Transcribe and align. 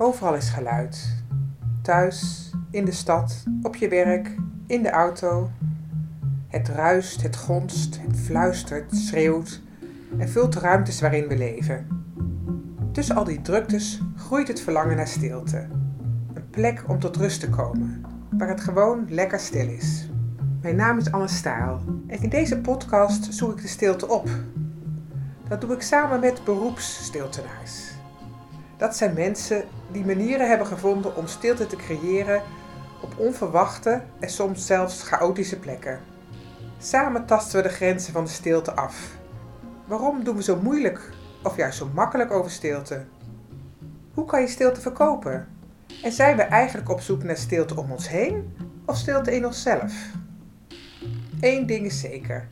Overal 0.00 0.34
is 0.34 0.48
geluid. 0.48 1.22
Thuis, 1.82 2.50
in 2.70 2.84
de 2.84 2.92
stad, 2.92 3.44
op 3.62 3.76
je 3.76 3.88
werk, 3.88 4.36
in 4.66 4.82
de 4.82 4.90
auto. 4.90 5.50
Het 6.48 6.68
ruist, 6.68 7.22
het 7.22 7.36
gonst, 7.36 8.00
het 8.00 8.16
fluistert, 8.16 8.96
schreeuwt 8.96 9.62
en 10.18 10.28
vult 10.28 10.52
de 10.52 10.60
ruimtes 10.60 11.00
waarin 11.00 11.28
we 11.28 11.36
leven. 11.36 11.86
Tussen 12.92 13.16
al 13.16 13.24
die 13.24 13.40
druktes 13.40 14.00
groeit 14.16 14.48
het 14.48 14.60
verlangen 14.60 14.96
naar 14.96 15.06
stilte. 15.06 15.66
Een 16.34 16.50
plek 16.50 16.84
om 16.86 16.98
tot 16.98 17.16
rust 17.16 17.40
te 17.40 17.50
komen, 17.50 18.04
waar 18.30 18.48
het 18.48 18.60
gewoon 18.60 19.06
lekker 19.08 19.38
stil 19.38 19.68
is. 19.68 20.10
Mijn 20.62 20.76
naam 20.76 20.98
is 20.98 21.12
Anne 21.12 21.28
Staal 21.28 21.80
en 22.06 22.22
in 22.22 22.28
deze 22.28 22.58
podcast 22.58 23.34
zoek 23.34 23.52
ik 23.52 23.62
de 23.62 23.68
stilte 23.68 24.08
op. 24.08 24.28
Dat 25.48 25.60
doe 25.60 25.72
ik 25.72 25.82
samen 25.82 26.20
met 26.20 26.44
beroepsstiltenaars. 26.44 27.96
Dat 28.76 28.96
zijn 28.96 29.14
mensen 29.14 29.64
die 29.92 30.04
manieren 30.04 30.48
hebben 30.48 30.66
gevonden 30.66 31.16
om 31.16 31.26
stilte 31.26 31.66
te 31.66 31.76
creëren 31.76 32.42
op 33.00 33.18
onverwachte 33.18 34.02
en 34.20 34.30
soms 34.30 34.66
zelfs 34.66 35.02
chaotische 35.02 35.58
plekken. 35.58 36.00
Samen 36.78 37.26
tasten 37.26 37.62
we 37.62 37.68
de 37.68 37.74
grenzen 37.74 38.12
van 38.12 38.24
de 38.24 38.30
stilte 38.30 38.74
af. 38.74 39.16
Waarom 39.84 40.24
doen 40.24 40.36
we 40.36 40.42
zo 40.42 40.60
moeilijk 40.62 41.10
of 41.42 41.56
juist 41.56 41.78
zo 41.78 41.90
makkelijk 41.94 42.30
over 42.30 42.50
stilte? 42.50 43.04
Hoe 44.14 44.24
kan 44.24 44.40
je 44.40 44.48
stilte 44.48 44.80
verkopen? 44.80 45.48
En 46.02 46.12
zijn 46.12 46.36
we 46.36 46.42
eigenlijk 46.42 46.88
op 46.90 47.00
zoek 47.00 47.22
naar 47.22 47.36
stilte 47.36 47.76
om 47.76 47.92
ons 47.92 48.08
heen 48.08 48.56
of 48.86 48.96
stilte 48.96 49.34
in 49.34 49.46
onszelf? 49.46 49.92
Eén 51.40 51.66
ding 51.66 51.86
is 51.86 52.00
zeker: 52.00 52.48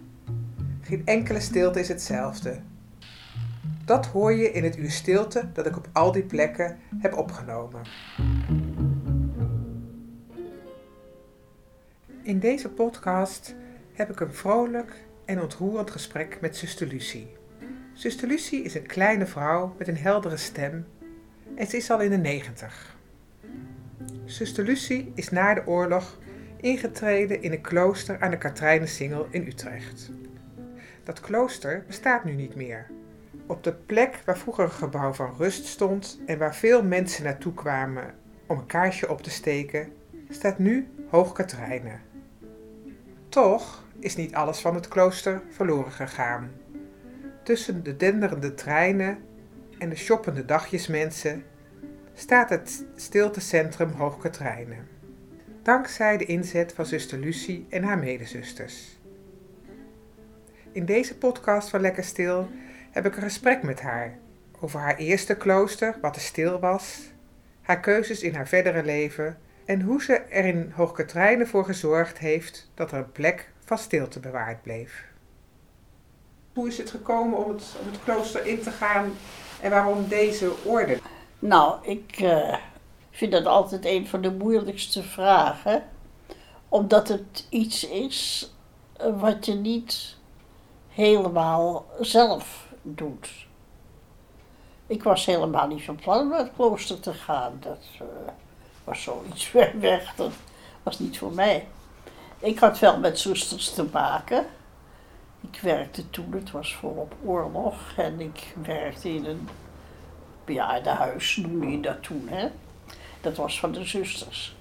geen 0.80 1.02
enkele 1.04 1.40
stilte 1.40 1.80
is 1.80 1.88
hetzelfde. 1.88 2.60
Dat 3.86 4.06
hoor 4.06 4.32
je 4.32 4.52
in 4.52 4.64
het 4.64 4.76
uur 4.76 4.90
stilte 4.90 5.48
dat 5.52 5.66
ik 5.66 5.76
op 5.76 5.88
al 5.92 6.12
die 6.12 6.22
plekken 6.22 6.78
heb 6.98 7.14
opgenomen. 7.14 7.82
In 12.22 12.38
deze 12.38 12.68
podcast 12.68 13.54
heb 13.92 14.10
ik 14.10 14.20
een 14.20 14.34
vrolijk 14.34 14.92
en 15.24 15.42
ontroerend 15.42 15.90
gesprek 15.90 16.38
met 16.40 16.56
zuster 16.56 16.86
Lucie. 16.86 17.36
Zuster 17.92 18.28
Lucie 18.28 18.62
is 18.62 18.74
een 18.74 18.86
kleine 18.86 19.26
vrouw 19.26 19.74
met 19.78 19.88
een 19.88 19.96
heldere 19.96 20.36
stem 20.36 20.86
en 21.54 21.66
ze 21.66 21.76
is 21.76 21.90
al 21.90 22.00
in 22.00 22.10
de 22.10 22.16
negentig. 22.16 22.96
Zuster 24.24 24.64
Lucie 24.64 25.12
is 25.14 25.30
na 25.30 25.54
de 25.54 25.66
oorlog 25.66 26.18
ingetreden 26.60 27.42
in 27.42 27.52
een 27.52 27.60
klooster 27.60 28.20
aan 28.20 28.30
de 28.30 28.38
Katrijnensingel 28.38 29.26
in 29.30 29.46
Utrecht. 29.46 30.10
Dat 31.04 31.20
klooster 31.20 31.84
bestaat 31.86 32.24
nu 32.24 32.32
niet 32.32 32.54
meer. 32.54 32.95
Op 33.46 33.64
de 33.64 33.72
plek 33.72 34.22
waar 34.24 34.38
vroeger 34.38 34.64
een 34.64 34.70
gebouw 34.70 35.12
van 35.12 35.34
rust 35.36 35.66
stond 35.66 36.20
en 36.26 36.38
waar 36.38 36.54
veel 36.54 36.82
mensen 36.82 37.24
naartoe 37.24 37.54
kwamen 37.54 38.14
om 38.46 38.58
een 38.58 38.66
kaarsje 38.66 39.10
op 39.10 39.22
te 39.22 39.30
steken, 39.30 39.92
staat 40.28 40.58
nu 40.58 40.88
Hoog 41.08 41.32
Katrijnen. 41.32 42.00
Toch 43.28 43.84
is 43.98 44.16
niet 44.16 44.34
alles 44.34 44.60
van 44.60 44.74
het 44.74 44.88
klooster 44.88 45.42
verloren 45.50 45.92
gegaan. 45.92 46.50
Tussen 47.42 47.82
de 47.82 47.96
denderende 47.96 48.54
treinen 48.54 49.18
en 49.78 49.88
de 49.88 49.96
shoppende 49.96 50.44
dagjesmensen 50.44 51.44
staat 52.14 52.50
het 52.50 52.84
stiltecentrum 52.94 53.90
Hoog 53.90 54.18
Katrijnen. 54.18 54.88
Dankzij 55.62 56.16
de 56.16 56.24
inzet 56.24 56.72
van 56.72 56.86
zuster 56.86 57.18
Lucie 57.18 57.66
en 57.68 57.82
haar 57.82 57.98
medezusters. 57.98 58.98
In 60.72 60.84
deze 60.84 61.18
podcast 61.18 61.68
van 61.68 61.80
Lekker 61.80 62.04
Stil 62.04 62.48
heb 62.96 63.06
ik 63.06 63.16
een 63.16 63.22
gesprek 63.22 63.62
met 63.62 63.80
haar 63.80 64.18
over 64.60 64.80
haar 64.80 64.96
eerste 64.96 65.36
klooster, 65.36 65.98
wat 66.00 66.16
er 66.16 66.22
stil 66.22 66.58
was, 66.58 67.00
haar 67.62 67.80
keuzes 67.80 68.22
in 68.22 68.34
haar 68.34 68.48
verdere 68.48 68.84
leven 68.84 69.38
en 69.64 69.80
hoe 69.80 70.02
ze 70.02 70.14
er 70.14 70.44
in 70.44 70.72
Hoogkatrijnen 70.74 71.46
voor 71.46 71.64
gezorgd 71.64 72.18
heeft 72.18 72.70
dat 72.74 72.92
er 72.92 72.98
een 72.98 73.12
plek 73.12 73.52
van 73.64 73.78
stilte 73.78 74.20
bewaard 74.20 74.62
bleef. 74.62 75.04
Hoe 76.54 76.68
is 76.68 76.78
het 76.78 76.90
gekomen 76.90 77.44
om 77.44 77.50
het, 77.52 77.74
om 77.80 77.86
het 77.86 78.02
klooster 78.04 78.46
in 78.46 78.60
te 78.60 78.70
gaan 78.70 79.12
en 79.60 79.70
waarom 79.70 80.08
deze 80.08 80.52
orde? 80.64 80.98
Nou, 81.38 81.88
ik 81.88 82.20
uh, 82.20 82.56
vind 83.10 83.32
dat 83.32 83.46
altijd 83.46 83.84
een 83.84 84.06
van 84.06 84.20
de 84.20 84.30
moeilijkste 84.30 85.02
vragen. 85.02 85.84
Omdat 86.68 87.08
het 87.08 87.46
iets 87.48 87.88
is 87.88 88.52
eh, 88.96 89.20
wat 89.20 89.46
je 89.46 89.54
niet 89.54 90.16
helemaal 90.88 91.86
zelf 92.00 92.65
doet. 92.94 93.46
Ik 94.86 95.02
was 95.02 95.26
helemaal 95.26 95.66
niet 95.66 95.84
van 95.84 95.96
plan 95.96 96.20
om 96.20 96.28
naar 96.28 96.38
het 96.38 96.52
klooster 96.56 97.00
te 97.00 97.12
gaan. 97.12 97.56
Dat 97.60 97.84
uh, 98.02 98.08
was 98.84 99.02
zoiets 99.02 99.44
ver 99.54 99.80
weg, 99.80 100.14
dat 100.14 100.32
was 100.82 100.98
niet 100.98 101.18
voor 101.18 101.32
mij. 101.32 101.66
Ik 102.38 102.58
had 102.58 102.78
wel 102.78 102.98
met 102.98 103.18
zusters 103.18 103.70
te 103.70 103.84
maken. 103.92 104.46
Ik 105.50 105.60
werkte 105.60 106.10
toen, 106.10 106.32
het 106.32 106.50
was 106.50 106.74
volop 106.74 107.14
oorlog, 107.24 107.92
en 107.96 108.20
ik 108.20 108.54
werkte 108.62 109.08
in 109.08 109.24
een 109.24 109.48
bejaardenhuis, 110.44 111.36
noemde 111.36 111.70
je 111.70 111.80
dat 111.80 112.02
toen, 112.02 112.28
hè. 112.30 112.48
Dat 113.20 113.36
was 113.36 113.60
van 113.60 113.72
de 113.72 113.84
zusters. 113.84 114.56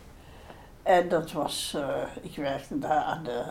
En 0.83 1.09
dat 1.09 1.31
was, 1.31 1.73
uh, 1.75 1.95
ik 2.21 2.35
werkte 2.35 2.79
daar 2.79 3.03
aan 3.03 3.23
de 3.23 3.43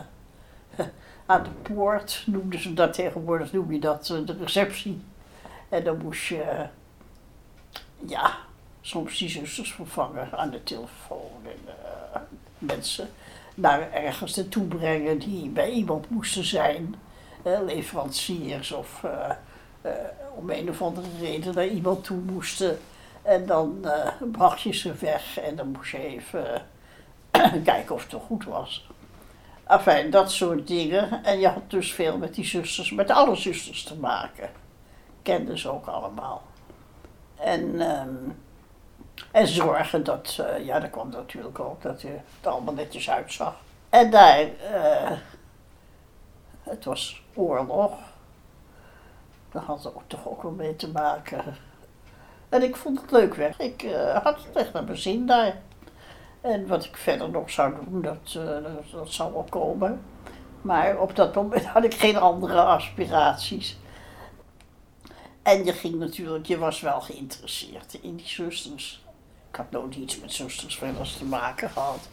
aan 1.25 1.43
de 1.43 1.73
poort, 1.73 2.23
noemden 2.25 2.59
ze 2.59 2.73
dat 2.73 2.93
tegenwoordig, 2.93 3.53
noem 3.53 3.71
je 3.71 3.79
dat, 3.79 4.09
eh, 4.09 4.25
de 4.25 4.37
receptie. 4.39 5.01
En 5.69 5.83
dan 5.83 5.97
moest 5.97 6.25
je, 6.25 6.65
ja, 8.05 8.37
soms 8.81 9.17
die 9.17 9.29
zusters 9.29 9.73
vervangen 9.73 10.31
aan 10.31 10.49
de 10.49 10.63
telefoon 10.63 11.41
en 11.43 11.59
uh, 11.67 12.21
mensen 12.57 13.09
naar 13.55 13.91
ergens 13.91 14.35
naartoe 14.35 14.65
brengen 14.65 15.19
die 15.19 15.49
bij 15.49 15.69
iemand 15.69 16.09
moesten 16.09 16.43
zijn. 16.43 16.95
Leveranciers 17.65 18.71
of 18.71 19.05
om 20.35 20.49
een 20.49 20.69
of 20.69 20.81
andere 20.81 21.07
reden 21.19 21.55
naar 21.55 21.67
iemand 21.67 22.03
toe 22.03 22.17
moesten. 22.17 22.79
En 23.21 23.45
dan 23.45 23.85
bracht 24.31 24.61
je 24.61 24.73
ze 24.73 24.93
weg 24.93 25.39
en 25.39 25.55
dan 25.55 25.67
moest 25.67 25.91
je 25.91 25.97
even 25.97 26.65
kijken 27.63 27.95
of 27.95 28.01
het 28.01 28.09
toch 28.09 28.23
goed 28.23 28.43
was. 28.43 28.87
Enfin, 29.67 30.09
dat 30.09 30.31
soort 30.31 30.67
dingen. 30.67 31.23
En 31.23 31.39
je 31.39 31.47
had 31.47 31.69
dus 31.69 31.93
veel 31.93 32.17
met 32.17 32.35
die 32.35 32.45
zusters, 32.45 32.91
met 32.91 33.11
alle 33.11 33.35
zusters 33.35 33.83
te 33.83 33.95
maken. 33.95 34.49
Kenden 35.21 35.57
ze 35.57 35.71
ook 35.71 35.85
allemaal. 35.85 36.41
En, 37.35 37.81
um, 37.81 38.43
en 39.31 39.47
zorgen 39.47 40.03
dat, 40.03 40.37
uh, 40.41 40.65
ja, 40.65 40.79
dat 40.79 40.89
kwam 40.89 41.09
natuurlijk 41.09 41.59
ook, 41.59 41.81
dat 41.81 42.01
je 42.01 42.07
het 42.07 42.47
allemaal 42.47 42.73
netjes 42.73 43.09
uitzag. 43.09 43.55
En 43.89 44.11
daar, 44.11 44.43
uh, 44.43 45.11
het 46.63 46.85
was 46.85 47.23
oorlog. 47.33 47.93
Daar 49.51 49.63
had 49.63 49.83
het 49.83 49.95
ook, 49.95 50.01
toch 50.07 50.27
ook 50.27 50.41
wel 50.41 50.51
mee 50.51 50.75
te 50.75 50.91
maken. 50.91 51.43
En 52.49 52.63
ik 52.63 52.75
vond 52.75 53.01
het 53.01 53.11
leuk 53.11 53.33
weg. 53.33 53.59
Ik 53.59 53.83
uh, 53.83 54.23
had 54.23 54.43
het 54.45 54.55
echt 54.55 54.73
naar 54.73 54.83
mijn 54.83 54.97
zin 54.97 55.25
daar. 55.25 55.61
En 56.45 56.67
wat 56.67 56.85
ik 56.85 56.97
verder 56.97 57.29
nog 57.29 57.51
zou 57.51 57.73
doen, 57.75 58.01
dat, 58.01 58.35
uh, 58.37 58.43
dat, 58.45 58.91
dat 58.91 59.11
zou 59.11 59.33
wel 59.33 59.45
komen. 59.49 60.01
Maar 60.61 60.99
op 60.99 61.15
dat 61.15 61.35
moment 61.35 61.65
had 61.75 61.83
ik 61.83 61.93
geen 61.93 62.17
andere 62.17 62.61
aspiraties. 62.61 63.77
En 65.41 65.65
je 65.65 65.73
ging 65.73 65.95
natuurlijk, 65.95 66.45
je 66.45 66.57
was 66.57 66.81
wel 66.81 67.01
geïnteresseerd 67.01 67.97
in 68.01 68.15
die 68.15 68.27
zusters. 68.27 69.03
Ik 69.49 69.55
had 69.55 69.71
nooit 69.71 69.95
iets 69.95 70.19
met 70.19 70.31
zusters 70.31 70.77
verder 70.77 71.13
te 71.17 71.25
maken 71.25 71.69
gehad 71.69 72.09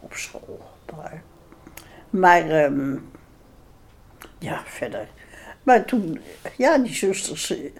op 0.00 0.12
school. 0.12 0.60
Maar, 0.96 1.22
maar 2.10 2.64
um, 2.64 3.10
ja, 4.38 4.62
verder. 4.64 5.08
Maar 5.62 5.84
toen, 5.84 6.20
ja, 6.56 6.78
die 6.78 6.94
zusters 6.94 7.50
eh, 7.50 7.70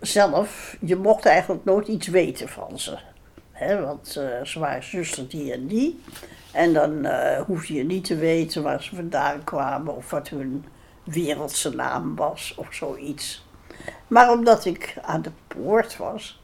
zelf, 0.00 0.76
je 0.80 0.96
mocht 0.96 1.26
eigenlijk 1.26 1.64
nooit 1.64 1.88
iets 1.88 2.06
weten 2.06 2.48
van 2.48 2.78
ze. 2.78 2.98
Want 3.66 4.16
uh, 4.18 4.44
ze 4.44 4.58
waren 4.58 4.82
zuster 4.82 5.28
die 5.28 5.52
en 5.52 5.66
die. 5.66 6.00
En 6.52 6.72
dan 6.72 7.06
uh, 7.06 7.40
hoefde 7.40 7.74
je 7.74 7.84
niet 7.84 8.04
te 8.04 8.16
weten 8.16 8.62
waar 8.62 8.82
ze 8.82 8.94
vandaan 8.94 9.44
kwamen 9.44 9.96
of 9.96 10.10
wat 10.10 10.28
hun 10.28 10.64
wereldse 11.04 11.74
naam 11.74 12.16
was 12.16 12.54
of 12.56 12.74
zoiets. 12.74 13.46
Maar 14.06 14.32
omdat 14.32 14.64
ik 14.64 14.96
aan 15.02 15.22
de 15.22 15.30
poort 15.46 15.96
was, 15.96 16.40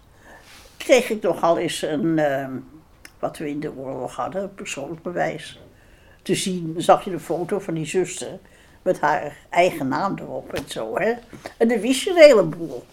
kreeg 0.77 1.11
ik 1.11 1.23
nogal 1.23 1.59
eens 1.59 1.83
een, 1.83 2.19
uh, 2.19 2.49
wat 3.19 3.39
we 3.39 3.49
in 3.49 3.61
de 3.61 3.73
oorlog 3.77 4.17
hadden, 4.17 4.55
persoonlijk 4.55 5.03
bewijs. 5.03 5.61
Te 6.23 6.35
zien 6.35 6.75
zag 6.77 7.05
je 7.05 7.11
de 7.11 7.21
foto 7.21 7.59
van 7.59 7.75
die 7.75 7.87
zuster 7.87 8.39
met 8.83 9.01
haar 9.01 9.37
eigen 9.51 9.89
naam 9.89 10.19
erop 10.19 10.53
en 10.53 10.65
zo. 10.69 10.99
Hè? 10.99 11.15
En 11.57 11.69
dan 11.69 11.81
wist 11.81 12.03
je 12.03 12.11
een 12.11 12.17
heleboel. 12.17 12.85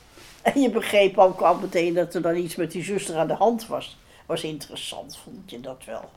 En 0.42 0.62
je 0.62 0.69
begreep 0.69 1.18
ook 1.18 1.42
al 1.42 1.56
meteen 1.56 1.94
dat 1.94 2.13
er 2.13 2.21
dan 2.21 2.36
iets 2.36 2.56
met 2.56 2.71
die 2.71 2.83
zuster 2.83 3.16
aan 3.16 3.28
de 3.28 3.33
hand 3.33 3.68
was 3.68 3.98
was 4.25 4.44
interessant, 4.44 5.18
vond 5.18 5.50
je 5.51 5.60
dat 5.60 5.86
wel. 5.86 6.10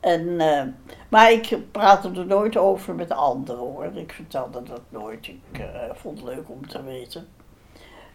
En, 0.00 0.22
uh, 0.22 0.62
maar 1.08 1.32
ik 1.32 1.58
praatte 1.70 2.10
er 2.10 2.26
nooit 2.26 2.56
over 2.56 2.94
met 2.94 3.10
anderen 3.10 3.60
hoor. 3.60 3.84
Ik 3.84 4.12
vertelde 4.12 4.62
dat 4.62 4.80
nooit. 4.88 5.26
Ik 5.26 5.58
uh, 5.58 5.66
vond 5.92 6.18
het 6.18 6.28
leuk 6.28 6.50
om 6.50 6.68
te 6.68 6.82
weten. 6.82 7.28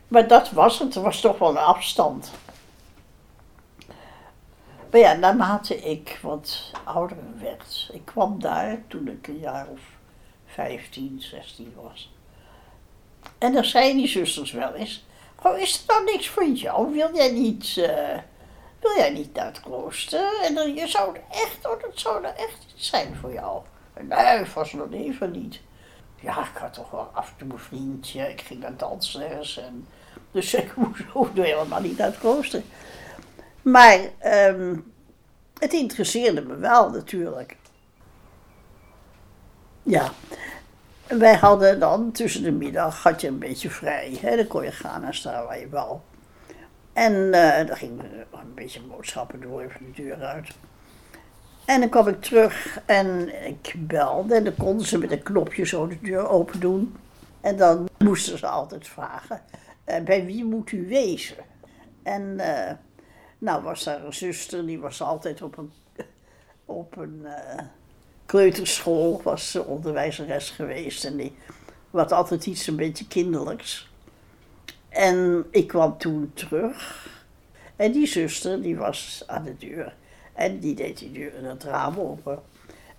Maar 0.08 0.28
dat 0.28 0.52
was 0.52 0.80
het. 0.80 0.96
Er 0.96 1.02
was 1.02 1.22
toch 1.22 1.38
wel 1.38 1.50
een 1.50 1.58
afstand. 1.58 2.32
Maar 4.92 5.00
ja, 5.00 5.14
naarmate 5.14 5.76
ik 5.78 6.20
wat 6.22 6.72
ouder 6.84 7.18
werd, 7.40 7.90
ik 7.94 8.06
kwam 8.06 8.40
daar 8.40 8.84
toen 8.88 9.08
ik 9.08 9.28
een 9.28 9.40
jaar 9.40 9.68
of 9.68 9.80
15, 10.46 11.22
16 11.22 11.74
was. 11.82 12.14
En 13.38 13.54
dan 13.54 13.66
zeiden 13.66 13.98
die 13.98 14.08
zusters 14.08 14.52
wel 14.52 14.74
eens, 14.74 15.06
oh 15.44 15.58
is 15.58 15.78
er 15.78 15.94
nou 15.94 16.04
niks 16.04 16.28
voor 16.28 16.48
jou? 16.48 16.94
Wil 16.94 17.16
jij 17.16 17.32
niet, 17.32 17.78
eh, 17.78 18.18
wil 18.82 18.96
jij 18.98 19.10
niet 19.10 19.34
naar 19.34 19.46
het? 19.46 20.14
En 20.44 20.56
dan, 20.56 20.74
je 20.74 20.88
zou 20.88 21.18
echt, 21.30 21.68
oh, 21.68 21.82
dat 21.82 21.92
zou 21.94 22.24
er 22.24 22.36
echt 22.36 22.58
iets 22.74 22.90
zijn 22.90 23.16
voor 23.16 23.34
jou. 23.34 23.62
Nee, 24.02 24.46
vast 24.46 24.74
nog 24.74 24.92
even 24.92 25.32
niet. 25.32 25.60
Ja, 26.16 26.40
ik 26.40 26.58
had 26.58 26.74
toch 26.74 26.92
wel 26.92 27.10
af 27.14 27.30
en 27.30 27.36
toe 27.38 27.52
een 27.52 27.60
vriendje, 27.60 28.30
ik 28.30 28.42
ging 28.42 28.60
naar 28.60 28.78
dansles 28.78 29.58
en 29.58 29.88
dus 30.32 30.54
ik 30.64 30.74
hoefde 31.12 31.42
helemaal 31.42 31.82
niet 31.82 31.98
naar 31.98 32.08
het 32.08 32.20
klooster. 32.20 32.62
Maar 33.62 34.00
ehm, 34.18 34.76
het 35.60 35.74
interesseerde 35.74 36.42
me 36.42 36.56
wel 36.56 36.90
natuurlijk. 36.90 37.56
Ja, 39.84 40.12
wij 41.08 41.36
hadden 41.36 41.80
dan 41.80 42.12
tussen 42.12 42.44
de 42.44 42.52
middag 42.52 43.04
had 43.04 43.22
je 43.22 43.28
een 43.28 43.40
beetje 43.40 43.70
vrij. 43.70 44.18
Hè? 44.22 44.36
Dan 44.36 44.48
kon 44.48 44.64
je 44.64 44.72
gaan 44.72 45.04
en 45.04 45.14
staan 45.14 45.46
waar 45.46 45.60
je 45.60 45.70
wou. 45.70 45.98
En 46.94 47.14
uh, 47.14 47.68
dan 47.68 47.76
ging 47.76 48.00
een 48.32 48.54
beetje 48.56 48.82
boodschappen 48.82 49.42
door 49.42 49.62
even 49.62 49.86
de 49.86 50.02
deur 50.02 50.24
uit. 50.24 50.50
En 51.66 51.80
dan 51.80 51.90
kwam 51.90 52.08
ik 52.08 52.22
terug 52.22 52.80
en 52.86 53.30
ik 53.48 53.74
belde 53.78 54.36
en 54.36 54.44
dan 54.44 54.56
konden 54.56 54.86
ze 54.86 54.98
met 54.98 55.12
een 55.12 55.24
knopje 55.24 55.66
zo 55.66 55.88
de 55.88 56.02
deur 56.02 56.28
open 56.30 56.60
doen. 56.60 56.96
En 57.42 57.58
dan 57.58 57.90
moesten 57.98 58.38
ze 58.38 58.48
altijd 58.48 58.88
vragen, 58.88 59.42
uh, 59.86 60.00
bij 60.00 60.26
wie 60.26 60.46
moet 60.46 60.72
u 60.72 60.88
wezen? 60.88 61.36
En 62.04 62.22
uh, 62.22 62.72
nou 63.38 63.64
was 63.64 63.84
daar 63.84 64.06
een 64.06 64.14
zuster, 64.14 64.66
die 64.66 64.80
was 64.80 65.02
altijd 65.02 65.42
op 65.42 65.58
een, 65.58 65.72
op 66.66 66.98
een 66.98 67.26
kleuterschool, 68.26 69.22
was 69.24 69.56
onderwijzeres 69.56 70.50
geweest. 70.50 71.06
En 71.06 71.18
die 71.18 71.36
had 71.92 72.12
altijd 72.12 72.46
iets 72.46 72.68
een 72.68 72.76
beetje 72.76 73.08
kinderlijks. 73.08 73.91
En 74.92 75.46
ik 75.52 75.68
kwam 75.68 75.98
toen 75.98 76.32
terug. 76.34 77.10
En 77.76 77.92
die 77.92 78.08
zuster, 78.08 78.62
die 78.62 78.78
was 78.78 79.24
aan 79.28 79.44
de 79.44 79.58
deur. 79.58 79.94
En 80.34 80.60
die 80.60 80.76
deed 80.76 80.98
die 80.98 81.12
deur 81.12 81.36
en 81.36 81.44
het 81.44 81.64
raam 81.64 82.00
open. 82.00 82.42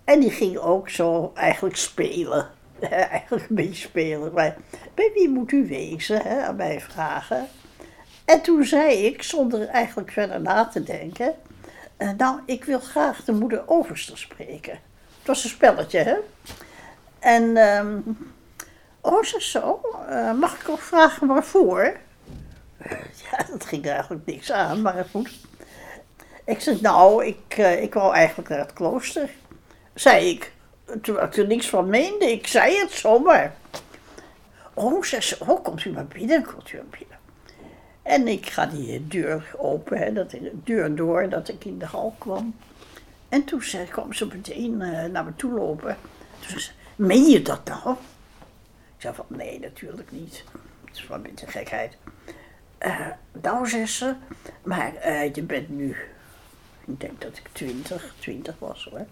En 0.05 0.21
die 0.21 0.31
ging 0.31 0.57
ook 0.57 0.89
zo 0.89 1.33
eigenlijk 1.35 1.77
spelen. 1.77 2.51
eigenlijk 2.91 3.49
een 3.49 3.55
beetje 3.55 3.89
spelen. 3.89 4.33
Maar 4.33 4.57
bij 4.95 5.11
wie 5.15 5.29
moet 5.29 5.53
u 5.53 5.67
wezen? 5.69 6.23
Hè, 6.23 6.43
aan 6.43 6.57
mij 6.57 6.81
vragen. 6.81 7.49
En 8.25 8.43
toen 8.43 8.65
zei 8.65 9.07
ik, 9.07 9.23
zonder 9.23 9.69
eigenlijk 9.69 10.11
verder 10.11 10.41
na 10.41 10.67
te 10.67 10.83
denken. 10.83 11.35
Uh, 11.99 12.11
nou, 12.17 12.41
ik 12.47 12.65
wil 12.65 12.81
graag 12.81 13.25
de 13.25 13.33
moeder 13.33 13.63
overste 13.67 14.17
spreken. 14.17 14.73
Het 15.19 15.27
was 15.27 15.45
een 15.45 15.51
spelletje, 15.51 15.99
hè? 15.99 16.15
En, 17.19 17.57
um, 17.57 18.17
oh, 19.03 19.23
zo, 19.23 19.81
uh, 20.09 20.33
mag 20.33 20.61
ik 20.61 20.69
ook 20.69 20.81
vragen 20.81 21.27
waarvoor? 21.27 21.97
ja, 23.31 23.45
dat 23.51 23.65
ging 23.65 23.85
er 23.85 23.93
eigenlijk 23.93 24.27
niks 24.27 24.53
aan, 24.53 24.83
maar 24.83 25.07
goed. 25.11 25.31
Ik 26.45 26.61
zei, 26.61 26.79
nou, 26.81 27.25
ik, 27.25 27.59
uh, 27.59 27.83
ik 27.83 27.95
wou 27.95 28.15
eigenlijk 28.15 28.49
naar 28.49 28.59
het 28.59 28.73
klooster. 28.73 29.31
Zei 29.95 30.29
ik, 30.31 30.53
terwijl 31.03 31.27
ik 31.27 31.37
er 31.37 31.47
niks 31.47 31.69
van 31.69 31.89
meende. 31.89 32.31
Ik 32.31 32.47
zei 32.47 32.79
het 32.79 32.91
zomaar. 32.91 33.55
Oh, 34.75 35.03
ze, 35.03 35.37
oh, 35.39 35.65
komt 35.65 35.85
u 35.85 35.91
maar 35.91 36.07
binnen, 36.07 36.45
komt 36.45 36.73
u 36.73 36.77
maar 36.77 36.99
binnen. 36.99 37.19
En 38.03 38.29
ik 38.29 38.47
ga 38.47 38.67
die 38.67 39.07
deur 39.07 39.55
open, 39.57 39.99
hè, 39.99 40.13
dat, 40.13 40.31
de 40.31 40.61
deur 40.65 40.95
door, 40.95 41.29
dat 41.29 41.49
ik 41.49 41.65
in 41.65 41.79
de 41.79 41.87
hal 41.87 42.15
kwam. 42.19 42.55
En 43.29 43.45
toen 43.45 43.63
zei, 43.63 43.85
kwam 43.87 44.13
ze 44.13 44.27
meteen 44.27 44.81
uh, 44.81 45.05
naar 45.05 45.25
me 45.25 45.37
toe 45.37 45.53
lopen. 45.53 45.97
Toen 46.39 46.49
zei 46.49 46.61
ze, 46.61 46.71
meen 46.97 47.29
je 47.29 47.43
dat 47.43 47.61
nou? 47.65 47.97
Zei 49.03 49.15
van, 49.15 49.27
nee, 49.29 49.61
natuurlijk 49.61 50.11
niet. 50.11 50.45
Het 50.85 50.97
is 50.97 51.07
wel 51.07 51.17
een 51.17 51.23
beetje 51.23 51.47
gekheid. 51.47 51.97
Uh, 52.81 53.07
nou, 53.43 53.69
zei 53.69 53.87
ze, 53.87 54.15
maar 54.63 54.93
uh, 55.07 55.35
je 55.35 55.43
bent 55.43 55.69
nu, 55.69 55.97
ik 56.85 57.01
denk 57.01 57.21
dat 57.21 57.37
ik 57.37 57.49
twintig, 57.53 58.15
twintig 58.19 58.55
was 58.59 58.89
hoor. 58.91 59.07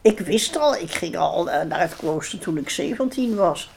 ik 0.00 0.20
wist 0.20 0.56
al, 0.56 0.76
ik 0.76 0.90
ging 0.90 1.16
al 1.16 1.44
naar 1.44 1.80
het 1.80 1.96
klooster 1.96 2.38
toen 2.38 2.58
ik 2.58 2.70
17 2.70 3.34
was. 3.34 3.70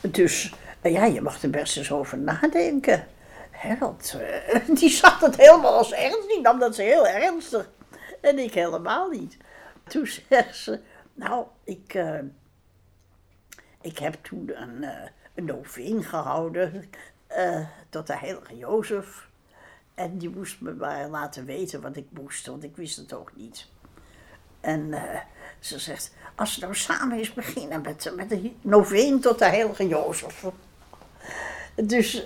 Dus 0.00 0.52
ja, 0.82 1.04
je 1.04 1.20
mag 1.20 1.42
er 1.42 1.50
best 1.50 1.76
eens 1.76 1.92
over 1.92 2.18
nadenken. 2.18 3.06
Hè, 3.50 3.78
want 3.78 4.16
die 4.78 4.90
zag 4.90 5.20
het 5.20 5.36
helemaal 5.36 5.76
als 5.76 5.92
ernst, 5.92 6.28
die 6.28 6.40
nam 6.40 6.58
dat 6.58 6.74
ze 6.74 6.82
heel 6.82 7.06
ernstig. 7.06 7.70
En 8.20 8.38
ik 8.38 8.54
helemaal 8.54 9.08
niet. 9.08 9.36
Toen 9.88 10.06
zei 10.28 10.52
ze, 10.52 10.80
nou, 11.14 11.46
ik, 11.64 11.94
ik 13.80 13.98
heb 13.98 14.14
toen 14.22 14.50
een, 14.54 14.82
uh, 15.34 15.54
een 15.84 16.04
gehouden 16.04 16.90
uh, 17.36 17.66
tot 17.88 18.06
de 18.06 18.16
heilige 18.16 18.56
Jozef. 18.56 19.28
En 19.94 20.18
die 20.18 20.30
moest 20.30 20.60
me 20.60 20.72
maar 20.74 21.08
laten 21.08 21.44
weten 21.44 21.80
wat 21.80 21.96
ik 21.96 22.06
moest, 22.10 22.46
want 22.46 22.64
ik 22.64 22.76
wist 22.76 22.96
het 22.96 23.12
ook 23.12 23.32
niet. 23.36 23.66
En 24.60 24.94
ze 25.58 25.78
zegt, 25.78 26.14
als 26.34 26.54
we 26.54 26.60
nou 26.60 26.74
samen 26.74 27.18
eens 27.18 27.34
beginnen 27.34 27.80
met, 27.80 28.12
met 28.16 28.28
de 28.28 28.52
noveen 28.60 29.20
tot 29.20 29.38
de 29.38 29.44
heilige 29.44 29.88
Jozef. 29.88 30.44
Dus, 31.74 32.24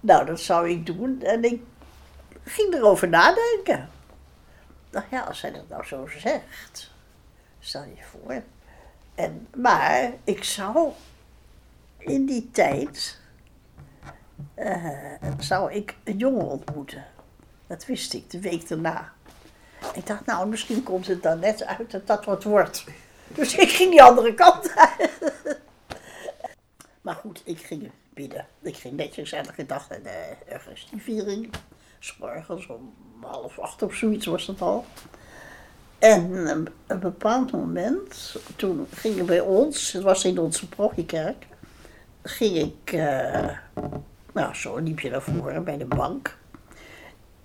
nou, 0.00 0.26
dat 0.26 0.40
zou 0.40 0.70
ik 0.70 0.86
doen. 0.86 1.22
En 1.22 1.44
ik 1.44 1.62
ging 2.44 2.74
erover 2.74 3.08
nadenken. 3.08 3.88
Nou 4.90 5.04
ja, 5.10 5.20
als 5.20 5.42
hij 5.42 5.52
dat 5.52 5.68
nou 5.68 5.84
zo 5.84 6.06
zegt, 6.06 6.90
stel 7.60 7.84
je 7.84 8.02
voor. 8.10 8.42
En, 9.14 9.48
maar 9.56 10.12
ik 10.24 10.44
zou 10.44 10.92
in 11.98 12.26
die 12.26 12.50
tijd, 12.50 13.18
uh, 14.58 15.02
zou 15.38 15.72
ik 15.72 15.96
een 16.04 16.16
jongen 16.16 16.46
ontmoeten. 16.46 17.04
Dat 17.66 17.86
wist 17.86 18.14
ik, 18.14 18.30
de 18.30 18.40
week 18.40 18.68
daarna. 18.68 19.12
Ik 19.94 20.06
dacht, 20.06 20.26
nou, 20.26 20.48
misschien 20.48 20.82
komt 20.82 21.06
het 21.06 21.22
dan 21.22 21.38
net 21.38 21.64
uit 21.64 21.90
dat 21.90 22.06
dat 22.06 22.24
wat 22.24 22.44
wordt. 22.44 22.84
Dus 23.28 23.54
ik 23.54 23.70
ging 23.70 23.90
die 23.90 24.02
andere 24.02 24.34
kant 24.34 24.72
uit. 24.76 25.20
Maar 27.00 27.14
goed, 27.14 27.42
ik 27.44 27.58
ging 27.58 27.90
bidden. 28.14 28.46
Ik 28.62 28.76
ging 28.76 28.96
netjes 28.96 29.32
elke 29.32 29.66
dag 29.66 29.88
naar 29.88 30.02
de 30.02 30.36
Eucharistieviering. 30.48 31.50
S'morgens 31.98 32.66
om 32.66 32.94
half 33.20 33.58
acht 33.58 33.82
of 33.82 33.94
zoiets 33.94 34.26
was 34.26 34.46
het 34.46 34.60
al. 34.60 34.84
En 36.02 36.36
een 36.86 37.00
bepaald 37.00 37.52
moment, 37.52 38.36
toen 38.56 38.86
gingen 38.94 39.26
bij 39.26 39.40
ons, 39.40 39.92
het 39.92 40.02
was 40.02 40.24
in 40.24 40.38
onze 40.38 40.68
parochiekerk, 40.68 41.46
ging 42.22 42.56
ik, 42.56 42.92
uh, 42.92 43.48
nou 44.32 44.54
zo 44.54 44.76
liep 44.76 45.00
je 45.00 45.10
naar 45.10 45.22
voren 45.22 45.64
bij 45.64 45.76
de 45.76 45.84
bank. 45.84 46.36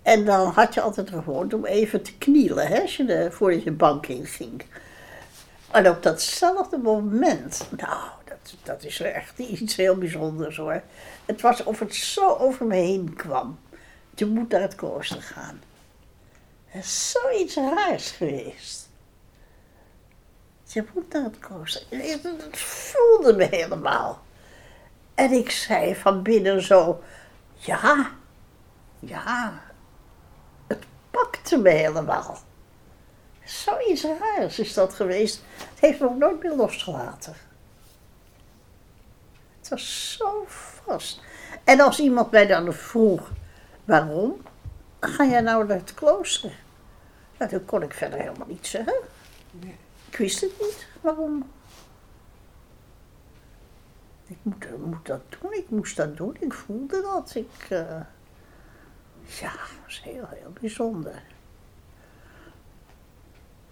En 0.02 0.24
dan 0.24 0.48
had 0.48 0.74
je 0.74 0.80
altijd 0.80 1.10
gewoond 1.10 1.54
om 1.54 1.64
even 1.64 2.02
te 2.02 2.18
knielen, 2.18 2.66
hè, 2.66 2.80
als 2.80 2.96
je 2.96 3.04
de, 3.04 3.28
voordat 3.30 3.62
je 3.62 3.72
bank 3.72 4.06
in 4.06 4.26
ging. 4.26 4.62
En 5.70 5.88
op 5.88 6.02
datzelfde 6.02 6.78
moment, 6.78 7.66
nou, 7.76 8.08
dat, 8.24 8.54
dat 8.62 8.84
is 8.84 9.00
echt 9.00 9.38
iets 9.38 9.76
heel 9.76 9.96
bijzonders 9.96 10.56
hoor. 10.56 10.82
Het 11.26 11.40
was 11.40 11.64
of 11.64 11.78
het 11.78 11.94
zo 11.94 12.34
over 12.34 12.66
me 12.66 12.76
heen 12.76 13.14
kwam. 13.14 13.58
Je 14.14 14.26
moet 14.26 14.48
naar 14.48 14.60
het 14.60 14.74
klooster 14.74 15.22
gaan. 15.22 15.60
Het 16.68 16.84
is 16.84 17.10
zoiets 17.10 17.54
raars 17.56 18.10
geweest. 18.10 18.88
Je 20.64 20.84
moet 20.94 21.12
naar 21.12 21.22
het. 21.22 22.22
Het 22.42 22.58
voelde 22.58 23.32
me 23.32 23.44
helemaal. 23.44 24.22
En 25.14 25.32
ik 25.32 25.50
zei 25.50 25.94
van 25.94 26.22
binnen 26.22 26.62
zo, 26.62 27.02
ja, 27.54 28.10
ja, 28.98 29.60
het 30.66 30.84
pakte 31.10 31.56
me 31.56 31.70
helemaal. 31.70 32.38
Zoiets 33.44 34.04
raars 34.04 34.58
is 34.58 34.74
dat 34.74 34.94
geweest. 34.94 35.42
Het 35.56 35.80
heeft 35.80 36.00
me 36.00 36.06
ook 36.06 36.16
nooit 36.16 36.42
meer 36.42 36.54
losgelaten. 36.54 37.34
Het 39.58 39.68
was 39.68 40.16
zo 40.18 40.44
vast. 40.46 41.20
En 41.64 41.80
als 41.80 41.98
iemand 41.98 42.30
mij 42.30 42.46
dan 42.46 42.72
vroeg 42.72 43.30
waarom, 43.84 44.40
ga 45.00 45.24
jij 45.24 45.40
nou 45.40 45.66
naar 45.66 45.76
het 45.76 45.94
klooster? 45.94 46.52
Nou, 47.38 47.50
dat 47.50 47.64
kon 47.64 47.82
ik 47.82 47.94
verder 47.94 48.18
helemaal 48.18 48.46
niet 48.46 48.66
zeggen. 48.66 48.96
Nee. 49.50 49.76
Ik 50.10 50.16
wist 50.16 50.40
het 50.40 50.60
niet, 50.60 50.86
waarom. 51.00 51.50
Ik 54.26 54.36
moet, 54.42 54.86
moet, 54.86 55.06
dat 55.06 55.20
doen, 55.40 55.52
ik 55.52 55.70
moest 55.70 55.96
dat 55.96 56.16
doen, 56.16 56.36
ik 56.40 56.52
voelde 56.52 57.00
dat. 57.00 57.34
Ik, 57.34 57.70
uh, 57.70 57.78
ja, 59.40 59.50
dat 59.50 59.70
was 59.84 60.02
heel, 60.02 60.26
heel 60.28 60.52
bijzonder. 60.60 61.22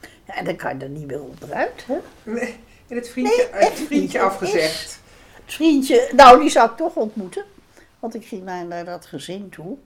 Ja, 0.00 0.35
en 0.35 0.45
dan 0.45 0.56
kan 0.56 0.78
je 0.78 0.85
er 0.85 0.90
niet 0.90 1.06
meer 1.06 1.23
onderuit, 1.23 1.87
hè? 1.87 1.99
Nee, 2.23 2.59
en 2.88 2.97
het 2.97 3.09
vriendje, 3.09 3.49
nee, 3.52 3.64
het 3.64 3.80
vriendje 3.80 4.21
afgezegd. 4.21 5.00
Het 5.45 5.54
vriendje, 5.54 6.11
nou, 6.14 6.40
die 6.40 6.50
zou 6.50 6.71
ik 6.71 6.76
toch 6.76 6.95
ontmoeten. 6.95 7.45
Want 7.99 8.14
ik 8.14 8.26
ging 8.26 8.45
naar, 8.45 8.66
naar 8.66 8.85
dat 8.85 9.06
gezin 9.06 9.49
toe. 9.49 9.76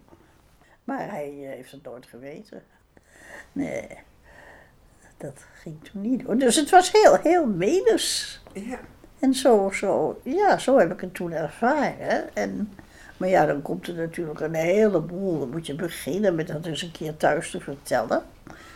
Maar 0.91 1.11
hij 1.11 1.33
eh, 1.43 1.49
heeft 1.49 1.71
het 1.71 1.83
nooit 1.83 2.07
geweten. 2.07 2.63
Nee, 3.53 3.89
dat 5.17 5.45
ging 5.55 5.85
toen 5.85 6.01
niet 6.01 6.25
door. 6.25 6.37
Dus 6.37 6.57
het 6.57 6.71
was 6.71 6.93
heel, 6.93 7.17
heel 7.17 7.47
menens. 7.47 8.41
Ja. 8.53 8.79
En 9.19 9.35
zo, 9.35 9.71
zo, 9.73 10.21
ja, 10.25 10.59
zo 10.59 10.79
heb 10.79 10.93
ik 10.93 11.01
het 11.01 11.15
toen 11.15 11.33
ervaren. 11.33 12.35
En, 12.35 12.73
maar 13.17 13.29
ja, 13.29 13.47
dan 13.47 13.63
komt 13.63 13.87
er 13.87 13.95
natuurlijk 13.95 14.41
een 14.41 14.55
heleboel. 14.55 15.39
Dan 15.39 15.51
moet 15.51 15.67
je 15.67 15.75
beginnen 15.75 16.35
met 16.35 16.47
dat 16.47 16.67
eens 16.67 16.83
een 16.83 16.93
keer 16.93 17.17
thuis 17.17 17.51
te 17.51 17.61
vertellen. 17.61 18.23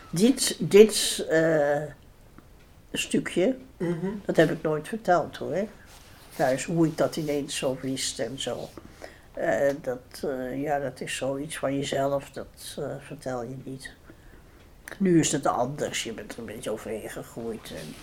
Dit, 0.09 0.55
dit 0.69 1.25
eh, 1.29 1.81
stukje, 2.91 3.55
Mhm. 3.77 4.07
dat 4.25 4.35
heb 4.35 4.51
ik 4.51 4.61
nooit 4.61 4.87
verteld 4.87 5.37
hoor. 5.37 5.67
Thuis, 6.35 6.65
hoe 6.65 6.85
ik 6.87 6.97
dat 6.97 7.15
ineens 7.15 7.57
zo 7.57 7.77
wist 7.81 8.19
en 8.19 8.39
zo. 8.39 8.69
Eh, 9.35 9.73
dat, 9.81 10.23
eh, 10.23 10.61
ja, 10.61 10.79
dat 10.79 11.01
is 11.01 11.15
zoiets 11.15 11.57
van 11.57 11.75
jezelf, 11.75 12.29
dat 12.31 12.75
eh, 12.77 12.95
vertel 12.99 13.43
je 13.43 13.57
niet. 13.63 13.91
Nu 14.97 15.19
is 15.19 15.31
het 15.31 15.45
anders, 15.45 16.03
je 16.03 16.13
bent 16.13 16.33
er 16.33 16.39
een 16.39 16.45
beetje 16.45 16.71
overheen 16.71 17.09
gegroeid 17.09 17.71
en 17.71 17.93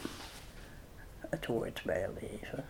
het 1.29 1.45
hoort 1.45 1.83
bij 1.85 2.01
je 2.01 2.09
leven. 2.21 2.65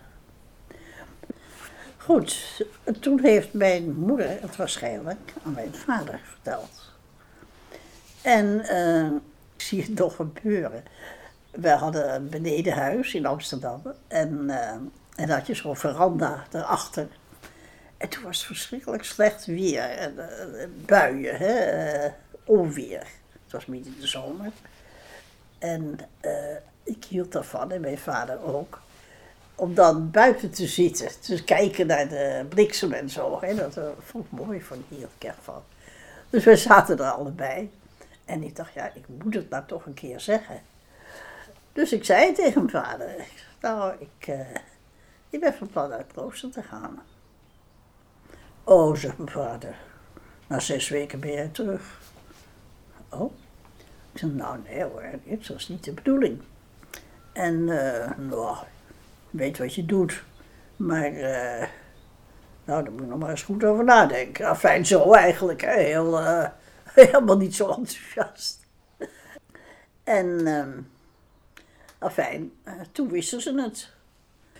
Goed, 1.96 2.64
toen 3.00 3.20
heeft 3.20 3.52
mijn 3.52 3.94
moeder 3.94 4.40
het 4.40 4.56
waarschijnlijk 4.56 5.32
aan 5.44 5.52
mijn 5.52 5.74
vader 5.74 6.20
verteld. 6.24 6.92
En 8.22 8.60
ik 9.54 9.62
zie 9.62 9.82
het 9.82 9.94
nog 9.94 10.16
gebeuren. 10.16 10.84
We 11.50 11.70
hadden 11.70 12.14
een 12.14 12.28
benedenhuis 12.28 13.14
in 13.14 13.26
Amsterdam 13.26 13.82
en, 14.08 14.50
en 15.16 15.30
had 15.30 15.46
je 15.46 15.54
zo'n 15.54 15.76
veranda 15.76 16.44
daarachter. 16.50 17.08
En 18.02 18.08
toen 18.08 18.22
was 18.22 18.46
verschrikkelijk 18.46 19.04
slecht 19.04 19.44
weer 19.46 19.82
en 19.82 20.18
eh, 20.18 20.66
buien, 20.86 21.36
hè, 21.36 21.54
eh, 21.54 22.12
onweer. 22.44 23.06
Het 23.42 23.52
was 23.52 23.66
midden 23.66 23.94
in 23.94 24.00
de 24.00 24.06
zomer. 24.06 24.52
En 25.58 25.98
eh, 26.20 26.56
ik 26.82 27.04
hield 27.04 27.32
daarvan 27.32 27.72
en 27.72 27.80
mijn 27.80 27.98
vader 27.98 28.44
ook. 28.44 28.80
Om 29.54 29.74
dan 29.74 30.10
buiten 30.10 30.50
te 30.50 30.66
zitten, 30.66 31.20
te 31.20 31.44
kijken 31.44 31.86
naar 31.86 32.08
de 32.08 32.46
bliksem 32.48 32.92
en 32.92 33.10
zo. 33.10 33.38
Hè. 33.40 33.54
Dat 33.54 33.78
vond 33.98 34.24
ik 34.24 34.30
mooi, 34.30 34.62
van 34.62 34.84
hier 34.88 35.08
ik 35.18 35.32
van. 35.40 35.62
Dus 36.30 36.44
we 36.44 36.56
zaten 36.56 36.98
er 36.98 37.10
allebei. 37.10 37.70
En 38.24 38.42
ik 38.42 38.56
dacht, 38.56 38.72
ja, 38.72 38.90
ik 38.94 39.04
moet 39.22 39.34
het 39.34 39.50
nou 39.50 39.64
toch 39.66 39.86
een 39.86 39.94
keer 39.94 40.20
zeggen. 40.20 40.60
Dus 41.72 41.92
ik 41.92 42.04
zei 42.04 42.32
tegen 42.32 42.64
mijn 42.64 42.84
vader, 42.84 43.14
nou, 43.60 43.94
ik, 43.98 44.34
ik 45.30 45.40
ben 45.40 45.54
van 45.54 45.70
plan 45.70 45.88
naar 45.88 46.04
het 46.14 46.52
te 46.52 46.62
gaan. 46.62 47.02
Oh, 48.64 48.96
zegt 48.96 49.18
mijn 49.18 49.30
vader, 49.30 49.74
na 50.46 50.60
zes 50.60 50.88
weken 50.88 51.20
ben 51.20 51.32
jij 51.32 51.48
terug. 51.48 52.00
Oh? 53.08 53.32
Ik 54.12 54.18
zei, 54.18 54.32
nou 54.32 54.58
nee 54.68 54.82
hoor, 54.82 55.04
dit 55.24 55.48
was 55.48 55.68
niet 55.68 55.84
de 55.84 55.92
bedoeling. 55.92 56.40
En, 57.32 57.68
eh 57.68 58.18
nou, 58.18 58.56
weet 59.30 59.58
wat 59.58 59.74
je 59.74 59.86
doet. 59.86 60.22
Maar, 60.76 61.12
eh, 61.12 61.68
nou, 62.64 62.82
daar 62.84 62.92
moet 62.92 63.00
ik 63.00 63.08
nog 63.08 63.18
maar 63.18 63.30
eens 63.30 63.42
goed 63.42 63.64
over 63.64 63.84
nadenken. 63.84 64.46
Enfin, 64.46 64.86
zo 64.86 65.12
eigenlijk, 65.12 65.60
hè. 65.60 65.80
Heel, 65.80 66.20
eh, 66.20 66.48
helemaal 66.94 67.36
niet 67.36 67.54
zo 67.54 67.68
enthousiast. 67.68 68.66
En, 70.04 70.46
ehm 70.46 70.78
afijn, 72.02 72.52
toen 72.92 73.08
wisten 73.08 73.40
ze 73.40 73.60
het. 73.60 73.90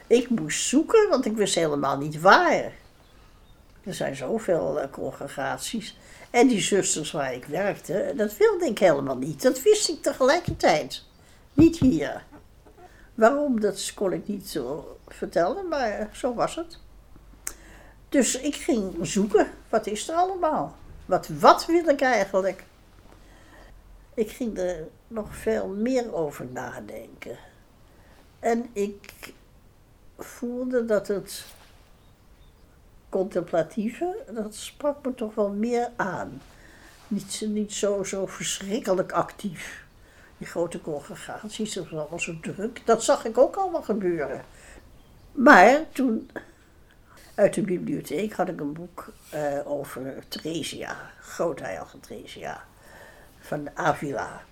Ik 0.07 0.29
moest 0.29 0.67
zoeken, 0.67 1.09
want 1.09 1.25
ik 1.25 1.37
wist 1.37 1.55
helemaal 1.55 1.99
niet 1.99 2.21
waar. 2.21 2.73
Er 3.85 3.95
zijn 3.95 4.17
zoveel 4.17 4.81
eh, 4.81 4.91
congregaties. 4.91 5.99
En 6.31 6.49
die 6.49 6.61
zusters 6.61 7.11
waar 7.11 7.35
ik 7.35 7.45
werkte, 7.45 8.13
dat 8.17 8.37
wilde 8.37 8.67
ik 8.67 8.79
helemaal 8.79 9.17
niet. 9.17 9.43
Dat 9.43 9.63
wist 9.63 9.89
ik 9.89 10.03
tegelijkertijd. 10.03 11.05
Niet 11.53 11.79
hier. 11.79 12.25
Waarom, 13.15 13.61
dat 13.61 13.93
kon 13.95 14.13
ik 14.13 14.29
niet 14.29 14.49
zo 14.49 14.97
vertellen, 15.09 15.69
maar 15.69 16.09
zo 16.13 16.35
was 16.35 16.55
het. 16.55 16.79
Dus 18.09 18.41
ik 18.41 18.55
ging 18.55 18.95
zoeken, 19.03 19.47
wat 19.69 19.87
is 19.87 20.09
er 20.09 20.15
allemaal? 20.15 20.77
Wat, 21.07 21.29
wat 21.29 21.67
wil 21.67 21.89
ik 21.89 22.01
eigenlijk? 22.01 22.65
Ik 24.15 24.31
ging 24.31 24.59
er 24.59 24.89
nog 25.09 25.37
veel 25.37 25.69
meer 25.69 26.15
over 26.15 26.47
nadenken. 26.53 27.39
En 28.39 28.67
ik 28.73 29.33
voelde 30.19 30.85
dat 30.85 31.09
het 31.09 31.45
contemplatieve, 33.13 34.17
dat 34.35 34.55
sprak 34.55 35.05
me 35.05 35.15
toch 35.15 35.35
wel 35.35 35.51
meer 35.51 35.91
aan. 35.97 36.41
Niet, 37.09 37.45
niet 37.47 37.73
zo, 37.73 38.03
zo 38.05 38.27
verschrikkelijk 38.27 39.13
actief. 39.13 39.85
Die 40.39 40.47
grote 40.47 40.81
congregaties, 40.81 41.75
dat 41.75 41.89
was 41.89 42.01
allemaal 42.01 42.21
zo 42.21 42.41
druk. 42.41 42.87
Dat 42.87 43.05
zag 43.05 43.25
ik 43.25 43.39
ook 43.39 43.57
allemaal 43.57 43.83
gebeuren. 43.83 44.45
Maar 45.33 45.81
toen, 45.93 46.31
uit 47.35 47.55
de 47.55 47.63
bibliotheek, 47.63 48.33
had 48.33 48.49
ik 48.49 48.61
een 48.61 48.73
boek 48.73 49.13
eh, 49.31 49.59
over 49.65 50.25
Theresia, 50.29 51.11
grootheilige 51.21 52.01
Theresia, 52.01 52.65
van 53.41 53.69
Avila. 53.75 54.43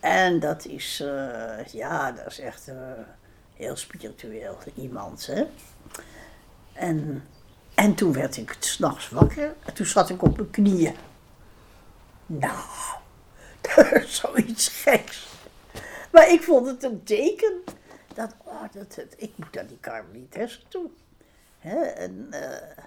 En 0.00 0.40
dat 0.40 0.64
is, 0.64 1.00
eh, 1.00 1.64
ja, 1.66 2.12
dat 2.12 2.26
is 2.26 2.38
echt 2.38 2.68
eh, 2.68 2.76
heel 3.54 3.76
spiritueel 3.76 4.58
iemand, 4.74 5.26
hè. 5.26 5.44
En, 6.72 7.24
en 7.74 7.94
toen 7.94 8.12
werd 8.12 8.36
ik 8.36 8.56
s'nachts 8.58 9.08
wakker 9.08 9.54
en 9.64 9.74
toen 9.74 9.86
zat 9.86 10.10
ik 10.10 10.22
op 10.22 10.36
mijn 10.36 10.50
knieën. 10.50 10.94
Nou, 12.26 12.64
zoiets 14.06 14.68
geks. 14.68 15.26
Maar 16.10 16.30
ik 16.30 16.42
vond 16.42 16.66
het 16.66 16.82
een 16.82 17.02
teken 17.02 17.62
dat, 18.14 18.34
oh, 18.44 18.62
dat, 18.72 18.98
ik 19.16 19.32
moet 19.36 19.52
naar 19.52 19.66
die 19.66 19.78
karmelietessen 19.80 20.62
toe. 20.68 20.90
Hè? 21.58 21.76
En 21.76 22.26
eh, 22.30 22.84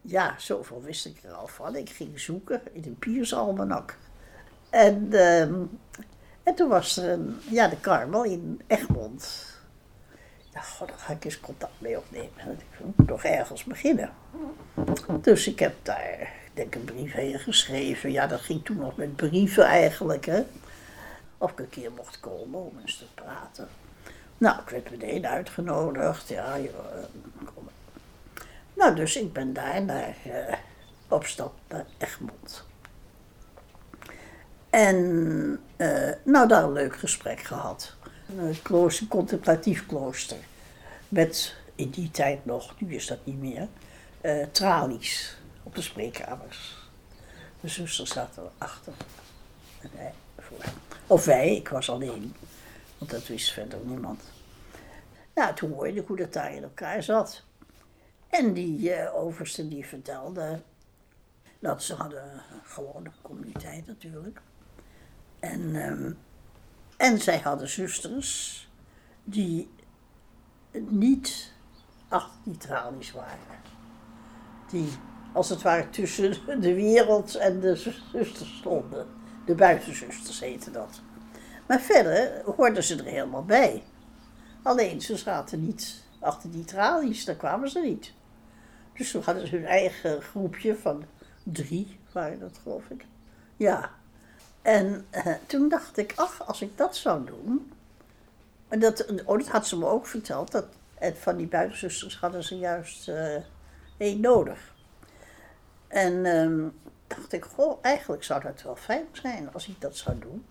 ja, 0.00 0.34
zoveel 0.38 0.82
wist 0.82 1.06
ik 1.06 1.22
er 1.22 1.32
al 1.32 1.46
van. 1.46 1.76
Ik 1.76 1.90
ging 1.90 2.20
zoeken 2.20 2.62
in 2.72 2.84
een 2.84 2.98
Piersalmanak. 2.98 3.96
En, 4.70 5.12
ehm, 5.12 5.62
en 6.42 6.54
toen 6.54 6.68
was 6.68 6.96
er 6.96 7.10
een, 7.10 7.40
ja, 7.50 7.68
de 7.68 7.80
Karmel 7.80 8.24
in 8.24 8.60
Egmond. 8.66 9.49
Nou, 10.52 10.66
god, 10.66 10.88
daar 10.88 10.98
ga 10.98 11.12
ik 11.12 11.24
eens 11.24 11.40
contact 11.40 11.80
mee 11.80 11.98
opnemen. 11.98 12.30
Ik 12.50 12.96
moet 12.96 13.08
toch 13.08 13.24
ergens 13.24 13.64
beginnen. 13.64 14.10
Dus 15.20 15.46
ik 15.46 15.58
heb 15.58 15.74
daar, 15.82 16.32
denk 16.54 16.74
een 16.74 16.84
brief 16.84 17.12
heen 17.12 17.38
geschreven. 17.38 18.12
Ja, 18.12 18.26
dat 18.26 18.40
ging 18.40 18.64
toen 18.64 18.76
nog 18.76 18.96
met 18.96 19.16
brieven 19.16 19.64
eigenlijk, 19.64 20.26
hè. 20.26 20.42
Of 21.38 21.50
ik 21.50 21.58
een 21.58 21.68
keer 21.68 21.92
mocht 21.92 22.20
komen 22.20 22.60
om 22.60 22.78
eens 22.80 22.98
te 22.98 23.04
praten. 23.14 23.68
Nou, 24.38 24.60
ik 24.60 24.68
werd 24.68 24.90
meteen 24.90 25.26
uitgenodigd. 25.26 26.28
Ja, 26.28 26.58
joh, 26.58 26.86
eh, 26.92 27.46
kom. 27.54 27.68
Nou, 28.74 28.94
dus 28.94 29.16
ik 29.16 29.32
ben 29.32 29.52
daar 29.52 29.82
naar, 29.82 30.16
eh, 30.24 30.54
op 31.08 31.24
stap 31.24 31.54
naar 31.68 31.86
Egmond. 31.98 32.64
En 34.70 35.60
eh, 35.76 36.10
nou, 36.24 36.48
daar 36.48 36.62
een 36.62 36.72
leuk 36.72 36.96
gesprek 36.96 37.40
gehad. 37.40 37.94
Een 38.38 38.62
klooster, 38.62 39.06
contemplatief 39.06 39.86
klooster. 39.86 40.38
Met 41.08 41.54
in 41.74 41.90
die 41.90 42.10
tijd 42.10 42.44
nog, 42.44 42.80
nu 42.80 42.94
is 42.94 43.06
dat 43.06 43.18
niet 43.24 43.38
meer, 43.38 43.68
eh, 44.20 44.46
tralies 44.52 45.36
op 45.62 45.74
de 45.74 45.82
spreekkamers. 45.82 46.88
De 47.60 47.68
zuster 47.68 48.06
zat 48.06 48.36
erachter. 48.36 48.92
En 49.80 49.90
wij 49.96 50.12
voor. 50.38 50.64
Of 51.06 51.24
wij, 51.24 51.56
ik 51.56 51.68
was 51.68 51.90
alleen. 51.90 52.34
Want 52.98 53.10
dat 53.10 53.26
wist 53.26 53.52
verder 53.52 53.78
niemand. 53.84 54.22
Nou, 55.34 55.54
toen 55.54 55.72
hoorde 55.72 55.94
ik 55.94 56.06
hoe 56.06 56.16
dat 56.16 56.32
daar 56.32 56.54
in 56.54 56.62
elkaar 56.62 57.02
zat. 57.02 57.42
En 58.28 58.52
die 58.52 58.92
eh, 58.92 59.14
overste 59.14 59.68
die 59.68 59.86
vertelde 59.86 60.60
dat 61.58 61.82
ze 61.82 61.94
hadden 61.94 62.22
een 62.24 62.60
gewone 62.64 63.10
communiteit 63.22 63.86
natuurlijk. 63.86 64.40
En, 65.40 65.76
ehm, 65.76 66.12
en 67.00 67.20
zij 67.20 67.38
hadden 67.38 67.68
zusters 67.68 68.68
die 69.24 69.70
niet 70.72 71.52
tralies 72.58 73.12
waren. 73.12 73.60
Die 74.70 74.88
als 75.32 75.48
het 75.48 75.62
ware 75.62 75.90
tussen 75.90 76.60
de 76.60 76.74
wereld 76.74 77.34
en 77.34 77.60
de 77.60 77.76
zusters 78.12 78.56
stonden. 78.56 79.06
De 79.46 79.54
buitenzusters 79.54 80.40
heette 80.40 80.70
dat. 80.70 81.00
Maar 81.66 81.80
verder 81.80 82.42
hoorden 82.56 82.84
ze 82.84 82.96
er 82.96 83.04
helemaal 83.04 83.44
bij. 83.44 83.82
Alleen 84.62 85.00
ze 85.00 85.16
zaten 85.16 85.64
niet 85.64 86.04
achter 86.18 86.50
die 86.50 86.64
tralies, 86.64 87.24
daar 87.24 87.36
kwamen 87.36 87.70
ze 87.70 87.80
niet. 87.80 88.12
Dus 88.92 89.10
toen 89.10 89.22
hadden 89.22 89.46
ze 89.46 89.56
hun 89.56 89.66
eigen 89.66 90.22
groepje 90.22 90.76
van 90.76 91.04
drie, 91.42 91.98
waren 92.12 92.38
dat 92.38 92.60
geloof 92.62 92.90
ik. 92.90 93.04
Ja. 93.56 93.98
En 94.62 95.06
eh, 95.10 95.34
toen 95.46 95.68
dacht 95.68 95.96
ik, 95.96 96.12
ach, 96.16 96.46
als 96.46 96.62
ik 96.62 96.78
dat 96.78 96.96
zou 96.96 97.24
doen. 97.24 97.72
En 98.68 98.80
dat, 98.80 99.06
oh, 99.24 99.38
dat 99.38 99.48
had 99.48 99.66
ze 99.66 99.78
me 99.78 99.86
ook 99.86 100.06
verteld. 100.06 100.52
Dat, 100.52 100.66
en 100.98 101.16
van 101.16 101.36
die 101.36 101.46
buitenzusters 101.46 102.18
hadden 102.18 102.44
ze 102.44 102.58
juist 102.58 103.08
eh 103.08 103.36
één 104.00 104.20
nodig. 104.20 104.74
En 105.88 106.26
ehm, 106.26 106.68
dacht 107.06 107.32
ik, 107.32 107.44
goh, 107.44 107.78
eigenlijk 107.82 108.24
zou 108.24 108.42
dat 108.42 108.62
wel 108.62 108.76
fijn 108.76 109.06
zijn 109.12 109.52
als 109.52 109.68
ik 109.68 109.80
dat 109.80 109.96
zou 109.96 110.18
doen. 110.18 110.46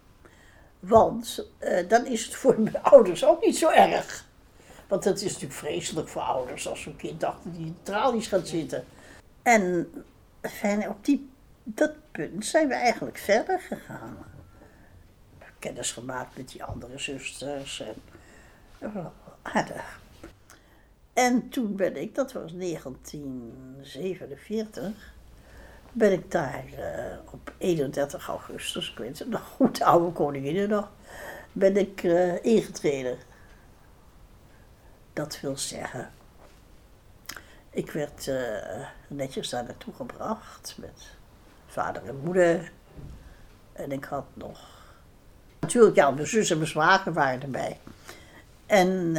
Want 0.79 1.45
eh, 1.57 1.89
dan 1.89 2.05
is 2.05 2.25
het 2.25 2.35
voor 2.35 2.59
mijn 2.59 2.83
ouders 2.93 3.25
ook 3.25 3.41
niet 3.41 3.57
zo 3.57 3.69
erg. 3.69 4.27
Want 4.87 5.03
het 5.03 5.17
is 5.21 5.23
natuurlijk 5.23 5.53
vreselijk 5.53 6.07
voor 6.07 6.21
ouders 6.21 6.67
als 6.67 6.81
zo'n 6.81 6.95
kind 6.95 7.23
achter 7.23 7.53
die 7.53 7.73
tralies 7.83 8.27
gaat 8.27 8.47
zitten. 8.47 8.85
En 9.41 9.91
fijn, 10.41 10.89
op 10.89 11.05
die, 11.05 11.29
dat 11.75 12.11
punt 12.11 12.45
zijn 12.45 12.67
we 12.67 12.73
eigenlijk 12.73 13.17
verder 13.17 13.59
gegaan. 13.59 14.17
Kennis 15.59 15.91
gemaakt 15.91 16.37
met 16.37 16.49
die 16.49 16.63
andere 16.63 16.99
zusters. 16.99 17.83
En, 18.79 19.11
aardig. 19.41 19.99
En 21.13 21.49
toen 21.49 21.75
ben 21.75 21.95
ik, 21.95 22.15
dat 22.15 22.31
was 22.31 22.53
1947, 22.53 25.13
ben 25.91 26.11
ik 26.11 26.31
daar 26.31 26.63
uh, 26.77 27.17
op 27.31 27.53
31 27.57 28.27
augustus, 28.27 28.91
ik 28.91 28.97
weet 28.97 29.19
het 29.19 29.29
nog 29.29 29.41
goed, 29.41 29.81
oude 29.81 30.11
koningin 30.11 30.69
nog, 30.69 30.91
ben 31.51 31.77
ik 31.77 32.03
uh, 32.03 32.43
ingetreden. 32.43 33.17
Dat 35.13 35.39
wil 35.39 35.57
zeggen, 35.57 36.11
ik 37.69 37.91
werd 37.91 38.27
uh, 38.27 38.87
netjes 39.07 39.49
daar 39.49 39.63
naartoe 39.63 39.93
gebracht 39.93 40.75
met 40.77 41.17
vader 41.69 42.01
en 42.05 42.19
moeder. 42.23 42.71
En 43.73 43.91
ik 43.91 44.03
had 44.03 44.25
nog, 44.33 44.59
natuurlijk, 45.59 45.95
ja, 45.95 46.11
mijn 46.11 46.27
zus 46.27 46.49
en 46.49 46.57
mijn 46.57 46.69
zwager 46.69 47.13
waren 47.13 47.41
erbij. 47.41 47.79
En, 48.65 49.15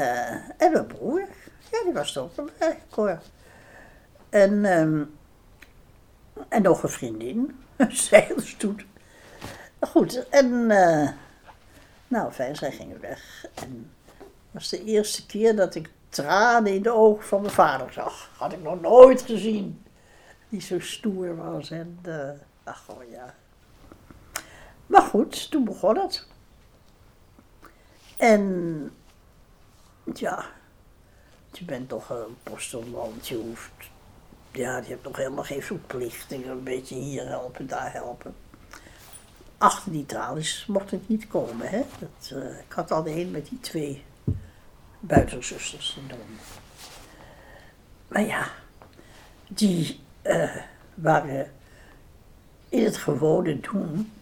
en 0.56 0.72
mijn 0.72 0.86
broer, 0.86 1.24
ja, 1.70 1.82
die 1.84 1.92
was 1.92 2.16
er 2.16 2.22
ook 2.22 2.36
erbij, 2.36 2.78
Cor. 2.90 3.20
En... 4.28 4.64
Um, 4.64 5.18
en 6.48 6.62
nog 6.62 6.82
een 6.82 6.88
vriendin, 6.88 7.58
een 7.76 7.96
zeilstoet. 7.96 8.84
Goed, 9.80 10.28
en 10.28 10.46
uh, 10.70 11.08
nou 12.08 12.32
fijn, 12.32 12.56
zij 12.56 12.72
gingen 12.72 13.00
weg. 13.00 13.46
En 13.54 13.90
het 14.26 14.50
was 14.50 14.68
de 14.68 14.84
eerste 14.84 15.26
keer 15.26 15.56
dat 15.56 15.74
ik 15.74 15.90
tranen 16.08 16.74
in 16.74 16.82
de 16.82 16.92
ogen 16.92 17.24
van 17.24 17.40
mijn 17.40 17.52
vader 17.52 17.92
zag. 17.92 18.30
Had 18.36 18.52
ik 18.52 18.62
nog 18.62 18.80
nooit 18.80 19.22
gezien. 19.22 19.82
Die 20.50 20.60
zo 20.60 20.80
stoer 20.80 21.36
was 21.36 21.70
en 21.70 21.98
uh, 22.06 22.30
ach 22.64 22.88
oh 22.88 23.10
ja. 23.10 23.34
Maar 24.86 25.02
goed, 25.02 25.50
toen 25.50 25.64
begon 25.64 25.98
het. 25.98 26.26
En 28.16 28.92
ja, 30.14 30.44
je 31.52 31.64
bent 31.64 31.88
toch 31.88 32.10
een 32.10 32.36
postullant, 32.42 33.28
je 33.28 33.36
hoeft 33.36 33.90
ja, 34.52 34.80
die 34.80 34.90
hebt 34.90 35.04
nog 35.04 35.16
helemaal 35.16 35.44
geen 35.44 35.62
verplichtingen. 35.62 36.48
Een 36.48 36.62
beetje 36.62 36.94
hier 36.94 37.26
helpen, 37.26 37.66
daar 37.66 37.92
helpen. 37.92 38.34
Achter 39.58 39.92
die 39.92 40.06
tralies 40.06 40.66
mocht 40.66 40.90
het 40.90 41.08
niet 41.08 41.28
komen. 41.28 41.68
Hè? 41.68 41.82
Dat, 41.98 42.30
uh, 42.32 42.58
ik 42.58 42.72
had 42.72 42.90
alleen 42.90 43.30
met 43.30 43.48
die 43.48 43.60
twee 43.60 44.04
buitenzusters 45.00 45.92
te 45.94 46.06
doen. 46.06 46.38
Maar 48.08 48.22
ja, 48.22 48.48
die 49.48 50.00
uh, 50.22 50.56
waren 50.94 51.52
in 52.68 52.84
het 52.84 52.96
gewone 52.96 53.60
doen. 53.60 54.12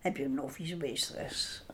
Heb 0.00 0.16
je 0.16 0.24
een 0.24 0.34
novice 0.34 0.76
meesteres 0.76 1.64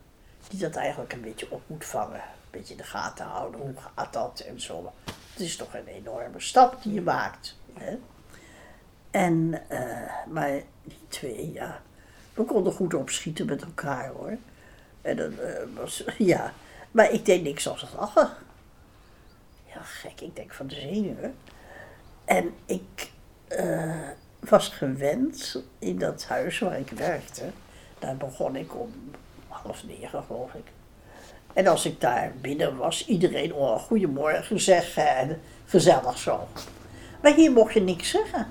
die 0.49 0.61
dat 0.61 0.77
eigenlijk 0.77 1.13
een 1.13 1.21
beetje 1.21 1.51
op 1.51 1.63
moet 1.67 1.85
vangen. 1.85 2.21
Een 2.21 2.51
beetje 2.51 2.73
in 2.73 2.81
de 2.81 2.87
gaten 2.87 3.27
houden, 3.27 3.61
hoe 3.61 3.75
gaat 3.97 4.13
dat 4.13 4.41
en 4.41 4.61
zo. 4.61 4.93
Het 5.33 5.41
is 5.41 5.57
toch 5.57 5.75
een 5.75 5.87
enorme 5.87 6.41
stap 6.41 6.83
die 6.83 6.93
je 6.93 7.03
maakt. 7.03 7.57
Hè? 7.73 7.99
En, 9.11 9.63
uh, 9.71 10.27
maar 10.29 10.63
die 10.83 10.99
twee, 11.09 11.53
ja, 11.53 11.83
we 12.35 12.45
konden 12.45 12.73
goed 12.73 12.95
opschieten 12.95 13.47
met 13.47 13.63
elkaar 13.63 14.09
hoor. 14.09 14.37
En 15.03 15.17
dan 15.17 15.33
uh, 15.33 15.77
was, 15.77 16.05
ja, 16.19 16.53
maar 16.91 17.13
ik 17.13 17.25
deed 17.25 17.43
niks 17.43 17.69
als 17.69 17.87
lachen. 17.97 18.31
Ja, 19.67 19.83
gek, 19.83 20.21
ik 20.21 20.37
denk 20.37 20.53
van 20.53 20.67
de 20.67 20.75
zenuwen. 20.75 21.35
En 22.27 22.55
ik 22.67 23.11
uh, 23.49 23.95
was 24.39 24.69
gewend 24.69 25.63
in 25.79 25.99
dat 25.99 26.25
huis 26.25 26.59
waar 26.59 26.79
ik 26.79 26.91
werkte. 26.91 27.43
Daar 27.99 28.17
begon 28.17 28.57
ik 28.57 28.75
om 28.75 28.93
half 29.49 29.85
negen, 29.85 30.23
geloof 30.23 30.55
ik. 30.55 30.67
En 31.53 31.67
als 31.67 31.87
ik 31.87 32.01
daar 32.01 32.33
binnen 32.41 32.77
was, 32.77 33.07
iedereen 33.07 33.55
oh, 33.55 33.79
goedemorgen 33.79 34.61
zeggen 34.61 35.17
en 35.17 35.41
gezellig 35.67 36.19
zo. 36.19 36.49
Maar 37.23 37.35
hier 37.35 37.53
mocht 37.53 37.75
je 37.75 37.81
niks 37.81 38.11
zeggen. 38.11 38.47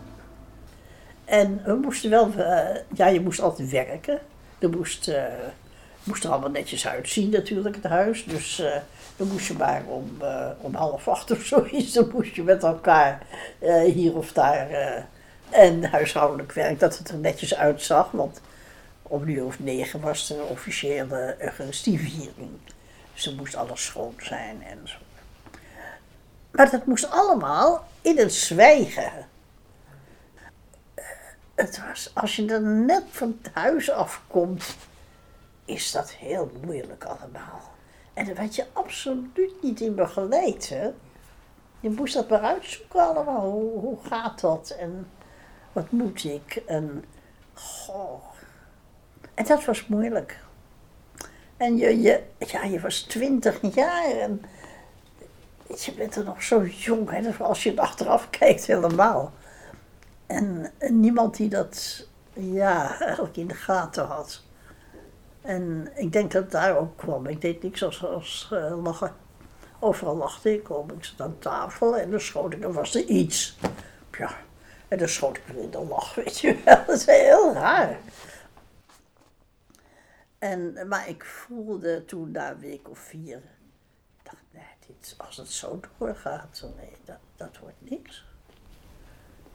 En 1.25 1.61
we 1.63 1.73
moesten 1.73 2.09
wel, 2.09 2.27
uh, 2.37 2.75
ja, 2.93 3.07
je 3.07 3.21
moest 3.21 3.41
altijd 3.41 3.69
werken. 3.69 4.19
Er 4.59 4.69
moest, 4.69 5.07
uh, 5.07 5.23
moest 6.03 6.23
er 6.23 6.29
allemaal 6.29 6.49
netjes 6.49 6.87
uitzien 6.87 7.29
natuurlijk, 7.29 7.75
het 7.75 7.85
huis. 7.85 8.25
Dus 8.25 8.63
dan 9.15 9.27
moest 9.27 9.47
je 9.47 9.53
maar 9.53 9.83
om, 9.85 10.17
om 10.57 10.75
half 10.75 11.07
acht 11.07 11.31
of 11.31 11.43
zoiets, 11.53 11.93
dan 11.93 12.09
moest 12.13 12.35
je 12.35 12.43
met 12.43 12.63
elkaar 12.63 13.21
hier 13.85 14.15
of 14.15 14.31
daar. 14.31 14.69
en 15.49 15.83
huishoudelijk 15.83 16.51
werk, 16.51 16.79
dat 16.79 16.97
het 16.97 17.09
er 17.09 17.17
netjes 17.17 17.55
uitzag. 17.55 18.11
Want 18.11 18.41
om 19.01 19.25
nu 19.25 19.41
of 19.41 19.59
negen 19.59 19.99
was 19.99 20.29
er 20.29 20.39
een 20.39 20.45
officiële 20.45 21.35
Eucharistieviering. 21.39 22.51
Dus 23.13 23.25
er 23.25 23.33
moest 23.33 23.55
alles 23.55 23.85
schoon 23.85 24.15
zijn 24.17 24.63
en 24.63 24.79
zo. 24.83 24.97
Maar 26.51 26.71
dat 26.71 26.85
moest 26.85 27.09
allemaal 27.09 27.87
in 28.01 28.17
het 28.17 28.33
zwijgen. 28.33 29.27
Het 31.55 31.81
was, 31.87 32.11
als 32.13 32.35
je 32.35 32.45
dan 32.45 32.85
net 32.85 33.03
van 33.09 33.39
het 33.41 33.53
huis 33.53 33.91
afkomt, 33.91 34.75
is 35.65 35.91
dat 35.91 36.11
heel 36.11 36.51
moeilijk 36.61 37.03
allemaal. 37.03 37.73
En 38.15 38.25
daar 38.25 38.35
werd 38.35 38.55
je 38.55 38.65
absoluut 38.73 39.61
niet 39.61 39.81
in 39.81 39.95
begeleid. 39.95 40.69
Hè? 40.69 40.89
Je 41.79 41.89
moest 41.89 42.13
dat 42.13 42.29
maar 42.29 42.41
uitzoeken 42.41 42.99
allemaal. 42.99 43.51
Hoe, 43.51 43.79
hoe 43.79 43.97
gaat 44.01 44.39
dat 44.39 44.75
en 44.79 45.07
wat 45.73 45.91
moet 45.91 46.23
ik? 46.23 46.63
En, 46.67 47.05
goh. 47.53 48.23
en 49.33 49.45
dat 49.45 49.65
was 49.65 49.87
moeilijk. 49.87 50.39
En 51.57 51.77
je, 51.77 52.01
je, 52.01 52.23
ja, 52.37 52.63
je 52.63 52.79
was 52.79 53.01
twintig 53.01 53.75
jaar 53.75 54.05
en 54.05 54.41
je 55.67 55.93
bent 55.97 56.15
er 56.15 56.23
nog 56.23 56.43
zo 56.43 56.65
jong, 56.65 57.09
hè, 57.09 57.43
als 57.43 57.63
je 57.63 57.69
het 57.69 57.79
achteraf 57.79 58.29
kijkt 58.39 58.65
helemaal. 58.65 59.33
En, 60.25 60.71
niemand 60.89 61.37
die 61.37 61.49
dat 61.49 62.07
ja, 62.33 62.99
eigenlijk 62.99 63.37
in 63.37 63.47
de 63.47 63.53
gaten 63.53 64.05
had. 64.05 64.43
En 65.45 65.91
ik 65.95 66.11
denk 66.11 66.31
dat 66.31 66.51
daar 66.51 66.77
ook 66.77 66.97
kwam. 66.97 67.25
Ik 67.25 67.41
deed 67.41 67.63
niks 67.63 67.83
als, 67.83 68.05
als 68.05 68.49
uh, 68.53 68.83
lachen. 68.83 69.15
Overal 69.79 70.15
lachte 70.15 70.53
ik 70.53 70.69
om. 70.69 70.89
Ik 70.89 71.03
zat 71.03 71.21
aan 71.21 71.39
tafel 71.39 71.97
en 71.97 72.11
dan 72.11 72.19
schoot 72.19 72.53
ik, 72.53 72.61
dan 72.61 72.73
was 72.73 72.95
er 72.95 73.03
iets. 73.03 73.57
Ja, 74.17 74.37
en 74.87 74.97
dan 74.97 75.07
schoot 75.07 75.37
ik 75.37 75.43
weer 75.53 75.63
in 75.63 75.71
de 75.71 75.85
lach, 75.85 76.15
weet 76.23 76.39
je 76.39 76.61
wel. 76.65 76.85
Dat 76.85 76.95
is 76.95 77.05
heel 77.05 77.53
raar. 77.53 77.99
En, 80.39 80.87
maar 80.87 81.09
ik 81.09 81.25
voelde 81.25 82.05
toen 82.05 82.31
na 82.31 82.51
een 82.51 82.59
week 82.59 82.89
of 82.89 82.99
vier, 82.99 83.41
dacht, 84.23 84.43
nee, 84.51 84.95
als 85.17 85.37
het 85.37 85.51
zo 85.51 85.79
doorgaat, 85.97 86.65
nee, 86.75 86.91
dat, 87.05 87.17
dat 87.35 87.57
wordt 87.57 87.89
niks. 87.89 88.25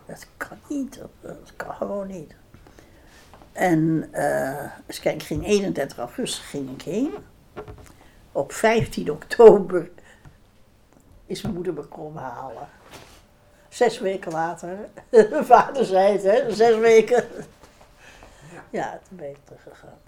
Dat 0.06 0.26
kan 0.36 0.58
niet, 0.68 1.00
dat, 1.20 1.56
kan 1.56 1.74
gewoon 1.74 2.06
niet. 2.06 2.34
En 3.52 4.08
uh, 4.12 4.72
eens 4.86 5.00
kijken, 5.00 5.20
ik 5.20 5.26
ging 5.26 5.46
31 5.46 5.98
augustus 5.98 6.44
ging 6.44 6.70
ik 6.70 6.82
heen. 6.82 7.14
Op 8.32 8.52
15 8.52 9.10
oktober 9.10 9.90
is 11.26 11.42
mijn 11.42 11.54
moeder 11.54 11.72
me 11.72 11.82
komen 11.82 12.22
halen. 12.22 12.68
Zes 13.68 13.98
weken 13.98 14.32
later, 14.32 14.78
mijn 15.10 15.44
vader 15.54 15.84
zei 15.84 16.12
het, 16.12 16.22
hè, 16.22 16.54
zes 16.54 16.76
weken. 16.76 17.24
Ja, 18.70 19.00
toen 19.08 19.16
ben 19.16 19.30
ik 19.30 19.38
teruggegaan 19.44 19.98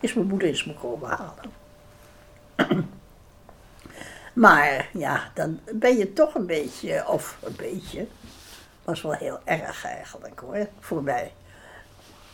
is 0.00 0.14
mijn 0.14 0.26
moeder 0.26 0.48
eens 0.48 0.64
me 0.64 0.74
komen 0.74 1.08
halen. 1.08 1.52
maar 4.44 4.88
ja, 4.92 5.30
dan 5.34 5.60
ben 5.72 5.96
je 5.96 6.12
toch 6.12 6.34
een 6.34 6.46
beetje, 6.46 7.08
of 7.08 7.38
een 7.42 7.56
beetje, 7.56 8.06
was 8.84 9.02
wel 9.02 9.12
heel 9.12 9.40
erg 9.44 9.84
eigenlijk 9.84 10.40
hoor, 10.40 10.68
voor 10.80 11.02
mij. 11.02 11.32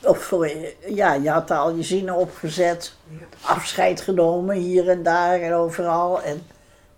Of 0.05 0.19
voor, 0.19 0.51
ja, 0.87 1.13
je 1.13 1.31
had 1.31 1.51
al 1.51 1.75
je 1.75 1.83
zinnen 1.83 2.15
opgezet, 2.15 2.95
afscheid 3.41 4.01
genomen 4.01 4.57
hier 4.57 4.89
en 4.89 5.03
daar 5.03 5.41
en 5.41 5.53
overal. 5.53 6.23
En, 6.23 6.47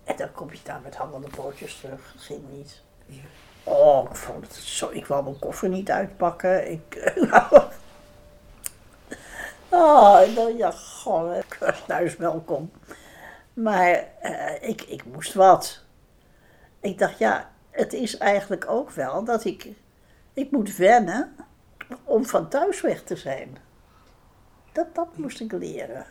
en 0.05 0.17
dan 0.17 0.33
kom 0.33 0.51
je 0.51 0.59
daar 0.63 0.81
met 0.85 0.97
hangende 0.97 1.29
pootjes 1.29 1.81
terug. 1.81 2.13
Dat 2.15 2.23
ging 2.23 2.43
niet. 2.51 2.81
Oh, 3.65 4.11
ik 4.11 4.17
vond 4.17 4.47
het 4.47 4.55
zo. 4.55 4.89
Ik 4.91 5.07
wou 5.07 5.25
mijn 5.25 5.39
koffer 5.39 5.69
niet 5.69 5.91
uitpakken. 5.91 6.71
Ik, 6.71 7.13
Oh, 9.69 10.35
dan, 10.35 10.57
ja, 10.57 10.71
gewoon, 10.71 11.35
ik 11.35 11.57
was 11.61 11.83
thuis 11.87 12.17
welkom. 12.17 12.71
Maar 13.53 14.05
uh, 14.23 14.69
ik, 14.69 14.83
ik 14.83 15.05
moest 15.05 15.35
wat. 15.35 15.81
Ik 16.81 16.99
dacht, 16.99 17.19
ja, 17.19 17.51
het 17.71 17.93
is 17.93 18.19
eigenlijk 18.19 18.71
ook 18.71 18.91
wel 18.91 19.25
dat 19.25 19.45
ik, 19.45 19.69
ik 20.33 20.51
moet 20.51 20.77
wennen 20.77 21.37
om 22.05 22.25
van 22.25 22.49
thuis 22.49 22.81
weg 22.81 23.03
te 23.03 23.17
zijn. 23.17 23.59
Dat, 24.73 24.95
dat 24.95 25.17
moest 25.17 25.41
ik 25.41 25.53
leren. 25.53 26.07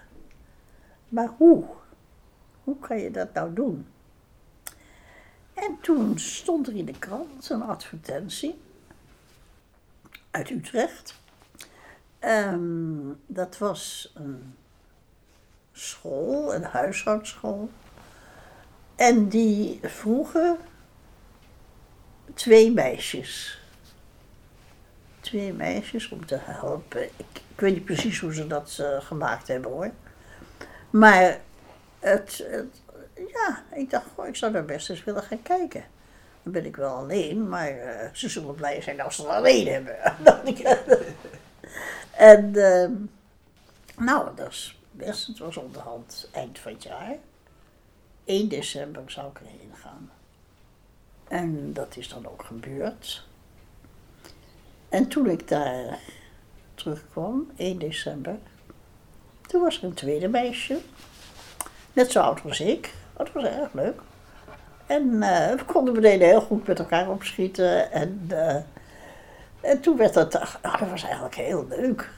Maar 1.09 1.29
hoe? 1.38 1.65
Hoe 2.63 2.79
kan 2.79 2.97
je 2.97 3.11
dat 3.11 3.33
nou 3.33 3.53
doen? 3.53 3.88
En 5.53 5.77
toen 5.81 6.19
stond 6.19 6.67
er 6.67 6.75
in 6.75 6.85
de 6.85 6.99
krant 6.99 7.49
een 7.49 7.61
advertentie 7.61 8.61
uit 10.31 10.49
Utrecht. 10.49 11.15
Ehm, 12.19 13.13
dat 13.25 13.57
was 13.57 14.11
een 14.15 14.55
school, 15.71 16.55
een 16.55 16.63
huishoudschool. 16.63 17.69
En 18.95 19.29
die 19.29 19.79
vroegen 19.83 20.57
twee 22.33 22.71
meisjes. 22.71 23.59
Twee 25.25 25.53
meisjes 25.53 26.09
om 26.09 26.25
te 26.25 26.38
helpen. 26.39 27.03
Ik, 27.03 27.41
weet 27.55 27.73
niet 27.73 27.85
precies 27.85 28.19
hoe 28.19 28.33
ze 28.33 28.47
dat 28.47 28.77
uh, 28.81 29.01
gemaakt 29.01 29.47
hebben 29.47 29.71
hoor. 29.71 29.91
Maar 30.89 31.39
het, 31.99 32.45
ja, 33.13 33.63
ik 33.73 33.89
dacht, 33.89 34.05
goh, 34.15 34.27
ik 34.27 34.35
zou 34.35 34.51
daar 34.51 34.65
best 34.65 34.89
eens 34.89 35.03
willen 35.03 35.23
gaan 35.23 35.41
kijken. 35.41 35.83
Dan 36.43 36.51
ben 36.51 36.65
ik 36.65 36.75
wel 36.75 36.95
alleen, 36.95 37.49
maar 37.49 37.75
uh, 37.75 38.09
ze 38.13 38.29
zullen 38.29 38.55
blij 38.55 38.81
zijn 38.81 39.01
als 39.01 39.15
ze 39.15 39.21
het 39.21 39.31
alleen 39.31 39.67
hebben. 39.67 39.97
en 42.31 42.51
uh, 42.55 42.89
nou, 44.05 44.35
dat 44.35 44.47
is 44.49 44.79
best, 44.91 45.27
het 45.27 45.38
was 45.38 45.57
onderhand 45.57 46.29
eind 46.31 46.59
van 46.59 46.71
het 46.71 46.83
jaar. 46.83 47.15
1 48.25 48.49
december 48.49 49.03
zou 49.05 49.29
ik 49.29 49.39
erheen 49.39 49.73
gaan. 49.73 50.11
En 51.27 51.73
dat 51.73 51.97
is 51.97 52.09
dan 52.09 52.27
ook 52.27 52.43
gebeurd. 52.43 53.27
En 54.89 55.07
toen 55.07 55.29
ik 55.29 55.47
daar 55.47 55.99
terugkwam, 56.75 57.51
1 57.55 57.79
december, 57.79 58.37
toen 59.47 59.61
was 59.61 59.77
er 59.77 59.83
een 59.83 59.93
tweede 59.93 60.27
meisje. 60.27 60.77
Net 61.93 62.11
zo 62.11 62.19
oud 62.19 62.41
als 62.43 62.59
ik. 62.59 62.93
Dat 63.17 63.31
was 63.31 63.43
erg 63.43 63.73
leuk. 63.73 64.01
En 64.85 65.03
uh, 65.03 65.49
we 65.49 65.63
konden 65.65 65.93
meteen 65.93 66.21
heel 66.21 66.41
goed 66.41 66.67
met 66.67 66.79
elkaar 66.79 67.09
opschieten. 67.09 67.91
En, 67.91 68.27
uh, 68.31 68.55
en 69.61 69.81
toen 69.81 69.97
werd 69.97 70.13
dat, 70.13 70.33
nou, 70.33 70.77
dat 70.79 70.89
was 70.89 71.03
eigenlijk 71.03 71.35
heel 71.35 71.65
leuk. 71.69 72.09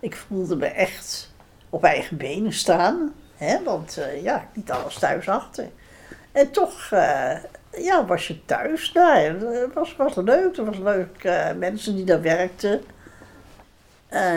Ik 0.00 0.16
voelde 0.16 0.56
me 0.56 0.66
echt 0.66 1.30
op 1.70 1.84
eigen 1.84 2.16
benen 2.16 2.52
staan. 2.52 3.12
Hè, 3.36 3.62
want 3.62 3.98
uh, 3.98 4.22
ja, 4.22 4.48
niet 4.54 4.70
alles 4.70 4.98
thuis 4.98 5.28
achter. 5.28 5.68
En 6.32 6.50
toch 6.50 6.90
ja, 7.76 8.06
was 8.06 8.26
je 8.26 8.44
thuis 8.44 8.92
daar. 8.92 9.24
Het 9.24 9.72
was, 9.74 9.96
was 9.96 10.14
leuk. 10.14 10.56
Er 10.56 10.64
was 10.64 10.78
leuk 10.78 11.22
mensen 11.56 11.96
die 11.96 12.04
daar 12.04 12.22
werkten. 12.22 12.82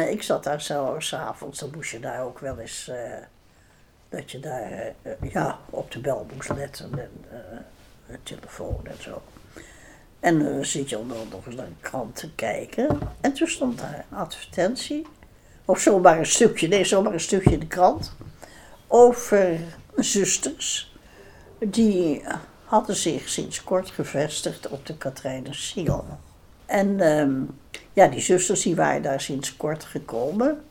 ik 0.10 0.24
zat 0.24 0.44
daar 0.44 0.62
zo 0.62 0.96
s'avonds, 0.98 1.60
dan 1.60 1.72
moest 1.76 1.92
je 1.92 2.00
daar 2.00 2.24
ook 2.24 2.40
wel 2.40 2.60
eens 2.60 2.92
dat 4.10 4.32
je 4.32 4.40
daar 4.40 4.94
ja, 5.32 5.60
op 5.70 5.92
de 5.92 6.00
bel 6.00 6.28
moest 6.34 6.50
letten 6.50 7.00
en 7.00 7.26
de 8.08 8.24
telefoon 8.24 8.80
en 8.84 9.02
zo. 9.02 9.22
En 10.20 10.44
dan 10.44 10.66
zit 10.66 10.90
je 10.90 10.98
onder 10.98 11.18
nog 11.32 11.46
eens 11.46 11.56
naar 11.56 11.66
de 11.66 11.72
krant 11.80 12.16
te 12.16 12.34
kijken. 12.36 13.00
En 13.22 13.34
toen 13.34 13.48
stond 13.48 13.78
daar 13.78 14.06
een 14.10 14.18
advertentie, 14.18 15.06
of 15.66 15.80
zomaar 15.80 16.18
een 16.18 16.26
stukje, 16.26 16.68
nee, 16.68 16.84
zomaar 16.84 17.14
een 17.14 17.20
stukje 17.20 17.52
in 17.52 17.60
de 17.60 17.68
krant, 17.68 18.16
over 18.88 19.60
zusters. 19.96 20.96
Die 21.60 22.24
hadden 22.76 22.96
zich 22.96 23.30
sinds 23.30 23.64
kort 23.64 23.90
gevestigd 23.90 24.68
op 24.68 24.86
de 24.86 24.98
Katrijnersingel. 24.98 26.06
En 26.66 27.00
ehm, 27.00 27.42
ja, 27.94 28.08
die 28.08 28.22
zusters 28.22 28.62
die 28.62 28.76
waren 28.76 29.02
daar 29.02 29.22
sinds 29.22 29.58
kort 29.58 29.84
gekomen 29.84 30.64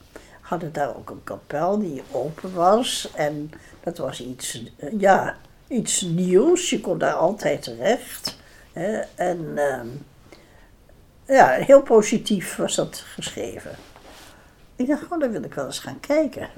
hadden 0.45 0.73
daar 0.73 0.97
ook 0.97 1.11
een 1.11 1.25
kapel 1.25 1.79
die 1.79 2.03
open 2.11 2.55
was. 2.55 3.11
En 3.15 3.51
dat 3.81 3.99
was 3.99 4.21
iets, 4.21 4.65
eh, 4.77 5.01
ja, 5.01 5.37
iets 5.69 6.01
nieuws. 6.01 6.71
Je 6.71 6.81
kon 6.81 6.99
daar 6.99 7.15
altijd 7.15 7.63
terecht. 7.63 8.39
Hè? 8.73 8.99
En 9.15 9.39
uh, 9.55 9.81
ja, 11.37 11.49
heel 11.49 11.83
positief 11.83 12.57
was 12.57 12.75
dat 12.75 12.97
geschreven. 12.99 13.77
Ik 14.77 14.87
dacht, 14.87 15.03
oh, 15.11 15.21
daar 15.21 15.31
wil 15.31 15.43
ik 15.43 15.55
wel 15.55 15.67
eens 15.67 15.79
gaan 15.79 16.01
kijken. 16.01 16.49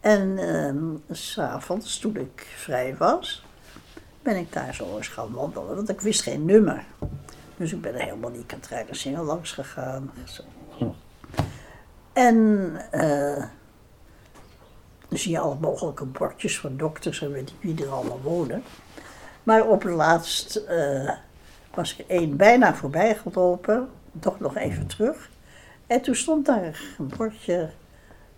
En 0.00 0.38
uh, 0.38 1.16
s'avonds, 1.16 1.98
toen 1.98 2.16
ik 2.16 2.46
vrij 2.56 2.96
was, 2.96 3.45
ben 4.26 4.36
ik 4.36 4.52
daar 4.52 4.74
zo 4.74 4.96
eens 4.96 5.08
gaan 5.08 5.32
wandelen. 5.32 5.76
Want 5.76 5.88
ik 5.88 6.00
wist 6.00 6.22
geen 6.22 6.44
nummer. 6.44 6.84
Dus 7.56 7.72
ik 7.72 7.80
ben 7.80 7.94
er 7.94 8.00
helemaal 8.00 8.30
niet 8.30 8.46
Katrijnersingel 8.46 9.24
langs 9.24 9.52
gegaan. 9.52 10.10
En 12.12 12.36
uh, 12.92 13.44
dan 15.08 15.18
zie 15.18 15.30
je 15.30 15.38
alle 15.38 15.56
mogelijke 15.60 16.04
bordjes 16.04 16.58
van 16.58 16.76
dokters 16.76 17.22
en 17.22 17.32
weet 17.32 17.50
ik 17.50 17.56
wie 17.60 17.84
er 17.84 17.90
allemaal 17.90 18.20
wonen. 18.20 18.62
Maar 19.42 19.66
op 19.66 19.82
het 19.82 19.92
laatst 19.92 20.62
uh, 20.70 21.10
was 21.74 21.96
ik 21.96 22.06
één 22.08 22.36
bijna 22.36 22.74
voorbij 22.74 23.14
gelopen, 23.14 23.88
toch 24.20 24.40
nog 24.40 24.56
even 24.56 24.86
terug. 24.86 25.30
En 25.86 26.00
toen 26.00 26.14
stond 26.14 26.46
daar 26.46 26.80
een 26.98 27.12
bordje 27.16 27.70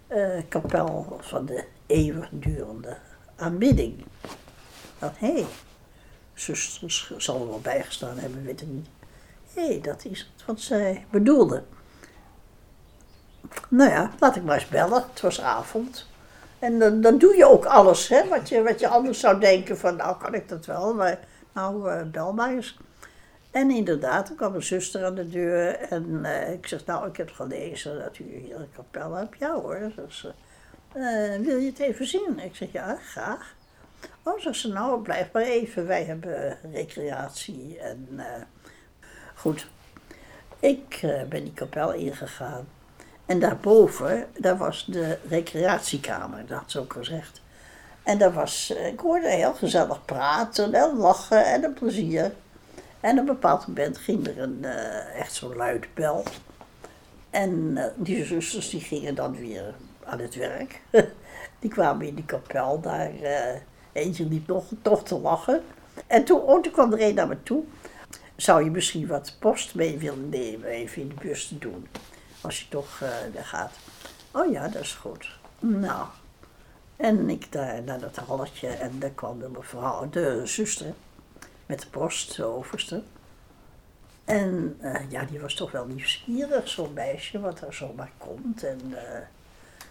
uh, 0.09 0.43
kapel 0.49 1.17
van 1.21 1.47
de 1.47 1.65
eeuwigdurende 1.87 2.97
aanbidding. 3.37 4.05
Dat, 4.99 5.13
hé, 5.19 5.33
hey, 5.33 5.47
zusters 6.41 7.13
zal 7.17 7.41
er 7.41 7.49
wel 7.49 7.61
bijgestaan 7.61 8.19
hebben, 8.19 8.45
weet 8.45 8.61
ik 8.61 8.69
niet. 8.69 8.89
Hé, 9.55 9.67
hey, 9.67 9.81
dat 9.81 10.05
is 10.05 10.33
wat 10.47 10.61
zij 10.61 11.07
bedoelde. 11.11 11.63
Nou 13.69 13.91
ja, 13.91 14.11
laat 14.19 14.37
ik 14.37 14.45
maar 14.45 14.55
eens 14.55 14.69
bellen. 14.69 15.05
Het 15.11 15.21
was 15.21 15.41
avond. 15.41 16.07
En 16.59 16.79
dan, 16.79 17.01
dan 17.01 17.19
doe 17.19 17.37
je 17.37 17.47
ook 17.47 17.65
alles, 17.65 18.09
hè, 18.09 18.29
wat, 18.29 18.49
je, 18.49 18.63
wat 18.63 18.81
je 18.81 18.89
anders 18.89 19.21
zou 19.21 19.41
denken 19.41 19.79
van, 19.79 19.97
nou 19.97 20.17
kan 20.19 20.35
ik 20.35 20.49
dat 20.49 20.67
wel, 20.67 20.95
maar 20.95 21.19
nou 21.53 21.91
uh, 21.91 22.03
bel 22.03 22.33
maar 22.33 22.51
eens. 22.51 22.79
En 23.51 23.71
inderdaad, 23.71 24.29
er 24.29 24.35
kwam 24.35 24.55
een 24.55 24.63
zuster 24.63 25.05
aan 25.05 25.15
de 25.15 25.29
deur 25.29 25.75
en 25.75 26.05
uh, 26.23 26.53
ik 26.53 26.67
zeg, 26.67 26.85
nou 26.87 27.09
ik 27.09 27.17
heb 27.17 27.31
gelezen 27.31 27.99
dat 27.99 28.19
u 28.19 28.25
hier 28.25 28.57
een 28.57 28.73
kapel 28.75 29.13
hebt. 29.13 29.39
Ja 29.39 29.55
hoor, 29.55 29.93
dus, 29.97 30.27
wil 31.43 31.57
je 31.57 31.67
het 31.67 31.79
even 31.79 32.07
zien? 32.07 32.39
Ik 32.39 32.57
zeg, 32.57 32.73
ja, 32.73 32.99
graag. 33.11 33.57
Oh, 34.29 34.41
zegt 34.41 34.59
ze, 34.59 34.69
nou 34.69 35.03
blijf 35.03 35.33
maar 35.33 35.43
even, 35.43 35.87
wij 35.87 36.05
hebben 36.05 36.59
recreatie 36.73 37.79
en 37.79 38.21
goed. 39.35 39.67
Ik 40.61 41.01
ben 41.29 41.45
die 41.45 41.53
kapel 41.53 41.93
ingegaan. 41.93 42.69
En 43.27 43.41
daarboven, 43.41 44.27
daar 44.39 44.57
was 44.57 44.85
de 44.87 45.19
recreatiekamer, 45.29 46.47
dat 46.47 46.59
had 46.59 46.71
ze 46.71 46.79
ook 46.79 46.93
gezegd. 46.93 47.41
En 48.03 48.19
daar 48.19 48.33
was, 48.33 48.75
eh, 48.77 48.87
ik 48.87 49.01
hoorde 49.01 49.29
heel 49.29 49.55
gezellig 49.55 50.05
praten 50.05 50.75
en 50.75 50.97
lachen 50.97 51.45
en 51.47 51.65
een 51.65 51.75
plezier. 51.75 52.33
En 53.01 53.13
op 53.13 53.19
een 53.19 53.25
bepaald 53.25 53.67
moment 53.67 53.99
ging 53.99 54.27
er 54.27 54.39
een 54.39 54.65
echt 55.15 55.35
zo'n 55.35 55.57
luid 55.57 55.95
bel. 55.95 56.23
En 57.31 57.79
die 57.97 58.25
zusters 58.25 58.71
die 58.71 58.81
gingen 58.81 59.15
dan 59.15 59.37
weer 59.37 59.75
aan 60.05 60.19
het 60.19 60.35
werk. 60.35 60.81
die 61.61 61.71
kwamen 61.71 62.07
in 62.07 62.15
die 62.15 62.25
kapel 62.25 62.81
daar. 62.81 63.11
Eentje 63.99 64.27
liep 64.27 64.47
nog 64.47 64.65
toch 64.83 65.05
te 65.05 65.19
lachen. 65.19 65.63
En 66.07 66.25
toen, 66.25 66.41
oh, 66.41 66.63
toen 66.63 66.73
kwam 66.73 66.93
er 66.93 67.03
een 67.03 67.15
naar 67.15 67.29
me 67.29 67.43
toe. 67.43 67.65
Zou 68.37 68.65
je 68.65 68.71
misschien 68.71 69.07
wat 69.07 69.37
post 69.39 69.75
mee 69.75 69.99
willen 69.99 70.29
nemen, 70.29 70.69
even 70.69 71.03
in 71.03 71.09
de 71.09 71.15
bus 71.15 71.49
te 71.49 71.59
doen? 71.59 71.89
Als 72.41 72.61
je 72.61 72.69
toch 72.69 73.01
uh, 73.03 73.43
gaat. 73.43 73.73
Oh 74.31 74.53
ja, 74.53 74.69
dat 74.69 74.83
is 74.83 74.93
goed. 74.93 75.39
Nou. 75.59 76.07
En 76.97 77.31
ik 77.31 77.53
daar 77.53 77.83
naar 77.83 78.01
dat 78.01 78.17
halletje 78.17 78.69
en 78.69 78.99
daar 78.99 79.11
kwam 79.11 79.39
de 79.39 79.49
mevrouw, 79.49 80.09
de 80.11 80.43
zuster, 80.45 80.95
met 81.67 81.81
de 81.81 81.87
post, 81.87 82.37
de 82.37 82.45
overste. 82.45 83.03
En 84.25 84.79
uh, 84.83 85.11
ja, 85.11 85.25
die 85.25 85.41
was 85.41 85.55
toch 85.55 85.71
wel 85.71 85.87
nieuwsgierig, 85.87 86.69
zo'n 86.69 86.93
meisje, 86.93 87.41
wat 87.41 87.61
er 87.61 87.75
zomaar 87.75 88.11
komt. 88.19 88.65
En 88.65 88.81
uh, 88.91 88.99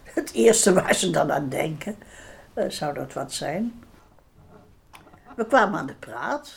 het 0.03 0.31
eerste 0.33 0.73
waar 0.73 0.95
ze 0.95 1.09
dan 1.09 1.31
aan 1.31 1.49
denken, 1.49 1.95
zou 2.67 2.93
dat 2.93 3.13
wat 3.13 3.33
zijn. 3.33 3.83
We 5.37 5.45
kwamen 5.45 5.79
aan 5.79 5.85
de 5.85 5.93
praat. 5.93 6.51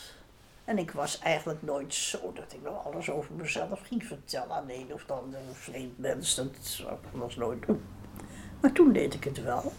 En 0.65 0.77
ik 0.77 0.91
was 0.91 1.19
eigenlijk 1.19 1.61
nooit 1.61 1.93
zo 1.93 2.31
dat 2.33 2.53
ik 2.53 2.59
nog 2.63 2.85
alles 2.85 3.09
over 3.09 3.33
mezelf 3.33 3.79
ging 3.83 4.03
vertellen 4.03 4.55
aan 4.55 4.69
een 4.69 4.93
of 4.93 5.03
andere 5.07 5.43
vreemd 5.53 5.99
mens. 5.99 6.35
Dat 6.35 6.45
zou 6.59 6.91
ik 6.91 6.99
was 7.11 7.35
nooit 7.35 7.65
doen. 7.65 7.83
Maar 8.61 8.71
toen 8.71 8.93
deed 8.93 9.13
ik 9.13 9.23
het 9.23 9.43
wel. 9.43 9.73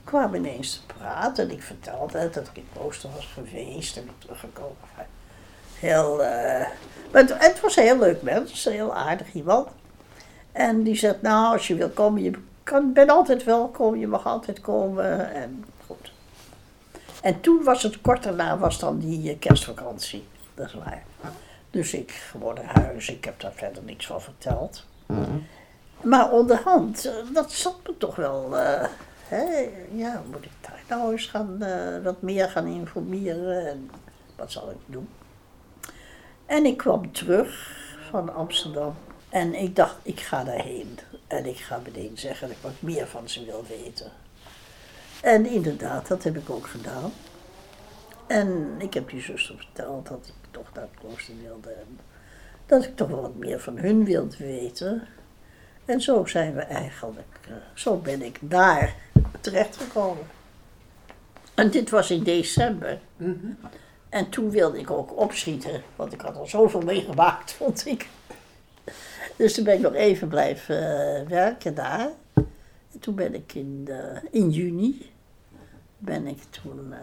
Ik 0.00 0.04
kwam 0.04 0.34
ineens 0.34 0.72
te 0.72 0.94
praten 0.94 1.44
en 1.44 1.50
ik 1.50 1.62
vertelde 1.62 2.30
dat 2.30 2.46
ik 2.46 2.56
in 2.56 2.80
Oosten 2.82 3.10
was 3.14 3.26
geweest 3.26 3.96
en 3.96 4.02
ik 4.02 4.18
teruggekomen. 4.18 4.76
Heel, 5.78 6.20
uh, 6.22 6.66
het, 7.10 7.38
het, 7.38 7.60
was 7.60 7.76
een 7.76 7.82
heel 7.82 7.98
leuk 7.98 8.22
mens, 8.22 8.64
een 8.64 8.72
heel 8.72 8.94
aardig 8.94 9.32
iemand. 9.32 9.68
En 10.52 10.82
die 10.82 10.96
zegt, 10.96 11.22
nou 11.22 11.52
als 11.52 11.66
je 11.66 11.74
wil 11.74 11.90
komen, 11.90 12.22
je 12.22 12.32
kan, 12.62 12.92
ben 12.92 13.08
altijd 13.08 13.44
welkom, 13.44 13.96
je 13.96 14.06
mag 14.06 14.26
altijd 14.26 14.60
komen. 14.60 15.32
En. 15.32 15.64
En 17.22 17.40
toen 17.40 17.64
was 17.64 17.82
het 17.82 18.00
kort 18.00 18.22
daarna 18.22 18.58
was 18.58 18.78
dan 18.78 18.98
die 18.98 19.30
eh, 19.30 19.38
kerstvakantie. 19.38 20.24
Dat 20.54 20.66
is 20.66 20.74
waar. 20.74 21.04
Dus 21.70 21.94
ik 21.94 22.10
gewoon 22.10 22.54
naar 22.54 22.82
huis. 22.82 23.08
Ik 23.08 23.24
heb 23.24 23.40
daar 23.40 23.52
verder 23.52 23.82
niks 23.82 24.06
van 24.06 24.20
verteld. 24.20 24.84
Maar 26.02 26.30
onderhand, 26.32 27.04
eh, 27.06 27.14
dat 27.32 27.52
zat 27.52 27.76
me 27.86 27.94
toch 27.98 28.16
wel. 28.16 28.58
eh, 28.58 28.88
hè, 29.28 29.68
ja, 29.92 30.22
moet 30.30 30.44
ik 30.44 30.50
daar 30.60 30.82
nou 30.88 31.12
eens 31.12 31.26
gaan, 31.26 31.58
wat 32.02 32.22
meer 32.22 32.48
gaan 32.48 32.66
informeren? 32.66 33.66
En 33.68 33.90
wat 34.36 34.52
zal 34.52 34.70
ik 34.70 34.76
doen? 34.86 35.08
En 36.46 36.64
ik 36.64 36.76
kwam 36.76 37.12
terug 37.12 37.76
van 38.10 38.34
Amsterdam. 38.34 38.94
En 39.28 39.54
ik 39.54 39.76
dacht, 39.76 39.96
ik 40.02 40.20
ga 40.20 40.44
daarheen. 40.44 40.98
En 41.26 41.46
ik 41.46 41.56
ga 41.58 41.80
meteen 41.84 42.18
zeggen 42.18 42.48
dat 42.48 42.56
ik 42.56 42.62
wat 42.62 42.72
meer 42.78 43.06
van 43.06 43.28
ze 43.28 43.44
wil 43.44 43.64
weten. 43.68 44.10
En 45.22 45.46
inderdaad, 45.46 46.08
dat 46.08 46.22
heb 46.22 46.36
ik 46.36 46.50
ook 46.50 46.66
gedaan. 46.66 47.12
En 48.26 48.74
ik 48.78 48.94
heb 48.94 49.10
die 49.10 49.20
zuster 49.20 49.56
verteld 49.56 50.08
dat 50.08 50.26
ik 50.26 50.50
toch 50.50 50.72
naar 50.74 50.82
het 50.82 51.00
klooster 51.00 51.34
wilde. 51.42 51.70
En 51.70 51.98
dat 52.66 52.84
ik 52.84 52.96
toch 52.96 53.08
wel 53.08 53.20
wat 53.20 53.34
meer 53.34 53.60
van 53.60 53.78
hun 53.78 54.04
wilde 54.04 54.36
weten. 54.38 55.02
En 55.84 56.00
zo 56.00 56.24
zijn 56.24 56.54
we 56.54 56.60
eigenlijk, 56.60 57.38
eh, 57.48 57.52
zo 57.74 57.96
ben 57.96 58.22
ik 58.22 58.38
daar 58.40 58.94
terechtgekomen. 59.40 60.26
En 61.54 61.70
dit 61.70 61.90
was 61.90 62.10
in 62.10 62.22
december. 62.22 62.98
En 64.08 64.28
toen 64.28 64.50
wilde 64.50 64.78
ik 64.78 64.90
ook 64.90 65.16
opschieten, 65.18 65.82
want 65.96 66.12
ik 66.12 66.20
had 66.20 66.36
al 66.36 66.46
zoveel 66.46 66.80
meegemaakt, 66.80 67.52
vond 67.58 67.86
ik. 67.86 68.08
Dus 69.36 69.54
toen 69.54 69.64
ben 69.64 69.74
ik 69.74 69.80
nog 69.80 69.94
even 69.94 70.28
blijven 70.28 70.76
eh, 70.76 71.28
werken 71.28 71.74
daar. 71.74 72.10
En 72.96 73.02
toen 73.02 73.14
ben 73.14 73.34
ik 73.34 73.54
in, 73.54 73.88
eh, 73.90 74.22
in 74.30 74.50
juni, 74.50 75.10
ben 75.98 76.26
ik 76.26 76.38
toen, 76.50 76.92
eh, 76.92 76.98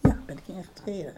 ja, 0.00 0.18
ben 0.26 0.36
ik 0.36 0.42
ingetreden. 0.46 1.14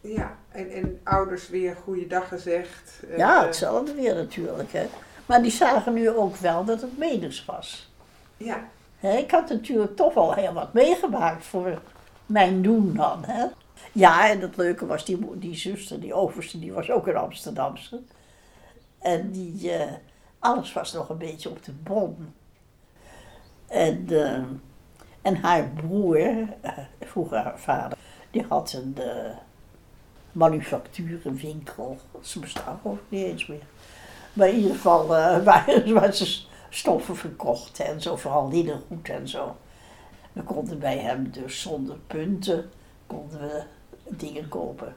Ja, 0.00 0.36
en, 0.48 0.70
en 0.70 1.00
ouders 1.04 1.48
weer 1.48 1.76
goeiedag 1.76 2.28
gezegd. 2.28 3.02
eh, 3.10 3.16
Ja, 3.16 3.44
hetzelfde 3.46 3.94
weer 3.94 4.14
natuurlijk, 4.14 4.72
hè. 4.72 4.86
Maar 5.26 5.42
die 5.42 5.50
zagen 5.50 5.92
nu 5.94 6.10
ook 6.10 6.36
wel 6.36 6.64
dat 6.64 6.80
het 6.80 6.98
meders 6.98 7.44
was. 7.44 7.90
Ja, 8.36 8.68
Hè, 8.98 9.16
ik 9.16 9.30
had 9.30 9.48
natuurlijk 9.48 9.96
toch 9.96 10.14
wel 10.14 10.34
heel 10.34 10.52
wat 10.52 10.72
meegemaakt 10.72 11.44
voor 11.44 11.82
mijn 12.26 12.62
doen 12.62 12.94
dan. 12.94 13.24
Hè. 13.24 13.46
Ja, 13.92 14.30
en 14.30 14.40
het 14.40 14.56
leuke 14.56 14.86
was, 14.86 15.04
die, 15.04 15.38
die 15.38 15.54
zuster, 15.54 16.00
die 16.00 16.14
overste, 16.14 16.58
die 16.58 16.72
was 16.72 16.90
ook 16.90 17.06
een 17.06 17.16
Amsterdamse. 17.16 18.00
En 18.98 19.30
die, 19.30 19.72
eh, 19.72 19.92
alles 20.40 20.72
was 20.72 20.92
nog 20.92 21.08
een 21.08 21.18
beetje 21.18 21.50
op 21.50 21.64
de 21.64 21.72
bon. 21.72 22.34
En, 23.66 24.06
eh, 24.08 24.42
en 25.22 25.36
haar 25.36 25.68
broer, 25.68 26.48
eh, 26.60 26.78
vroeger 27.00 27.38
haar 27.38 27.58
vader, 27.58 27.98
die 28.30 28.44
had 28.48 28.72
een 28.72 28.94
eh 28.98 29.36
manufacturenwinkel. 30.32 31.98
Ze 32.20 32.38
bestaan 32.38 32.80
ook 32.82 32.98
niet 33.08 33.24
eens 33.24 33.46
meer. 33.46 33.66
Maar 34.32 34.48
in 34.48 34.56
ieder 34.56 34.70
geval 34.70 35.06
waar, 35.44 35.82
waar 35.92 36.14
ze 36.14 36.42
stoffen 36.68 37.16
verkocht 37.16 37.80
en 37.80 38.02
zo, 38.02 38.16
vooral 38.16 38.48
linnengoed 38.48 39.08
en 39.08 39.28
zo. 39.28 39.56
We 40.32 40.42
konden 40.42 40.78
bij 40.78 40.98
hem 40.98 41.30
dus 41.30 41.60
zonder 41.60 41.96
punten 42.06 42.70
konden 43.06 43.40
we 43.40 43.62
dingen 44.04 44.48
kopen. 44.48 44.94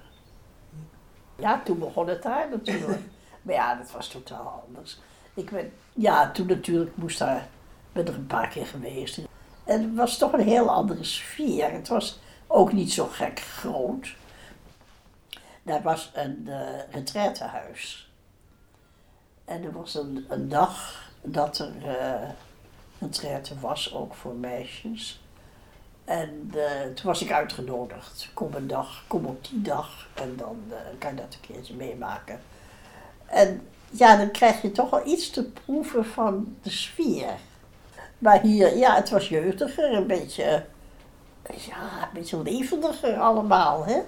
Ja, 1.35 1.61
toen 1.63 1.79
begon 1.79 2.07
het 2.07 2.23
daar 2.23 2.49
natuurlijk. 2.49 3.01
maar 3.41 3.55
ja, 3.55 3.75
dat 3.75 3.91
was 3.91 4.07
totaal 4.07 4.63
anders. 4.67 4.99
Ik 5.33 5.51
ja, 5.93 6.31
toen 6.31 6.47
natuurlijk 6.47 6.97
moest 6.97 7.19
daar, 7.19 7.47
ben 7.91 8.07
er 8.07 8.13
een 8.13 8.27
paar 8.27 8.47
keer 8.47 8.65
geweest. 8.65 9.19
En 9.63 9.81
het 9.81 9.95
was 9.95 10.17
toch 10.17 10.33
een 10.33 10.47
heel 10.47 10.69
andere 10.69 11.03
sfeer. 11.03 11.71
Het 11.71 11.87
was 11.87 12.19
ook 12.47 12.73
niet 12.73 12.93
zo 12.93 13.05
gek 13.05 13.39
groot. 13.39 14.15
Daar 15.63 15.81
was 15.81 16.11
een 16.13 16.43
uh, 16.47 16.59
retraitehuis. 16.91 18.11
En 19.45 19.63
er 19.63 19.71
was 19.71 19.95
een, 19.95 20.49
dag 20.49 21.03
dat 21.21 21.59
er 21.59 21.73
uh, 21.77 22.29
een 22.99 23.07
retraite 23.07 23.59
was, 23.59 23.93
ook 23.93 24.13
voor 24.13 24.35
meisjes. 24.35 25.21
En 26.05 26.51
uh, 26.55 26.81
toen 26.81 27.05
was 27.05 27.21
ik 27.21 27.31
uitgenodigd. 27.31 28.29
Kom 28.33 28.53
een 28.53 28.67
dag, 28.67 29.03
kom 29.07 29.25
op 29.25 29.47
die 29.47 29.61
dag 29.61 30.07
en 30.13 30.35
dan 30.35 30.63
kan 30.97 31.15
je 31.15 31.21
dat 31.21 31.33
een 31.33 31.53
keertje 31.53 31.73
meemaken. 31.73 32.41
En 33.25 33.67
ja, 33.93 34.15
dan 34.17 34.31
krijg 34.31 34.61
je 34.61 34.71
toch 34.71 34.89
wel 34.89 35.07
iets 35.07 35.29
te 35.29 35.43
proeven 35.43 36.05
van 36.05 36.55
de 36.61 36.69
sfeer. 36.69 37.33
Maar 38.17 38.41
hier, 38.41 38.77
ja, 38.77 38.95
het 38.95 39.09
was 39.09 39.29
jeugdiger, 39.29 39.93
een 39.93 40.07
beetje, 40.07 40.65
ja, 41.55 42.01
een 42.01 42.13
beetje 42.13 42.43
levendiger 42.43 43.19
allemaal, 43.19 43.85
hè. 43.85 44.01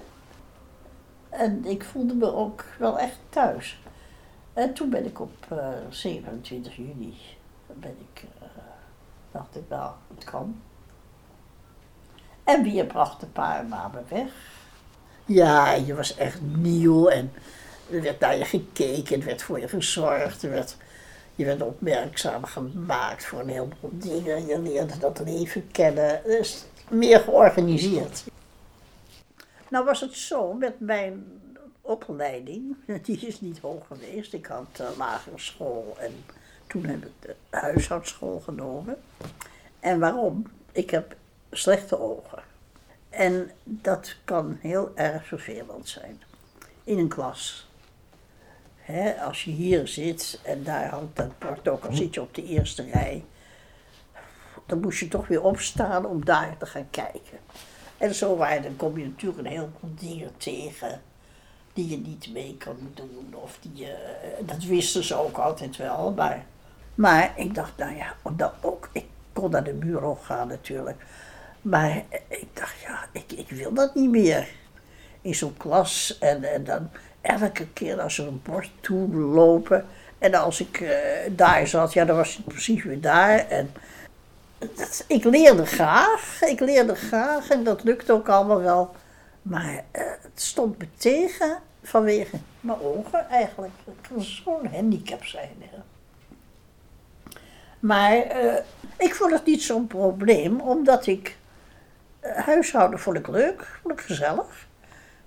En 1.28 1.64
ik 1.64 1.84
voelde 1.84 2.14
me 2.14 2.34
ook 2.34 2.64
wel 2.78 2.98
echt 2.98 3.18
thuis. 3.28 3.80
En 4.52 4.74
toen 4.74 4.90
ben 4.90 5.04
ik 5.04 5.20
op 5.20 5.46
uh, 5.52 5.68
27 5.88 6.76
juni, 6.76 7.14
ben 7.66 7.96
ik, 8.12 8.22
uh, 8.42 8.48
dacht 9.32 9.56
ik, 9.56 9.62
nou, 9.68 9.92
het 10.14 10.24
kan. 10.24 10.60
En 12.44 12.62
weer 12.62 12.86
bracht 12.86 13.22
een 13.22 13.32
paar 13.32 13.64
maanden 13.64 14.04
weg. 14.08 14.32
Ja, 15.24 15.72
je 15.72 15.94
was 15.94 16.16
echt 16.16 16.40
nieuw 16.40 17.08
en 17.08 17.32
er 17.90 18.02
werd 18.02 18.20
naar 18.20 18.36
je 18.36 18.44
gekeken, 18.44 19.18
er 19.20 19.26
werd 19.26 19.42
voor 19.42 19.60
je 19.60 19.68
gezorgd, 19.68 20.42
er 20.42 20.50
werd, 20.50 20.76
je 21.34 21.44
werd 21.44 21.62
opmerkzaam 21.62 22.44
gemaakt 22.44 23.24
voor 23.24 23.40
een 23.40 23.48
heleboel 23.48 23.90
dingen. 23.92 24.46
Je 24.46 24.58
leerde 24.58 24.98
dat 24.98 25.20
leven 25.24 25.70
kennen, 25.70 26.20
dus 26.24 26.64
meer 26.88 27.20
georganiseerd. 27.20 28.24
Nou 29.68 29.84
was 29.84 30.00
het 30.00 30.14
zo 30.14 30.52
met 30.52 30.80
mijn 30.80 31.24
opleiding, 31.80 32.76
die 33.06 33.26
is 33.26 33.40
niet 33.40 33.58
hoog 33.58 33.86
geweest. 33.86 34.32
Ik 34.32 34.46
had 34.46 34.80
uh, 34.80 34.86
lagere 34.98 35.38
school 35.38 35.96
en 35.98 36.12
toen 36.66 36.84
heb 36.84 37.04
ik 37.04 37.12
de 37.20 37.34
huishoudschool 37.50 38.40
genomen. 38.40 38.96
En 39.80 39.98
waarom? 39.98 40.46
Ik 40.72 40.90
heb 40.90 41.16
slechte 41.50 42.00
ogen. 42.00 42.42
En 43.10 43.50
dat 43.64 44.16
kan 44.24 44.58
heel 44.60 44.92
erg 44.94 45.26
vervelend 45.26 45.88
zijn 45.88 46.22
in 46.84 46.98
een 46.98 47.08
klas. 47.08 47.65
Als 49.24 49.44
je 49.44 49.50
hier 49.50 49.88
zit 49.88 50.40
en 50.42 50.64
daar 50.64 50.88
hangt 50.88 51.16
dat 51.16 51.38
bord 51.38 51.68
ook, 51.68 51.84
al 51.84 51.92
zit 51.92 52.14
je 52.14 52.20
op 52.20 52.34
de 52.34 52.44
eerste 52.44 52.82
rij, 52.92 53.24
dan 54.66 54.80
moest 54.80 54.98
je 54.98 55.08
toch 55.08 55.26
weer 55.26 55.42
opstaan 55.42 56.06
om 56.06 56.24
daar 56.24 56.56
te 56.58 56.66
gaan 56.66 56.90
kijken. 56.90 57.38
En 57.98 58.14
zo 58.14 58.36
waar, 58.36 58.62
dan 58.62 58.76
kom 58.76 58.98
je 58.98 59.04
natuurlijk 59.04 59.38
een 59.38 59.46
heleboel 59.46 59.94
dingen 59.94 60.30
tegen 60.36 61.00
die 61.72 61.88
je 61.88 61.98
niet 61.98 62.32
mee 62.32 62.56
kan 62.58 62.76
doen. 62.94 63.34
Of 63.42 63.58
die 63.60 63.84
je, 63.84 64.16
dat 64.46 64.64
wisten 64.64 65.04
ze 65.04 65.14
ook 65.14 65.38
altijd 65.38 65.76
wel. 65.76 66.12
Maar, 66.12 66.44
maar 66.94 67.32
ik 67.36 67.54
dacht, 67.54 67.76
nou 67.76 67.96
ja, 67.96 68.14
dat 68.36 68.52
ook, 68.60 68.88
ik 68.92 69.06
kon 69.32 69.50
naar 69.50 69.64
de 69.64 69.72
bureau 69.72 70.16
gaan 70.22 70.48
natuurlijk. 70.48 71.04
Maar 71.62 72.04
ik 72.28 72.48
dacht, 72.52 72.80
ja, 72.80 73.08
ik, 73.12 73.32
ik 73.32 73.50
wil 73.50 73.72
dat 73.74 73.94
niet 73.94 74.10
meer. 74.10 74.48
In 75.20 75.34
zo'n 75.34 75.56
klas 75.56 76.18
en, 76.18 76.44
en 76.44 76.64
dan 76.64 76.90
elke 77.26 77.66
keer 77.72 78.00
als 78.00 78.18
er 78.18 78.26
een 78.26 78.42
bord 78.42 78.70
toe 78.80 79.14
lopen. 79.14 79.86
En 80.18 80.34
als 80.34 80.60
ik 80.60 80.80
uh, 80.80 80.90
daar 81.30 81.66
zat, 81.66 81.92
ja, 81.92 82.04
dan 82.04 82.16
was 82.16 82.38
ik 82.38 82.44
precies 82.44 82.84
weer 82.84 83.00
daar. 83.00 83.48
En 83.48 83.72
ik 85.06 85.24
leerde 85.24 85.66
graag, 85.66 86.42
ik 86.42 86.60
leerde 86.60 86.94
graag 86.94 87.50
en 87.50 87.64
dat 87.64 87.84
lukte 87.84 88.12
ook 88.12 88.28
allemaal 88.28 88.62
wel. 88.62 88.94
Maar 89.42 89.72
uh, 89.74 90.02
het 90.20 90.40
stond 90.40 90.78
me 90.78 90.86
tegen 90.96 91.58
vanwege 91.82 92.36
mijn 92.60 92.80
ogen 92.80 93.28
eigenlijk. 93.28 93.72
Het 93.84 94.08
kan 94.08 94.22
zo'n 94.22 94.66
handicap 94.72 95.24
zijn. 95.24 95.54
Hè. 95.58 95.78
Maar 97.80 98.44
uh, 98.44 98.54
ik 98.96 99.14
vond 99.14 99.32
het 99.32 99.44
niet 99.44 99.62
zo'n 99.62 99.86
probleem, 99.86 100.60
omdat 100.60 101.06
ik 101.06 101.36
huishouden 102.20 102.98
vond 102.98 103.16
ik 103.16 103.28
leuk, 103.28 103.78
vond 103.82 104.00
ik 104.00 104.06
gezellig. 104.06 104.65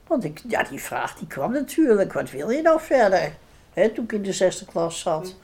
Want 0.10 0.24
ik, 0.24 0.42
ja, 0.48 0.64
die 0.64 0.82
vraag 0.82 1.16
die 1.16 1.28
kwam 1.28 1.52
natuurlijk, 1.52 2.14
wat 2.14 2.30
wil 2.30 2.50
je 2.50 2.62
nou 2.62 2.80
verder? 2.82 3.36
Toen 3.74 4.04
ik 4.04 4.12
in 4.12 4.24
de 4.24 4.34
zesde 4.34 4.66
klas 4.66 5.00
zat. 5.00 5.36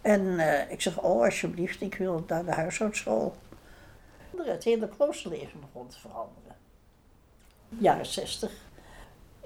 En 0.00 0.20
uh, 0.20 0.70
ik 0.70 0.80
zeg, 0.80 0.98
oh 0.98 1.24
alsjeblieft, 1.24 1.80
ik 1.80 1.94
wil 1.94 2.24
naar 2.26 2.44
de 2.44 2.52
huishoudschool. 2.52 3.34
Het 4.36 4.64
hele 4.64 4.88
kloosterleven 4.88 5.60
begon 5.60 5.88
te 5.88 6.00
veranderen. 6.00 6.56
Jaren 7.68 8.06
zestig. 8.06 8.50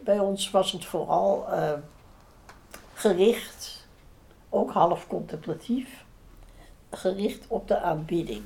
Bij 0.01 0.19
ons 0.19 0.51
was 0.51 0.73
het 0.73 0.85
vooral 0.85 1.47
uh, 1.51 1.73
gericht, 2.95 3.87
ook 4.49 4.71
half 4.71 5.07
contemplatief, 5.07 6.05
gericht 6.91 7.45
op 7.49 7.69
de 7.69 7.81
aanbidding. 7.81 8.45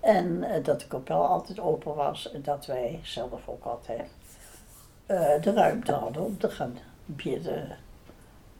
En 0.00 0.26
uh, 0.26 0.64
dat 0.64 0.80
de 0.80 0.86
kapel 0.86 1.26
altijd 1.26 1.60
open 1.60 1.94
was 1.94 2.32
en 2.32 2.42
dat 2.42 2.66
wij 2.66 3.00
zelf 3.02 3.48
ook 3.48 3.64
altijd 3.64 4.08
de 5.40 5.52
ruimte 5.54 5.92
hadden 5.92 6.24
om 6.24 6.38
te 6.38 6.50
gaan 6.50 6.78
bidden. 7.04 7.76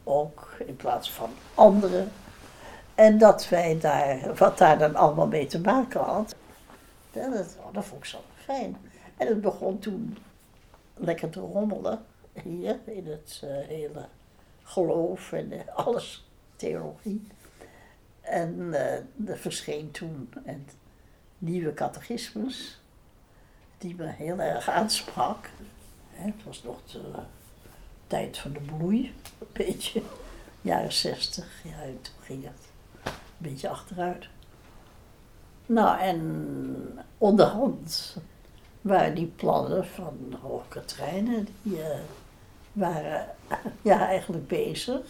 Ook 0.03 0.55
in 0.65 0.75
plaats 0.75 1.11
van 1.11 1.29
anderen. 1.55 2.11
En 2.95 3.17
dat 3.17 3.49
wij 3.49 3.79
daar, 3.79 4.35
wat 4.35 4.57
daar 4.57 4.77
dan 4.77 4.95
allemaal 4.95 5.27
mee 5.27 5.45
te 5.45 5.59
maken 5.59 5.99
had, 6.01 6.35
dat, 7.11 7.57
oh, 7.59 7.73
dat 7.73 7.85
vond 7.85 8.01
ik 8.01 8.05
zo 8.05 8.19
fijn. 8.35 8.77
En 9.17 9.27
het 9.27 9.41
begon 9.41 9.79
toen 9.79 10.17
lekker 10.93 11.29
te 11.29 11.39
rommelen 11.39 11.99
hier 12.33 12.79
in 12.85 13.07
het 13.07 13.41
eh, 13.43 13.67
hele 13.67 14.05
geloof 14.63 15.31
en 15.31 15.51
eh, 15.51 15.75
alles, 15.75 16.29
theologie. 16.55 17.27
En 18.21 18.57
uh, 18.57 19.29
er 19.29 19.37
verscheen 19.37 19.91
toen 19.91 20.33
een 20.45 20.67
nieuwe 21.37 21.73
catechismus, 21.73 22.81
die 23.77 23.95
me 23.95 24.05
heel 24.05 24.39
erg 24.39 24.69
aansprak. 24.69 25.49
Het 26.17 26.43
was 26.43 26.63
nog 26.63 26.77
de 26.91 27.01
tijd 28.07 28.37
van 28.37 28.53
de 28.53 28.59
bloei, 28.59 29.13
een 29.39 29.47
beetje, 29.53 30.01
jaren 30.61 30.93
zestig. 30.93 31.63
Ja, 31.63 31.81
en 31.81 32.01
toen 32.01 32.13
ging 32.21 32.43
het 32.43 32.67
een 33.03 33.11
beetje 33.37 33.69
achteruit. 33.69 34.27
Nou, 35.65 35.99
en 35.99 37.05
onderhand 37.17 38.17
waren 38.81 39.15
die 39.15 39.25
plannen 39.25 39.87
van 39.87 40.17
Hoogkatrijnen, 40.41 41.47
die 41.61 41.77
uh, 41.77 41.85
waren 42.71 43.27
ja, 43.81 44.07
eigenlijk 44.07 44.47
bezig. 44.47 45.05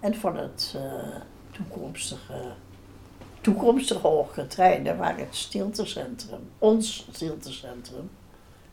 En 0.00 0.14
van 0.14 0.36
het 0.36 0.74
uh, 0.76 1.16
toekomstige, 1.50 2.52
toekomstige 3.40 4.06
Hoogkatrijnen, 4.06 4.96
waar 4.96 5.18
het 5.18 5.34
stiltecentrum, 5.36 6.50
ons 6.58 7.06
stiltecentrum, 7.12 8.10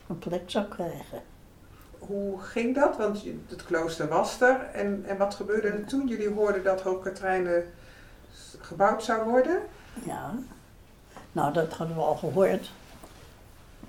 een 0.08 0.20
plek 0.20 0.50
zou 0.50 0.66
krijgen. 0.66 1.22
Hoe 2.08 2.42
ging 2.42 2.76
dat? 2.76 2.98
Want 2.98 3.24
het 3.48 3.64
klooster 3.64 4.08
was 4.08 4.42
er. 4.42 4.70
En, 4.74 5.04
en 5.08 5.18
wat 5.18 5.36
gebeurde 5.36 5.86
toen 5.86 6.08
jullie 6.08 6.30
hoorden 6.30 6.64
dat 6.64 6.82
Hoogkatrijnen 6.82 7.64
gebouwd 8.60 9.04
zou 9.04 9.30
worden? 9.30 9.62
Ja, 10.06 10.34
nou 11.32 11.54
dat 11.54 11.74
hadden 11.74 11.96
we 11.96 12.02
al 12.02 12.16
gehoord 12.16 12.72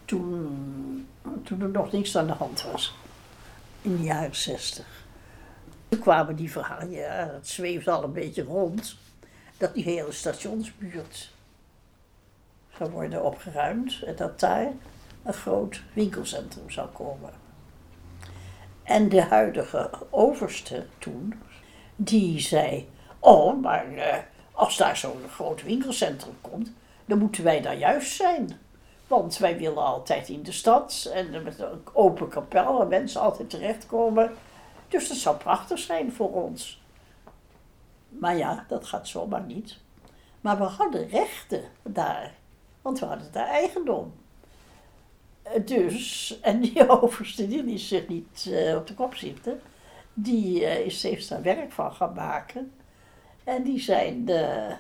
toen, 0.04 1.08
toen 1.42 1.60
er 1.60 1.68
nog 1.68 1.92
niks 1.92 2.16
aan 2.16 2.26
de 2.26 2.32
hand 2.32 2.62
was. 2.62 2.96
In 3.82 3.96
de 3.96 4.02
jaren 4.02 4.36
zestig. 4.36 4.86
Toen 5.88 6.00
kwamen 6.00 6.36
die 6.36 6.50
verhalen, 6.50 6.90
ja, 6.90 7.30
het 7.32 7.48
zweefde 7.48 7.90
al 7.90 8.04
een 8.04 8.12
beetje 8.12 8.42
rond, 8.42 8.96
dat 9.56 9.74
die 9.74 9.84
hele 9.84 10.12
stationsbuurt 10.12 11.32
zou 12.76 12.90
worden 12.90 13.24
opgeruimd 13.24 14.02
en 14.02 14.16
dat 14.16 14.40
daar 14.40 14.72
een 15.22 15.32
groot 15.32 15.82
winkelcentrum 15.92 16.70
zou 16.70 16.88
komen. 16.88 17.43
En 18.84 19.08
de 19.08 19.22
huidige 19.22 19.90
overste 20.10 20.86
toen, 20.98 21.34
die 21.96 22.40
zei, 22.40 22.88
oh, 23.18 23.60
maar 23.60 23.92
eh, 23.94 24.18
als 24.52 24.76
daar 24.76 24.96
zo'n 24.96 25.28
groot 25.30 25.62
winkelcentrum 25.62 26.36
komt, 26.40 26.72
dan 27.04 27.18
moeten 27.18 27.44
wij 27.44 27.60
daar 27.60 27.76
juist 27.76 28.16
zijn. 28.16 28.58
Want 29.06 29.38
wij 29.38 29.58
willen 29.58 29.84
altijd 29.84 30.28
in 30.28 30.42
de 30.42 30.52
stad 30.52 31.10
en 31.14 31.42
met 31.42 31.58
een 31.58 31.82
open 31.92 32.28
kapel 32.28 32.78
waar 32.78 32.86
mensen 32.86 33.20
altijd 33.20 33.50
terechtkomen. 33.50 34.32
Dus 34.88 35.08
dat 35.08 35.16
zou 35.16 35.36
prachtig 35.36 35.78
zijn 35.78 36.12
voor 36.12 36.32
ons. 36.32 36.82
Maar 38.08 38.36
ja, 38.36 38.64
dat 38.68 38.86
gaat 38.86 39.08
zomaar 39.08 39.42
niet. 39.42 39.78
Maar 40.40 40.58
we 40.58 40.64
hadden 40.64 41.08
rechten 41.08 41.62
daar, 41.82 42.34
want 42.82 42.98
we 42.98 43.06
hadden 43.06 43.32
daar 43.32 43.48
eigendom. 43.48 44.12
Dus, 45.64 46.38
en 46.40 46.60
die 46.60 46.88
overste 47.00 47.48
die 47.48 47.78
zich 47.78 48.08
niet 48.08 48.46
uh, 48.48 48.76
op 48.76 48.86
de 48.86 48.94
kop 48.94 49.14
zitten, 49.14 49.60
die 50.14 50.60
uh, 50.60 50.78
is, 50.78 51.02
heeft 51.02 51.28
daar 51.28 51.42
werk 51.42 51.72
van 51.72 51.92
gaan 51.92 52.12
maken. 52.12 52.72
En 53.44 53.62
die 53.62 53.80
zijn 53.80 54.24
de, 54.24 54.74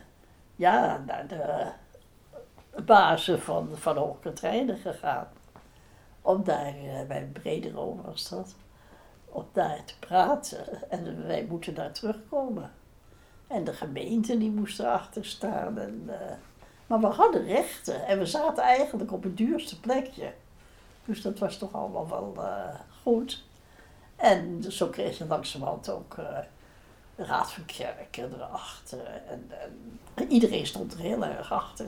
ja, 0.56 1.02
naar 1.06 1.26
de 1.26 1.72
bazen 2.82 3.40
van, 3.40 3.68
van 3.74 3.96
Hoogkatrijnen 3.96 4.76
gegaan. 4.76 5.28
Om 6.22 6.44
daar, 6.44 6.74
uh, 6.84 7.02
bij 7.08 7.28
Brederoom 7.32 8.02
was 8.02 8.28
dat, 8.28 8.54
om 9.24 9.46
daar 9.52 9.84
te 9.84 9.98
praten. 9.98 10.90
En 10.90 11.26
wij 11.26 11.46
moeten 11.48 11.74
daar 11.74 11.92
terugkomen. 11.92 12.70
En 13.46 13.64
de 13.64 13.72
gemeente 13.72 14.38
die 14.38 14.50
moest 14.50 14.80
erachter 14.80 15.24
staan. 15.24 15.78
En, 15.78 16.10
maar 16.86 17.00
we 17.00 17.06
hadden 17.06 17.44
rechten 17.44 18.06
en 18.06 18.18
we 18.18 18.26
zaten 18.26 18.62
eigenlijk 18.62 19.12
op 19.12 19.22
het 19.22 19.36
duurste 19.36 19.80
plekje. 19.80 20.32
Dus 21.04 21.22
dat 21.22 21.38
was 21.38 21.58
toch 21.58 21.72
allemaal 21.72 22.08
wel 22.08 22.34
uh, 22.38 22.74
goed. 23.02 23.44
En 24.16 24.64
zo 24.68 24.88
kreeg 24.88 25.18
je 25.18 25.26
langzamerhand 25.26 25.88
ook 25.90 26.16
uh, 26.18 26.38
de 27.16 27.24
Raad 27.24 27.52
van 27.52 27.64
Kerken 27.64 28.32
erachter. 28.34 29.06
En, 29.28 29.50
en, 30.14 30.30
iedereen 30.30 30.66
stond 30.66 30.92
er 30.92 30.98
heel 30.98 31.24
erg 31.24 31.52
achter 31.52 31.86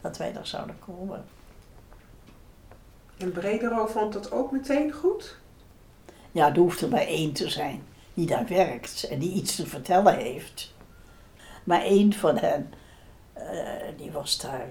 dat 0.00 0.16
wij 0.16 0.32
daar 0.32 0.46
zouden 0.46 0.78
komen. 0.78 1.24
En 3.16 3.32
Bredero 3.32 3.86
vond 3.86 4.12
dat 4.12 4.32
ook 4.32 4.50
meteen 4.50 4.92
goed? 4.92 5.36
Ja, 6.32 6.48
er 6.48 6.58
hoeft 6.58 6.80
er 6.80 6.88
maar 6.88 7.06
één 7.06 7.32
te 7.32 7.48
zijn 7.48 7.84
die 8.14 8.26
daar 8.26 8.46
werkt 8.46 9.04
en 9.04 9.18
die 9.18 9.32
iets 9.32 9.56
te 9.56 9.66
vertellen 9.66 10.16
heeft. 10.16 10.74
Maar 11.64 11.82
één 11.82 12.12
van 12.12 12.36
hen, 12.38 12.72
uh, 13.36 13.42
die 13.96 14.10
was 14.10 14.38
daar 14.38 14.68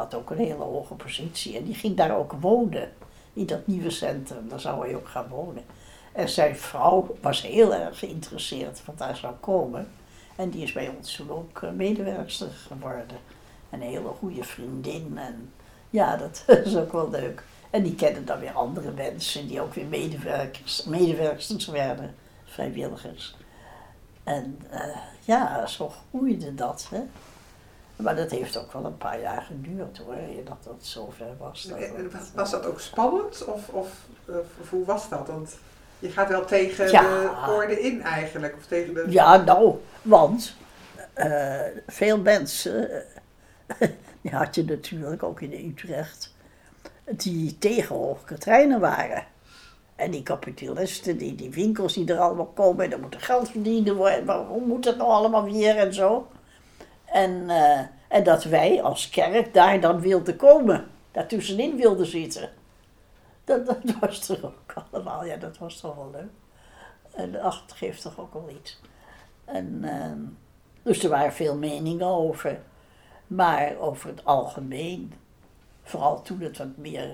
had 0.00 0.14
ook 0.14 0.30
een 0.30 0.36
hele 0.36 0.62
hoge 0.62 0.94
positie 0.94 1.56
en 1.56 1.64
die 1.64 1.74
ging 1.74 1.96
daar 1.96 2.16
ook 2.16 2.32
wonen. 2.32 2.92
In 3.32 3.46
dat 3.46 3.66
nieuwe 3.66 3.90
centrum, 3.90 4.48
daar 4.48 4.60
zou 4.60 4.86
hij 4.86 4.96
ook 4.96 5.08
gaan 5.08 5.28
wonen. 5.28 5.64
En 6.12 6.28
zijn 6.28 6.56
vrouw 6.56 7.16
was 7.20 7.42
heel 7.42 7.74
erg 7.74 7.98
geïnteresseerd 7.98 8.82
wat 8.84 8.98
daar 8.98 9.16
zou 9.16 9.34
komen. 9.40 9.88
En 10.36 10.50
die 10.50 10.62
is 10.62 10.72
bij 10.72 10.92
ons 10.96 11.16
toen 11.16 11.30
ook 11.30 11.62
eh, 11.62 11.70
medewerkster 11.70 12.48
geworden. 12.48 13.18
Een 13.70 13.80
hele 13.80 14.08
goede 14.08 14.44
vriendin. 14.44 15.18
En 15.18 15.52
ja, 15.90 16.16
dat 16.16 16.44
is 16.64 16.76
ook 16.76 16.92
wel 16.92 17.10
leuk. 17.10 17.42
En 17.70 17.82
die 17.82 17.94
kennen 17.94 18.24
dan 18.24 18.38
weer 18.38 18.52
andere 18.52 18.90
mensen 18.90 19.48
die 19.48 19.60
ook 19.60 19.74
weer 19.74 19.86
medewerkers, 19.86 20.84
medewerksters 20.84 21.66
werden, 21.66 22.14
vrijwilligers. 22.44 23.36
En 24.24 24.58
uh, 24.72 24.96
ja, 25.20 25.66
zo 25.66 25.92
groeide 26.10 26.54
dat. 26.54 26.86
Hè. 26.90 27.00
Maar 28.02 28.16
dat 28.16 28.30
heeft 28.30 28.56
ook 28.56 28.72
wel 28.72 28.84
een 28.84 28.96
paar 28.96 29.20
jaar 29.20 29.42
geduurd 29.42 29.98
hoor, 29.98 30.16
dat 30.44 30.64
dat 30.64 30.76
zover 30.78 31.36
was. 31.38 31.70
Dat 32.12 32.32
was 32.34 32.50
dat 32.50 32.66
ook 32.66 32.80
spannend 32.80 33.44
of, 33.44 33.68
of, 33.68 33.88
of, 34.28 34.68
hoe 34.70 34.84
was 34.84 35.08
dat? 35.08 35.26
Want 35.26 35.56
je 35.98 36.08
gaat 36.08 36.28
wel 36.28 36.44
tegen 36.44 36.86
de 36.86 37.30
orde 37.48 37.80
in 37.80 38.02
eigenlijk. 38.02 38.54
Of 38.56 38.66
tegen 38.66 38.94
de... 38.94 39.04
Ja, 39.08 39.36
nou, 39.36 39.74
want 40.02 40.54
uh, 41.16 41.60
veel 41.86 42.18
mensen, 42.18 43.04
die 44.22 44.30
had 44.30 44.54
je 44.54 44.64
natuurlijk 44.64 45.22
ook 45.22 45.40
in 45.40 45.68
Utrecht, 45.68 46.34
die 47.04 47.58
tegen 47.58 47.96
Hoogkatrijnen 47.96 48.80
waren. 48.80 49.24
En 49.96 50.10
die 50.10 50.22
kapitalisten, 50.22 51.16
die, 51.16 51.34
die 51.34 51.50
winkels 51.50 51.94
die 51.94 52.12
er 52.12 52.18
allemaal 52.18 52.46
komen, 52.46 52.84
en 52.84 52.90
dan 52.90 53.00
moet 53.00 53.14
er 53.14 53.20
geld 53.20 53.50
verdienen 53.50 53.96
worden. 53.96 54.24
Waarom 54.24 54.66
moet 54.66 54.84
dat 54.84 54.96
nou 54.96 55.10
allemaal 55.10 55.44
weer 55.44 55.76
en 55.76 55.94
zo? 55.94 56.28
En, 57.12 57.30
uh, 57.30 57.80
en 58.08 58.24
dat 58.24 58.44
wij 58.44 58.82
als 58.82 59.10
kerk 59.10 59.54
daar 59.54 59.80
dan 59.80 60.00
wilden 60.00 60.36
komen, 60.36 60.86
daartussenin 61.10 61.76
wilden 61.76 62.06
zitten. 62.06 62.50
Dat, 63.44 63.66
dat 63.66 63.82
was 64.00 64.28
er 64.28 64.44
ook 64.44 64.84
allemaal, 64.90 65.24
ja, 65.24 65.36
dat 65.36 65.58
was 65.58 65.80
toch 65.80 65.94
wel 65.94 66.10
leuk. 66.12 66.30
En 67.14 67.40
ach, 67.40 67.64
geeft 67.74 68.02
toch 68.02 68.18
ook 68.20 68.32
wel 68.32 68.50
iets. 68.60 68.80
En, 69.44 69.80
uh, 69.84 70.12
dus 70.82 71.02
er 71.02 71.10
waren 71.10 71.32
veel 71.32 71.56
meningen 71.56 72.06
over. 72.06 72.58
Maar 73.26 73.76
over 73.78 74.08
het 74.08 74.24
algemeen, 74.24 75.12
vooral 75.82 76.22
toen 76.22 76.40
het 76.40 76.58
wat 76.58 76.76
meer 76.76 77.10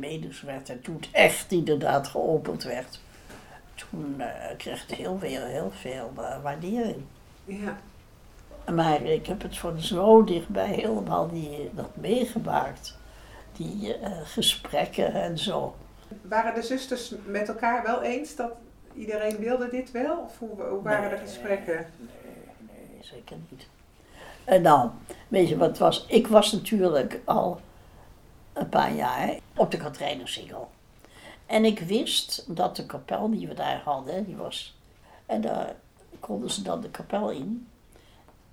uh, 0.00 0.42
werd 0.44 0.68
en 0.68 0.80
toen 0.80 0.96
het 0.96 1.08
echt 1.12 1.52
inderdaad 1.52 2.08
geopend 2.08 2.62
werd, 2.62 3.00
toen 3.74 4.14
uh, 4.18 4.26
kreeg 4.56 4.86
het 4.86 4.96
heel 4.96 5.18
veel, 5.18 5.44
heel 5.44 5.70
veel 5.70 6.12
waardering. 6.42 7.04
Ja. 7.44 7.78
Maar 8.74 9.02
ik 9.02 9.26
heb 9.26 9.42
het 9.42 9.58
van 9.58 9.80
zo 9.80 10.24
dichtbij 10.24 10.72
helemaal 10.72 11.28
die, 11.28 11.70
dat 11.74 11.96
meegemaakt. 11.96 12.96
Die 13.52 14.00
uh, 14.00 14.08
gesprekken 14.24 15.12
en 15.12 15.38
zo. 15.38 15.74
Waren 16.22 16.54
de 16.54 16.62
zusters 16.62 17.14
met 17.26 17.48
elkaar 17.48 17.82
wel 17.82 18.02
eens 18.02 18.36
dat 18.36 18.52
iedereen 18.94 19.36
wilde 19.36 19.68
dit 19.68 19.90
wel? 19.90 20.18
Of 20.18 20.38
hoe, 20.38 20.62
hoe 20.62 20.82
waren 20.82 21.10
nee, 21.10 21.18
de 21.18 21.26
gesprekken? 21.26 21.86
Nee, 21.96 22.86
nee, 22.92 23.04
zeker 23.04 23.36
niet. 23.48 23.66
En 24.44 24.62
nou, 24.62 24.90
weet 25.28 25.48
je 25.48 25.56
wat 25.56 25.68
het 25.68 25.78
was? 25.78 26.04
Ik 26.08 26.26
was 26.26 26.52
natuurlijk 26.52 27.20
al 27.24 27.60
een 28.52 28.68
paar 28.68 28.94
jaar 28.94 29.36
op 29.56 29.70
de 29.70 29.76
Katrijnersingel. 29.76 30.70
En 31.46 31.64
ik 31.64 31.78
wist 31.78 32.44
dat 32.56 32.76
de 32.76 32.86
kapel 32.86 33.30
die 33.30 33.48
we 33.48 33.54
daar 33.54 33.80
hadden, 33.84 34.24
die 34.24 34.36
was... 34.36 34.76
En 35.26 35.40
daar 35.40 35.74
konden 36.20 36.50
ze 36.50 36.62
dan 36.62 36.80
de 36.80 36.90
kapel 36.90 37.30
in. 37.30 37.67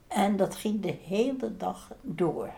En 0.07 0.37
dat 0.37 0.55
ging 0.55 0.81
de 0.81 0.95
hele 1.05 1.57
dag 1.57 1.91
door. 2.01 2.49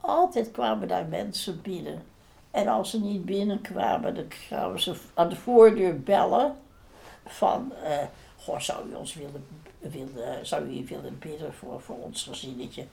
Altijd 0.00 0.50
kwamen 0.50 0.88
daar 0.88 1.06
mensen 1.06 1.62
binnen. 1.62 2.02
En 2.50 2.68
als 2.68 2.90
ze 2.90 3.00
niet 3.00 3.24
binnenkwamen, 3.24 4.14
dan 4.14 4.28
kwamen 4.28 4.80
ze 4.80 4.94
aan 5.14 5.28
de 5.28 5.36
voordeur 5.36 6.00
bellen. 6.00 6.56
Van, 7.26 7.72
uh, 7.82 7.98
goh, 8.36 8.58
zou 8.58 8.88
u 8.90 8.94
ons 8.94 9.14
willen, 9.14 9.46
willen, 9.78 10.46
zou 10.46 10.62
u 10.62 10.84
willen 10.86 11.18
bidden 11.18 11.54
voor, 11.54 11.80
voor 11.80 11.96
ons 11.96 12.22
gezinnetje? 12.22 12.84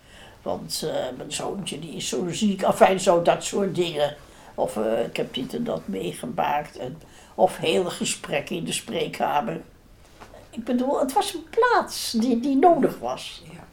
Want 0.41 0.81
uh, 0.85 1.17
mijn 1.17 1.31
zoontje 1.31 1.79
die 1.79 1.95
is 1.95 2.09
zo 2.09 2.29
ziek, 2.29 2.63
afijn 2.63 2.99
zo 2.99 3.21
dat 3.21 3.43
soort 3.43 3.75
dingen. 3.75 4.15
Of 4.55 4.77
eh, 4.77 5.05
ik 5.05 5.17
heb 5.17 5.33
dit 5.33 5.53
en 5.53 5.63
dat 5.63 5.87
meegemaakt. 5.87 6.79
Of 7.35 7.57
hele 7.57 7.89
gesprekken 7.89 8.55
in 8.55 8.63
de 8.63 8.71
spreekkamer. 8.71 9.61
Ik 10.51 10.63
bedoel, 10.63 10.99
het 10.99 11.13
was 11.13 11.33
een 11.33 11.45
plaats 11.49 12.11
die, 12.11 12.39
die 12.39 12.55
nodig 12.55 12.99
was. 12.99 13.43
Ja. 13.51 13.63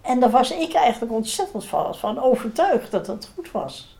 En 0.00 0.20
daar 0.20 0.30
was 0.30 0.50
ik 0.50 0.72
eigenlijk 0.72 1.12
ontzettend 1.12 1.64
van, 1.64 1.94
van 1.94 2.18
overtuigd 2.18 2.90
dat 2.90 3.06
dat 3.06 3.30
goed 3.34 3.50
was. 3.50 3.96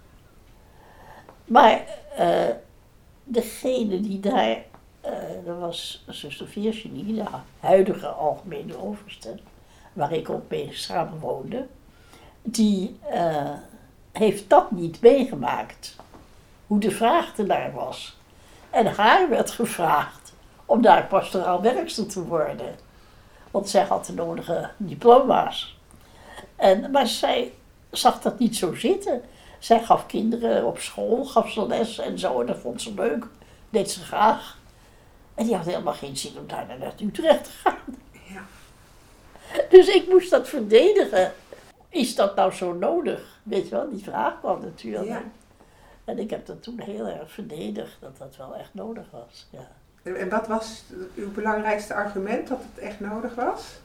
Maar 1.45 1.85
eh, 2.17 2.49
degene 3.25 4.01
die 4.01 4.21
daar, 4.21 4.65
eh 5.01 5.13
dat 5.45 5.59
was 5.59 6.05
zuster 6.09 6.49
Virginie, 6.49 7.15
de 7.15 7.25
huidige 7.61 8.07
algemene 8.07 8.83
overste, 8.83 9.39
waar 9.93 10.13
ik 10.13 10.31
ook 10.31 10.49
mee 10.49 10.69
samenwoonde, 10.73 11.67
die 12.43 12.99
eh, 13.11 13.51
heeft 14.13 14.49
dat 14.49 14.71
niet 14.71 15.01
meegemaakt. 15.01 15.97
Hoe 16.67 16.81
de 16.81 16.91
vraag 16.91 17.39
ernaar 17.39 17.73
was. 17.73 18.17
En 18.71 18.87
haar 18.87 19.29
werd 19.29 19.51
gevraagd 19.51 20.22
om 20.73 20.83
daar 20.83 21.07
pastoraal 21.07 21.63
werkster 21.63 22.07
te 22.07 22.25
worden. 22.25 22.75
Want 23.51 23.69
zij 23.69 23.83
had 23.83 24.07
de 24.07 24.13
nodige 24.13 24.71
diploma's. 24.77 25.79
En, 26.57 26.91
maar 26.91 27.07
zij 27.07 27.53
zag 27.91 28.21
dat 28.21 28.39
niet 28.39 28.57
zo 28.57 28.75
zitten. 28.75 29.23
Zij 29.59 29.83
gaf 29.83 30.07
kinderen 30.07 30.67
op 30.67 30.79
school, 30.79 31.25
gaf 31.25 31.51
ze 31.51 31.67
les 31.67 31.99
en 31.99 32.19
zo. 32.19 32.41
En 32.41 32.47
dat 32.47 32.59
vond 32.59 32.83
ze 32.83 32.95
leuk. 32.95 33.27
Deed 33.71 33.91
ze 33.91 34.01
graag. 34.01 34.59
En 35.35 35.47
die 35.47 35.57
had 35.57 35.65
helemaal 35.65 35.93
geen 35.93 36.17
zin 36.17 36.39
om 36.39 36.47
daar 36.47 36.67
naar 36.67 36.95
Utrecht 37.01 37.45
te 37.45 37.51
gaan. 37.51 37.97
Ja. 38.29 38.43
Dus 39.69 39.89
ik 39.89 40.09
moest 40.09 40.31
dat 40.31 40.49
verdedigen. 40.49 41.33
Is 41.89 42.15
dat 42.15 42.37
nou 42.37 42.53
zo 42.53 42.73
nodig? 42.73 43.41
Weet 43.43 43.65
je 43.69 43.71
wel, 43.71 43.91
die 43.91 44.03
vraag 44.03 44.39
kwam 44.39 44.61
natuurlijk. 44.61 45.07
Ja. 45.07 45.23
En 46.05 46.19
ik 46.19 46.31
heb 46.31 46.47
dat 46.47 46.63
toen 46.63 46.81
heel 46.81 47.07
erg 47.07 47.33
verdedigd, 47.33 47.97
dat 48.01 48.19
dat 48.19 48.37
wel 48.37 48.57
echt 48.57 48.75
nodig 48.75 49.07
was. 49.11 49.47
Ja. 49.51 49.69
En 50.03 50.17
en 50.17 50.29
wat 50.29 50.47
was 50.47 50.83
uw 51.15 51.33
belangrijkste 51.33 51.95
argument 51.95 52.49
dat 52.49 52.59
het 52.73 52.85
echt 52.85 53.01
nodig 53.01 53.35
was? 53.35 53.81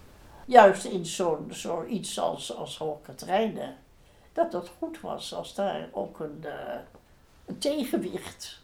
Juist 0.45 0.86
in 0.86 1.05
zo'n 1.05 1.47
zoiets 1.49 2.20
als, 2.20 2.55
als 2.55 2.78
Hoogkaterijnen, 2.78 3.76
dat 4.34 4.51
dat 4.51 4.72
goed 4.78 5.01
was 5.01 5.34
als 5.34 5.55
daar 5.55 5.88
ook 5.91 6.20
een, 6.20 6.39
eh, 6.43 6.76
een 7.45 7.57
tegenwicht 7.57 8.61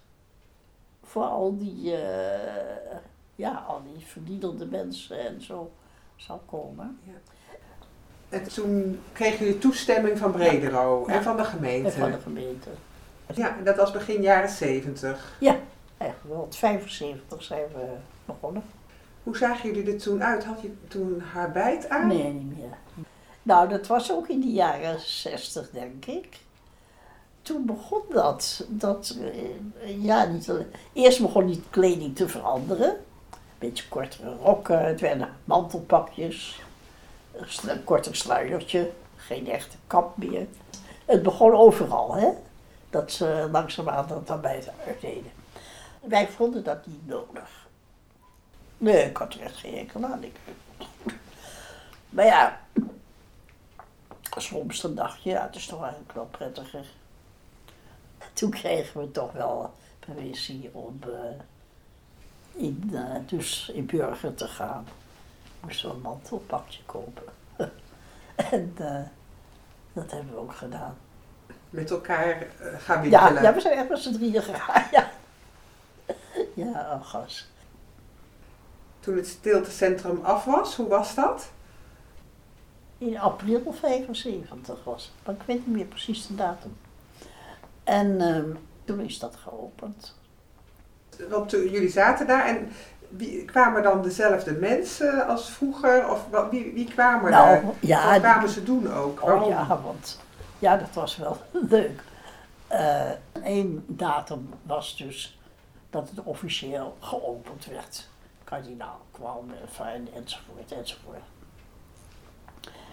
voor 1.03 1.23
al 1.23 1.57
die, 1.57 1.95
eh, 1.95 2.95
ja, 3.35 3.63
al 3.67 3.81
die 3.93 4.05
verdienende 4.05 4.65
mensen 4.65 5.19
en 5.19 5.41
zo 5.41 5.71
zou 6.15 6.39
komen. 6.45 6.99
En 8.29 8.43
toen 8.47 9.01
kreeg 9.11 9.39
u 9.41 9.45
de 9.45 9.57
toestemming 9.57 10.17
van 10.17 10.31
Bredero 10.31 11.03
Ja. 11.07 11.13
en 11.13 11.23
van 11.23 11.35
de 11.35 11.41
En 11.41 11.47
gemeente. 11.47 11.91
van 11.91 12.11
de 12.11 12.19
gemeente. 12.19 12.69
Ja, 13.33 13.57
en 13.57 13.63
dat 13.63 13.75
was 13.75 13.91
begin 13.91 14.21
jaren 14.21 14.49
70. 14.49 15.35
Eigenlijk 16.03 16.35
wel, 16.35 16.47
75 16.49 17.43
zijn 17.43 17.67
we 17.73 17.85
begonnen. 18.25 18.63
Hoe 19.23 19.37
zagen 19.37 19.73
jullie 19.73 19.93
er 19.93 19.99
toen 19.99 20.23
uit? 20.23 20.45
Had 20.45 20.61
je 20.61 20.73
toen 20.87 21.19
haar 21.19 21.51
bijt 21.51 21.89
aan? 21.89 22.07
Nee, 22.07 22.33
niet 22.33 22.57
meer. 22.57 22.77
Nou, 23.43 23.69
dat 23.69 23.87
was 23.87 24.11
ook 24.11 24.27
in 24.27 24.39
de 24.39 24.51
jaren 24.51 24.99
60, 24.99 25.69
denk 25.69 26.05
ik. 26.05 26.39
Toen 27.41 27.65
begon 27.65 28.01
dat. 28.09 28.65
dat 28.69 29.17
eh, 29.81 30.03
ja, 30.03 30.25
niet 30.25 30.49
alleen- 30.49 30.71
Eerst 30.93 31.21
begon 31.21 31.45
die 31.45 31.63
kleding 31.69 32.15
te 32.15 32.29
veranderen. 32.29 32.95
Beetje 33.59 33.87
kortere 33.87 34.35
rokken, 34.35 34.85
het 34.85 34.99
werden 35.01 35.29
mantelpakjes, 35.43 36.61
een 37.31 37.69
een 37.69 37.83
korter 37.83 38.15
sluiertje, 38.15 38.91
geen 39.15 39.49
echte 39.49 39.77
kap 39.87 40.17
meer. 40.17 40.47
Het 41.05 41.23
begon 41.23 41.51
overal, 41.53 42.15
hè? 42.15 42.29
Dat 42.89 43.11
ze 43.11 43.47
langzaamaan 43.51 44.07
dat 44.07 44.27
dan 44.27 44.41
bij 44.41 44.55
het 44.55 44.69
uitdeden. 44.87 45.31
Wij 46.03 46.27
vonden 46.27 46.63
dat 46.63 46.85
niet 46.85 47.07
nodig. 47.07 47.67
Nee, 48.77 49.03
ik 49.09 49.17
had 49.17 49.33
er 49.33 49.41
echt 49.41 49.55
geen 49.57 49.75
enkel 49.77 50.03
aan. 50.05 50.23
Ik, 50.23 50.35
maar 52.09 52.25
ja, 52.25 52.59
soms 54.37 54.81
dan 54.81 54.95
dacht 54.95 55.23
je, 55.23 55.29
ja, 55.29 55.45
het 55.45 55.55
is 55.55 55.65
toch 55.65 55.81
eigenlijk 55.81 56.13
wel 56.13 56.25
prettiger. 56.25 56.85
Toen 58.33 58.49
kregen 58.49 58.99
we 59.01 59.11
toch 59.11 59.31
wel 59.31 59.73
permissie 59.99 60.69
om 60.73 60.99
eh, 61.01 61.09
in, 62.63 62.91
eh, 62.93 63.15
dus 63.25 63.69
in 63.73 63.85
Burger 63.85 64.33
te 64.33 64.47
gaan. 64.47 64.87
Moesten 65.59 65.89
we 65.89 65.95
een 65.95 66.01
mantelpakje 66.01 66.83
kopen. 66.85 67.23
en 68.35 68.73
eh, 68.77 69.01
dat 69.93 70.11
hebben 70.11 70.33
we 70.33 70.39
ook 70.39 70.55
gedaan. 70.55 70.97
Met 71.69 71.91
elkaar 71.91 72.47
gaan 72.77 73.09
Ja, 73.09 73.19
winkelen. 73.23 73.43
ja, 73.43 73.53
we 73.53 73.59
zijn 73.61 73.77
echt 73.77 73.89
met 73.89 73.99
z'n 73.99 74.13
drieën 74.13 74.41
gegaan. 74.43 74.83
Ja, 74.91 75.11
ja 76.53 76.89
oh, 76.93 77.05
gas. 77.07 77.51
Toen 78.99 79.15
het 79.15 79.27
stiltecentrum 79.27 80.19
af 80.23 80.45
was, 80.45 80.75
hoe 80.75 80.87
was 80.87 81.15
dat? 81.15 81.51
In 82.97 83.19
april 83.19 83.73
75 83.79 84.83
was 84.83 85.03
het, 85.03 85.25
maar 85.25 85.35
ik 85.35 85.41
weet 85.45 85.67
niet 85.67 85.75
meer 85.75 85.85
precies 85.85 86.27
de 86.27 86.35
datum. 86.35 86.77
En 87.83 88.21
ehm, 88.21 88.49
toen 88.83 88.99
is 88.99 89.19
dat 89.19 89.35
geopend. 89.35 90.15
Want 91.29 91.51
jullie 91.51 91.89
zaten 91.89 92.27
daar 92.27 92.45
en 92.45 92.71
wie, 93.09 93.45
kwamen 93.45 93.83
dan 93.83 94.01
dezelfde 94.01 94.51
mensen 94.51 95.27
als 95.27 95.49
vroeger? 95.49 96.09
Of 96.09 96.27
wie, 96.49 96.71
wie 96.73 96.87
kwamen 96.91 97.31
daar? 97.31 97.61
Nou, 97.63 97.73
ja, 97.79 98.11
Wat 98.11 98.19
kwamen 98.19 98.49
ze 98.49 98.63
doen 98.63 98.93
ook? 98.93 99.21
oh 99.21 99.27
Waarom? 99.27 99.49
ja, 99.49 99.79
want 99.83 100.19
ja, 100.59 100.77
dat 100.77 100.93
was 100.93 101.17
wel 101.17 101.37
leuk. 101.69 102.03
Eén 103.43 103.83
datum 103.87 104.49
was 104.63 104.97
dus 104.97 105.37
dat 105.93 106.09
het 106.09 106.23
officieel 106.23 106.97
geopend 106.99 107.65
werd. 107.65 108.07
Kardinaal 108.43 108.99
kwam, 109.11 109.51
fijn, 109.71 110.07
enzovoort, 110.13 110.71
enzovoort. 110.71 111.21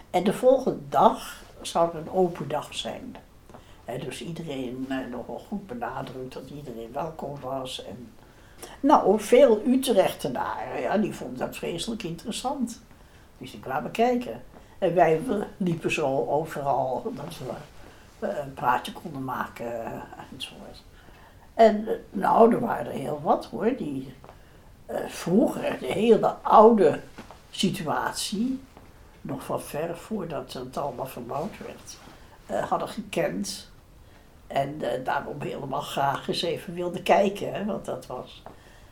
En 0.09 0.23
de 0.23 0.33
volgende 0.33 0.79
dag 0.89 1.43
zou 1.61 1.89
er 1.89 1.97
een 1.97 2.11
open 2.11 2.47
dag 2.47 2.75
zijn. 2.75 3.15
Dus 3.99 4.21
iedereen 4.21 4.85
eh, 4.89 4.97
nogal 5.11 5.39
goed 5.47 5.67
benadrukt 5.67 6.33
dat 6.33 6.49
iedereen 6.49 6.91
welkom 6.91 7.39
was. 7.39 7.85
En, 7.85 8.13
nou, 8.79 9.19
veel 9.19 9.61
Utrechtenaren, 9.65 10.81
ja, 10.81 10.97
die 10.97 11.13
vonden 11.13 11.37
dat 11.37 11.57
vreselijk 11.57 12.03
interessant. 12.03 12.81
Dus 13.37 13.51
die 13.51 13.59
kwamen 13.59 13.91
kijken. 13.91 14.43
En 14.77 14.95
wij 14.95 15.21
liepen 15.57 15.91
zo 15.91 16.25
overal 16.27 17.13
dat 17.15 17.37
we 17.37 18.27
eh, 18.27 18.37
een 18.37 18.53
praatje 18.53 18.91
konden 18.91 19.23
maken 19.23 19.85
eh, 19.85 19.91
enzovoort. 20.31 20.83
En 21.53 21.87
eh, 21.87 21.93
nou, 22.09 22.53
er 22.53 22.59
waren 22.59 22.85
er 22.85 22.91
heel 22.91 23.21
wat 23.23 23.45
hoor, 23.45 23.75
die 23.77 24.13
eh, 24.85 25.07
vroeger, 25.07 25.79
de 25.79 25.85
hele 25.85 26.27
oude 26.41 26.99
situatie, 27.49 28.61
nog 29.21 29.43
van 29.43 29.61
ver 29.61 29.97
voordat 29.97 30.53
het 30.53 30.77
allemaal 30.77 31.05
verbouwd 31.05 31.57
werd, 31.57 31.97
eh, 32.45 32.69
hadden 32.69 32.87
gekend. 32.87 33.69
En 34.47 34.81
daarom 35.03 35.41
helemaal 35.41 35.81
graag 35.81 36.27
eens 36.27 36.41
even 36.41 36.73
wilden 36.73 37.03
kijken, 37.03 37.53
hè, 37.53 37.65
wat 37.65 37.85
dat 37.85 38.05
was. 38.05 38.43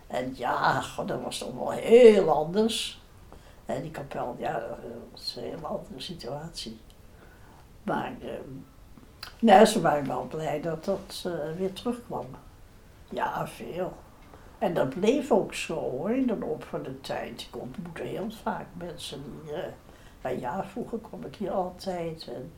En 0.07 0.33
ja, 0.35 0.81
god, 0.81 1.07
dat 1.07 1.21
was 1.21 1.37
toch 1.37 1.53
wel 1.53 1.71
heel 1.71 2.29
anders. 2.29 3.01
En 3.65 3.81
die 3.81 3.91
kapel, 3.91 4.35
ja, 4.39 4.53
dat 4.53 4.77
was 5.11 5.35
een 5.35 5.43
hele 5.43 5.67
andere 5.67 5.99
situatie. 5.99 6.79
Maar 7.83 8.13
eh, 8.21 8.29
nee, 9.39 9.65
ze 9.65 9.81
waren 9.81 10.07
wel 10.07 10.27
blij 10.27 10.61
dat 10.61 10.85
dat 10.85 11.27
weer 11.57 11.73
terugkwam. 11.73 12.25
Ja, 13.09 13.47
veel. 13.47 13.93
En 14.57 14.73
dat 14.73 14.89
bleef 14.89 15.31
ook 15.31 15.53
zo 15.53 15.73
hoor, 15.75 16.11
in 16.11 16.27
de 16.27 16.37
loop 16.37 16.63
van 16.63 16.83
de 16.83 17.01
tijd. 17.01 17.47
Ik 17.51 17.61
ontmoette 17.61 18.01
heel 18.03 18.27
vaak 18.43 18.65
mensen 18.73 19.23
die. 19.43 19.53
eh, 19.53 19.63
nou 20.21 20.39
ja, 20.39 20.63
vroeger 20.63 20.97
kwam 20.99 21.25
ik 21.25 21.35
hier 21.35 21.51
altijd. 21.51 22.27
En 22.27 22.51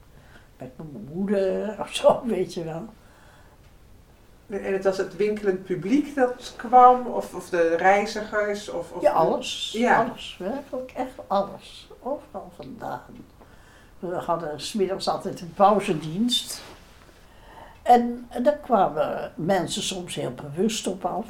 met 0.58 0.78
mijn 0.78 1.08
moeder 1.14 1.76
of 1.82 1.95
zo, 1.95 2.22
weet 2.26 2.54
je 2.54 2.64
wel. 2.64 2.86
En 4.47 4.74
het 4.74 4.84
was 4.84 4.97
het 4.97 5.16
winkelend 5.16 5.64
publiek 5.64 6.16
dat 6.16 6.54
kwam? 6.56 7.08
Of, 7.08 7.36
of 7.36 7.49
de 7.49 7.76
reizigers? 7.76 8.70
Of, 8.70 8.91
of 8.91 9.02
Ja, 9.02 9.12
alles. 9.12 9.72
Ja. 9.78 10.04
Alles, 10.06 10.36
werkelijk 10.39 10.91
echt 10.91 11.14
alles. 11.28 11.89
Overal 11.99 12.52
vandaan. 12.56 13.02
We 13.99 14.16
hadden 14.16 14.62
smiddags 14.62 15.08
altijd 15.08 15.41
een 15.41 15.54
pauzedienst. 15.54 16.62
En 17.92 18.28
daar 18.44 18.58
kwamen 18.58 19.32
mensen 19.36 19.84
soms 19.84 20.16
heel 20.16 20.34
bewust 20.34 20.88
op 20.88 21.06
af. 21.06 21.28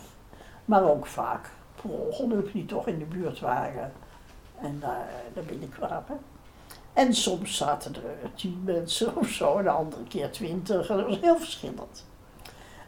Maar 0.65 0.83
ook 0.83 1.05
vaak 1.05 1.49
per 1.81 1.89
ongeluk 1.89 2.51
die 2.53 2.65
toch 2.65 2.87
in 2.87 2.99
de 2.99 3.05
buurt 3.05 3.39
waren. 3.39 3.93
En 4.61 4.79
daar, 4.79 5.09
daar 5.33 5.43
binnenkwamen. 5.43 6.19
En 6.93 7.13
soms 7.13 7.57
zaten 7.57 7.95
er 7.95 8.33
tien 8.35 8.61
mensen 8.65 9.15
of 9.15 9.27
zo, 9.27 9.57
en 9.57 9.63
de 9.63 9.69
andere 9.69 10.03
keer 10.03 10.31
twintig. 10.31 10.87
Dat 10.87 11.05
was 11.05 11.19
heel 11.19 11.37
verschillend. 11.37 12.05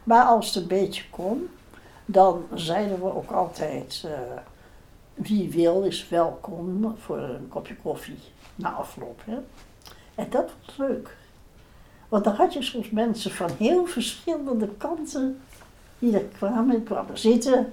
Maar 0.04 0.24
als 0.24 0.46
het 0.46 0.62
een 0.62 0.68
beetje 0.68 1.04
kon, 1.10 1.48
dan 2.04 2.46
zeiden 2.54 2.98
we 2.98 3.14
ook 3.14 3.30
altijd... 3.30 4.04
eh, 4.06 4.36
wie 5.14 5.50
wil 5.50 5.82
is 5.82 6.08
welkom 6.08 6.94
voor 6.98 7.18
een 7.18 7.48
kopje 7.48 7.76
koffie 7.76 8.18
na 8.54 8.70
afloop. 8.70 9.22
Hè? 9.24 9.38
En 10.14 10.30
dat 10.30 10.50
was 10.66 10.76
leuk. 10.76 11.16
Want 12.14 12.26
dan 12.26 12.34
had 12.34 12.52
je 12.52 12.62
soms 12.62 12.90
mensen 12.90 13.30
van 13.30 13.50
heel 13.58 13.86
verschillende 13.86 14.68
kanten 14.68 15.40
die 15.98 16.14
er 16.14 16.24
kwamen, 16.24 16.84
kwamen 16.84 17.18
zitten 17.18 17.72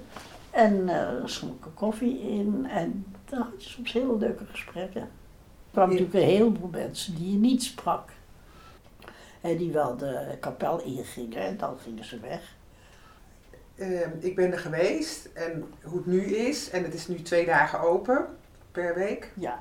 en 0.50 0.88
uh, 0.88 1.08
schonken 1.24 1.74
koffie 1.74 2.20
in. 2.20 2.66
En 2.70 3.06
dan 3.24 3.38
had 3.38 3.64
je 3.64 3.68
soms 3.68 3.92
hele 3.92 4.16
leuke 4.16 4.44
gesprekken. 4.44 5.00
Er 5.00 5.08
kwamen 5.70 5.94
natuurlijk 5.94 6.24
een 6.24 6.30
heleboel 6.30 6.68
mensen 6.68 7.14
die 7.14 7.32
je 7.32 7.38
niet 7.38 7.62
sprak. 7.62 8.10
En 9.40 9.56
die 9.56 9.72
wel 9.72 9.96
de 9.96 10.36
kapel 10.40 10.80
ingingen 10.80 11.38
en 11.38 11.56
dan 11.56 11.78
gingen 11.78 12.04
ze 12.04 12.18
weg. 12.20 12.54
Uh, 13.74 14.00
ik 14.18 14.36
ben 14.36 14.52
er 14.52 14.58
geweest 14.58 15.28
en 15.34 15.64
hoe 15.82 15.96
het 15.96 16.06
nu 16.06 16.24
is, 16.24 16.70
en 16.70 16.82
het 16.82 16.94
is 16.94 17.08
nu 17.08 17.22
twee 17.22 17.46
dagen 17.46 17.80
open 17.80 18.26
per 18.72 18.94
week. 18.94 19.32
Ja. 19.34 19.58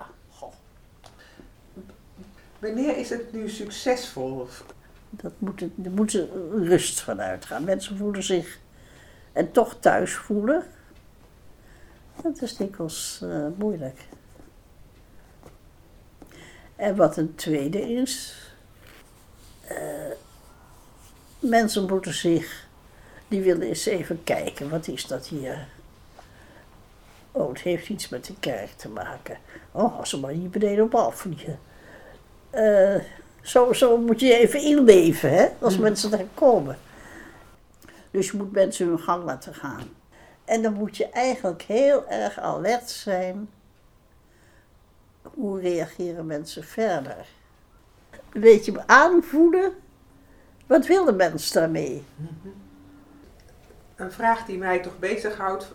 Wanneer 2.62 2.97
is 2.97 3.09
het 3.09 3.34
nu 3.34 3.49
succesvol? 3.49 4.47
Dat 5.09 5.34
moet, 5.38 5.62
er 5.62 5.91
moet 5.91 6.12
rust 6.51 6.99
van 6.99 7.22
uitgaan. 7.22 7.64
Mensen 7.64 7.97
voelen 7.97 8.24
zich 8.24 8.59
en 9.32 9.51
toch 9.51 9.76
thuis 9.80 10.14
voelen. 10.14 10.64
Dat 12.24 12.41
is 12.41 12.55
dikwijls 12.55 13.20
uh, 13.24 13.47
moeilijk. 13.55 13.99
En 16.76 16.95
wat 16.95 17.18
een 17.18 17.36
tweede 17.36 17.82
is, 17.93 18.38
uh, 19.72 19.78
mensen 21.39 21.88
moeten 21.88 22.14
zich, 22.14 22.68
die 23.28 23.41
willen 23.41 23.68
eens 23.68 23.86
even 23.86 24.24
kijken, 24.24 24.70
wat 24.70 24.88
is 24.88 25.07
dat 25.07 25.28
hier? 25.28 25.68
Oh, 27.32 27.49
het 27.49 27.62
heeft 27.62 27.89
iets 27.89 28.09
met 28.09 28.26
de 28.26 28.34
kerk 28.39 28.72
te 28.72 28.89
maken. 28.89 29.38
Oh, 29.72 29.97
als 29.97 30.09
ze 30.09 30.20
maar 30.20 30.32
hier 30.32 30.49
beneden 30.49 30.84
op 30.84 30.95
afvliegen. 30.95 31.59
Uh, 32.56 32.95
zo, 33.41 33.74
zo 33.74 33.97
moet 33.97 34.20
je 34.20 34.38
even 34.38 34.62
inleven, 34.62 35.34
hè, 35.34 35.47
als 35.60 35.76
mm. 35.76 35.82
mensen 35.82 36.12
daar 36.12 36.26
komen. 36.34 36.78
Dus 38.12 38.32
je 38.32 38.38
moet 38.38 38.52
mensen 38.52 38.88
hun 38.88 38.99
gang 38.99 39.24
laten 39.24 39.54
gaan. 39.54 39.84
En 40.45 40.62
dan 40.62 40.74
moet 40.74 40.97
je 40.97 41.10
eigenlijk 41.10 41.62
heel 41.62 42.08
erg 42.08 42.39
alert 42.39 42.89
zijn. 42.89 43.49
Hoe 45.22 45.60
reageren 45.60 46.26
mensen 46.26 46.64
verder? 46.64 47.26
Een 48.34 48.41
beetje 48.41 48.88
aanvoelen. 48.88 49.74
Wat 50.68 50.88
wil 50.88 51.06
de 51.06 51.14
mens 51.14 51.52
daarmee? 51.52 52.04
Een 53.95 54.12
vraag 54.12 54.45
die 54.45 54.58
mij 54.58 54.80
toch 54.80 54.99
bezighoudt. 54.99 55.72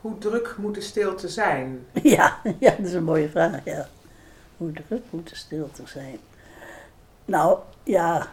Hoe 0.00 0.18
druk 0.18 0.54
moet 0.58 0.74
de 0.74 0.80
stilte 0.80 1.28
zijn? 1.28 1.86
Ja, 2.02 2.40
ja 2.58 2.70
dat 2.70 2.86
is 2.86 2.92
een 2.92 3.04
mooie 3.04 3.28
vraag, 3.28 3.64
ja. 3.64 3.88
Hoe 4.56 4.72
druk 4.72 5.02
moet 5.10 5.28
de 5.28 5.36
stilte 5.36 5.86
zijn? 5.86 6.18
Nou, 7.24 7.58
ja, 7.82 8.28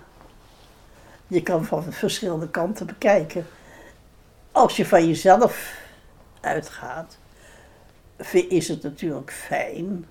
je 1.28 1.44
kan 1.44 1.66
van 1.66 1.84
verschillende 1.84 2.50
kanten 2.50 2.86
bekijken. 2.86 3.46
Als 4.52 4.78
je 4.78 4.86
van 4.86 5.08
jezelf 5.08 5.82
uitgaat, 6.42 7.18
is 8.32 8.68
het 8.68 8.84
natuurlijk 8.84 9.32
fijn 9.32 10.06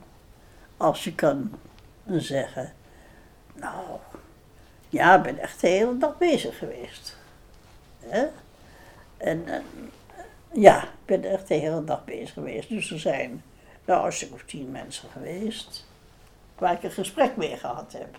als 0.76 1.04
je 1.04 1.14
kan 1.14 1.52
zeggen, 2.06 2.72
nou, 3.54 3.98
ja, 4.88 5.16
ik 5.16 5.22
ben 5.22 5.38
echt 5.38 5.60
de 5.60 5.68
hele 5.68 5.98
dag 5.98 6.18
bezig 6.18 6.58
geweest. 6.58 7.16
Hè? 8.00 8.26
En 9.16 9.44
uh, 9.48 9.56
ja, 10.52 10.82
ik 10.82 10.88
ben 11.04 11.24
echt 11.24 11.48
de 11.48 11.54
hele 11.54 11.84
dag 11.84 12.04
bezig 12.04 12.32
geweest. 12.32 12.68
Dus 12.68 12.90
er 12.90 13.00
zijn 13.00 13.42
nou 13.84 14.06
een 14.06 14.12
stuk 14.12 14.42
tien 14.46 14.70
mensen 14.70 15.08
geweest 15.10 15.86
waar 16.62 16.72
ik 16.72 16.82
een 16.82 16.90
gesprek 16.90 17.36
mee 17.36 17.56
gehad 17.56 17.92
heb. 17.92 18.18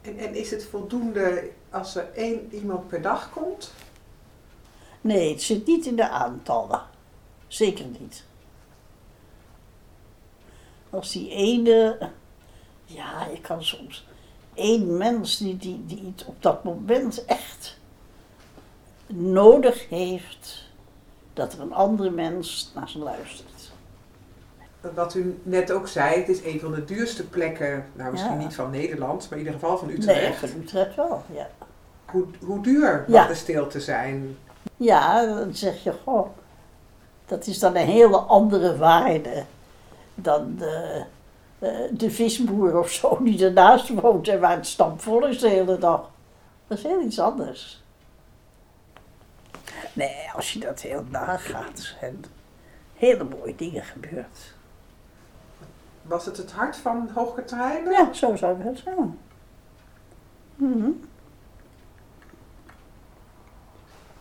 En, 0.00 0.18
en 0.18 0.34
is 0.34 0.50
het 0.50 0.64
voldoende 0.64 1.50
als 1.70 1.94
er 1.94 2.12
één 2.14 2.54
iemand 2.54 2.88
per 2.88 3.02
dag 3.02 3.30
komt? 3.30 3.72
Nee, 5.00 5.32
het 5.32 5.42
zit 5.42 5.66
niet 5.66 5.86
in 5.86 5.96
de 5.96 6.08
aantallen. 6.08 6.82
Zeker 7.46 7.84
niet. 8.00 8.24
Als 10.90 11.12
die 11.12 11.30
ene, 11.30 12.10
ja, 12.84 13.26
je 13.32 13.40
kan 13.40 13.64
soms 13.64 14.06
één 14.54 14.96
mens 14.96 15.36
die, 15.36 15.56
die, 15.56 15.86
die 15.86 16.12
het 16.14 16.24
op 16.24 16.42
dat 16.42 16.64
moment 16.64 17.24
echt 17.24 17.78
nodig 19.06 19.88
heeft, 19.88 20.64
dat 21.32 21.52
er 21.52 21.60
een 21.60 21.74
andere 21.74 22.10
mens 22.10 22.72
naar 22.74 22.88
ze 22.88 22.98
luistert 22.98 23.61
wat 24.94 25.14
u 25.14 25.40
net 25.42 25.72
ook 25.72 25.88
zei, 25.88 26.18
het 26.18 26.28
is 26.28 26.44
een 26.44 26.60
van 26.60 26.72
de 26.72 26.84
duurste 26.84 27.26
plekken, 27.26 27.86
nou 27.92 28.12
misschien 28.12 28.38
niet 28.38 28.54
van 28.54 28.70
Nederland, 28.70 29.22
maar 29.30 29.38
in 29.38 29.44
ieder 29.44 29.60
geval 29.60 29.78
van 29.78 29.90
Utrecht. 29.90 30.40
Nee, 30.40 30.50
van 30.50 30.60
Utrecht 30.60 30.96
wel, 30.96 31.22
ja. 31.34 31.48
Hoe, 32.04 32.24
hoe 32.44 32.62
duur 32.62 33.04
mag 33.08 33.28
de 33.28 33.34
stilte 33.34 33.80
zijn? 33.80 34.36
Ja, 34.76 35.26
dan 35.26 35.54
zeg 35.54 35.82
je, 35.82 35.92
goh, 36.04 36.26
dat 37.26 37.46
is 37.46 37.58
dan 37.58 37.76
een 37.76 37.86
hele 37.86 38.16
andere 38.16 38.76
waarde 38.76 39.44
dan 40.14 40.54
de, 40.58 41.04
de, 41.58 41.66
eh, 41.66 41.98
de 41.98 42.10
visboer 42.10 42.78
of 42.78 42.90
zo 42.90 43.18
die 43.22 43.44
ernaast 43.44 43.88
woont 43.88 44.28
en 44.28 44.40
waar 44.40 44.56
het 44.56 44.66
stampvol 44.66 45.26
is 45.26 45.38
de 45.38 45.48
hele 45.48 45.78
dag. 45.78 46.10
Dat 46.66 46.78
is 46.78 46.84
heel 46.84 47.00
iets 47.00 47.18
anders. 47.18 47.82
Nee, 49.92 50.30
als 50.34 50.52
je 50.52 50.58
dat 50.58 50.80
heel 50.80 51.04
nagaat, 51.10 51.94
zijn 51.98 52.24
hele 52.94 53.24
mooie 53.24 53.54
dingen 53.56 53.84
gebeurd. 53.84 54.54
Was 56.02 56.26
het 56.26 56.36
het 56.36 56.52
hart 56.52 56.76
van 56.76 57.10
Hoogkertrijnen? 57.14 57.92
Ja, 57.92 58.12
zo 58.12 58.36
zou 58.36 58.58
ik 58.58 58.64
het 58.64 58.78
zeggen. 58.78 59.18
Mm 60.54 61.00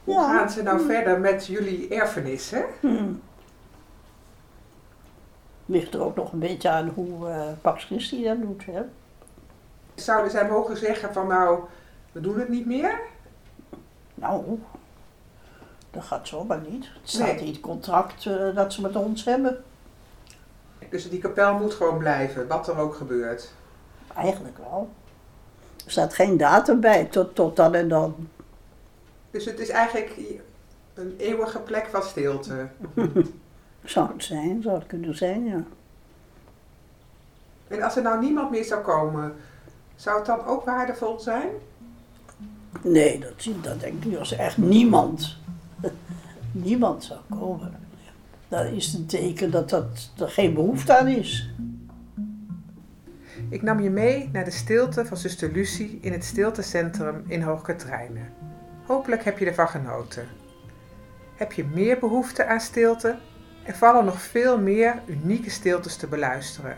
Hoe 0.04 0.20
gaan 0.20 0.50
ze 0.50 0.64
nou 0.64 0.86
verder 0.86 1.20
met 1.20 1.46
jullie 1.46 1.88
erfenis, 1.88 2.50
hè? 2.50 2.64
Mm 2.82 3.22
Ligt 5.66 5.94
er 5.94 6.02
ook 6.04 6.16
nog 6.16 6.32
een 6.32 6.40
beetje 6.40 6.70
aan 6.70 6.88
hoe 6.88 7.30
uh, 7.30 7.46
Pax 7.62 7.84
Christi 7.84 8.24
dat 8.24 8.42
doet, 8.42 8.66
hè? 8.66 8.82
Zouden 9.96 10.32
zij 10.32 10.48
mogen 10.48 10.78
zeggen 10.78 11.14
van 11.14 11.28
nou, 11.28 11.60
we 12.12 12.22
doen 12.22 12.40
het 12.40 12.50
niet 12.50 12.66
meer? 12.66 13.00
Nou, 14.14 14.60
dat 15.92 16.04
gaat 16.04 16.28
zomaar 16.28 16.62
niet. 16.70 16.86
Het 17.02 17.10
staat 17.10 17.40
in 17.40 17.48
het 17.48 17.60
contract 17.60 18.26
uh, 18.26 18.56
dat 18.56 18.74
ze 18.74 18.82
met 18.82 18.96
ons 18.96 19.26
hebben. 19.26 19.64
Dus 20.92 21.10
die 21.10 21.20
kapel 21.20 21.54
moet 21.58 21.74
gewoon 21.74 21.98
blijven, 21.98 22.48
wat 22.48 22.68
er 22.68 22.78
ook 22.78 22.96
gebeurt. 22.96 23.52
Eigenlijk 24.16 24.58
wel. 24.58 24.90
Er 25.86 25.92
staat 25.92 26.14
geen 26.14 26.38
datum 26.38 26.80
bij, 26.80 27.06
tot, 27.06 27.36
tot 27.36 27.56
dan 27.56 27.74
en 27.74 27.88
dan. 27.88 28.28
Dus 29.32 29.46
het 29.46 29.60
is 29.60 29.70
eigenlijk 29.70 30.20
een 30.94 31.16
eeuwige 31.18 31.60
plek 31.60 31.88
van 31.92 32.04
stilte. 32.04 32.68
zou 33.84 34.08
het 34.14 34.24
zijn, 34.24 34.62
zou 34.62 34.76
het 34.76 34.88
kunnen 34.88 35.18
zijn, 35.18 35.46
ja. 35.46 35.64
En 37.68 37.82
als 37.82 37.96
er 37.96 38.04
nou 38.04 38.20
niemand 38.20 38.52
meer 38.52 38.66
zou 38.66 38.82
komen, 38.82 39.36
zou 39.96 40.18
het 40.18 40.26
dan 40.26 40.46
ook 40.46 40.66
waardevol 40.66 41.20
zijn? 41.20 41.50
Nee, 42.82 43.20
dat, 43.20 43.64
dat 43.64 43.80
denk 43.80 44.04
ik 44.04 44.18
als 44.18 44.32
er 44.32 44.40
echt 44.40 44.58
niemand, 44.58 45.38
niemand 46.52 47.04
zou 47.04 47.20
komen 47.30 47.82
dan 48.52 48.66
is 48.66 48.94
een 48.94 49.06
teken 49.06 49.52
dat, 49.52 49.70
dat 49.70 50.12
er 50.18 50.30
geen 50.30 50.54
behoefte 50.54 50.98
aan 50.98 51.08
is. 51.08 51.54
Ik 53.50 53.62
nam 53.62 53.80
je 53.80 53.90
mee 53.90 54.30
naar 54.32 54.46
de 54.46 54.52
stilte 54.52 55.06
van 55.06 55.18
zuster 55.18 55.52
Lucie 55.52 56.00
in 56.02 56.12
het 56.12 56.24
stiltecentrum 56.24 57.24
in 57.28 57.42
Hoogkatrijnen. 57.42 58.34
Hopelijk 58.86 59.24
heb 59.24 59.40
je 59.40 59.46
ervan 59.46 59.68
genoten. 59.68 60.28
Heb 61.36 61.52
je 61.52 61.66
meer 61.66 62.00
behoefte 62.00 62.46
aan 62.46 62.60
stilte? 62.60 63.18
Er 63.64 63.76
vallen 63.76 64.06
nog 64.06 64.22
veel 64.22 64.60
meer 64.60 65.02
unieke 65.06 65.50
stiltes 65.50 65.96
te 65.96 66.08
beluisteren. 66.08 66.78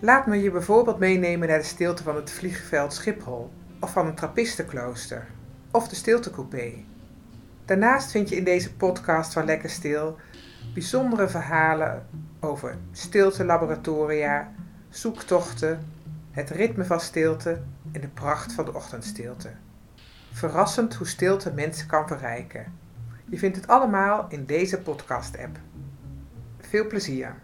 Laat 0.00 0.26
me 0.26 0.42
je 0.42 0.50
bijvoorbeeld 0.50 0.98
meenemen 0.98 1.48
naar 1.48 1.58
de 1.58 1.64
stilte 1.64 2.02
van 2.02 2.16
het 2.16 2.30
vliegveld 2.30 2.92
Schiphol, 2.92 3.50
of 3.80 3.92
van 3.92 4.06
een 4.06 4.14
trappistenklooster, 4.14 5.26
of 5.70 5.88
de 5.88 5.96
stiltecoupé. 5.96 6.72
Daarnaast 7.64 8.10
vind 8.10 8.28
je 8.28 8.36
in 8.36 8.44
deze 8.44 8.74
podcast 8.74 9.32
van 9.32 9.44
Lekker 9.44 9.70
Stil 9.70 10.16
bijzondere 10.78 11.28
verhalen 11.28 12.06
over 12.40 12.76
stiltelaboratoria, 12.92 14.52
zoektochten, 14.88 15.80
het 16.30 16.50
ritme 16.50 16.84
van 16.84 17.00
stilte 17.00 17.60
en 17.92 18.00
de 18.00 18.08
pracht 18.08 18.52
van 18.52 18.64
de 18.64 18.74
ochtendstilte. 18.74 19.50
Verrassend 20.32 20.94
hoe 20.94 21.06
stilte 21.06 21.52
mensen 21.52 21.86
kan 21.86 22.06
verrijken. 22.08 22.72
Je 23.24 23.38
vindt 23.38 23.56
het 23.56 23.68
allemaal 23.68 24.26
in 24.28 24.44
deze 24.44 24.80
podcast-app. 24.80 25.58
Veel 26.58 26.86
plezier! 26.86 27.34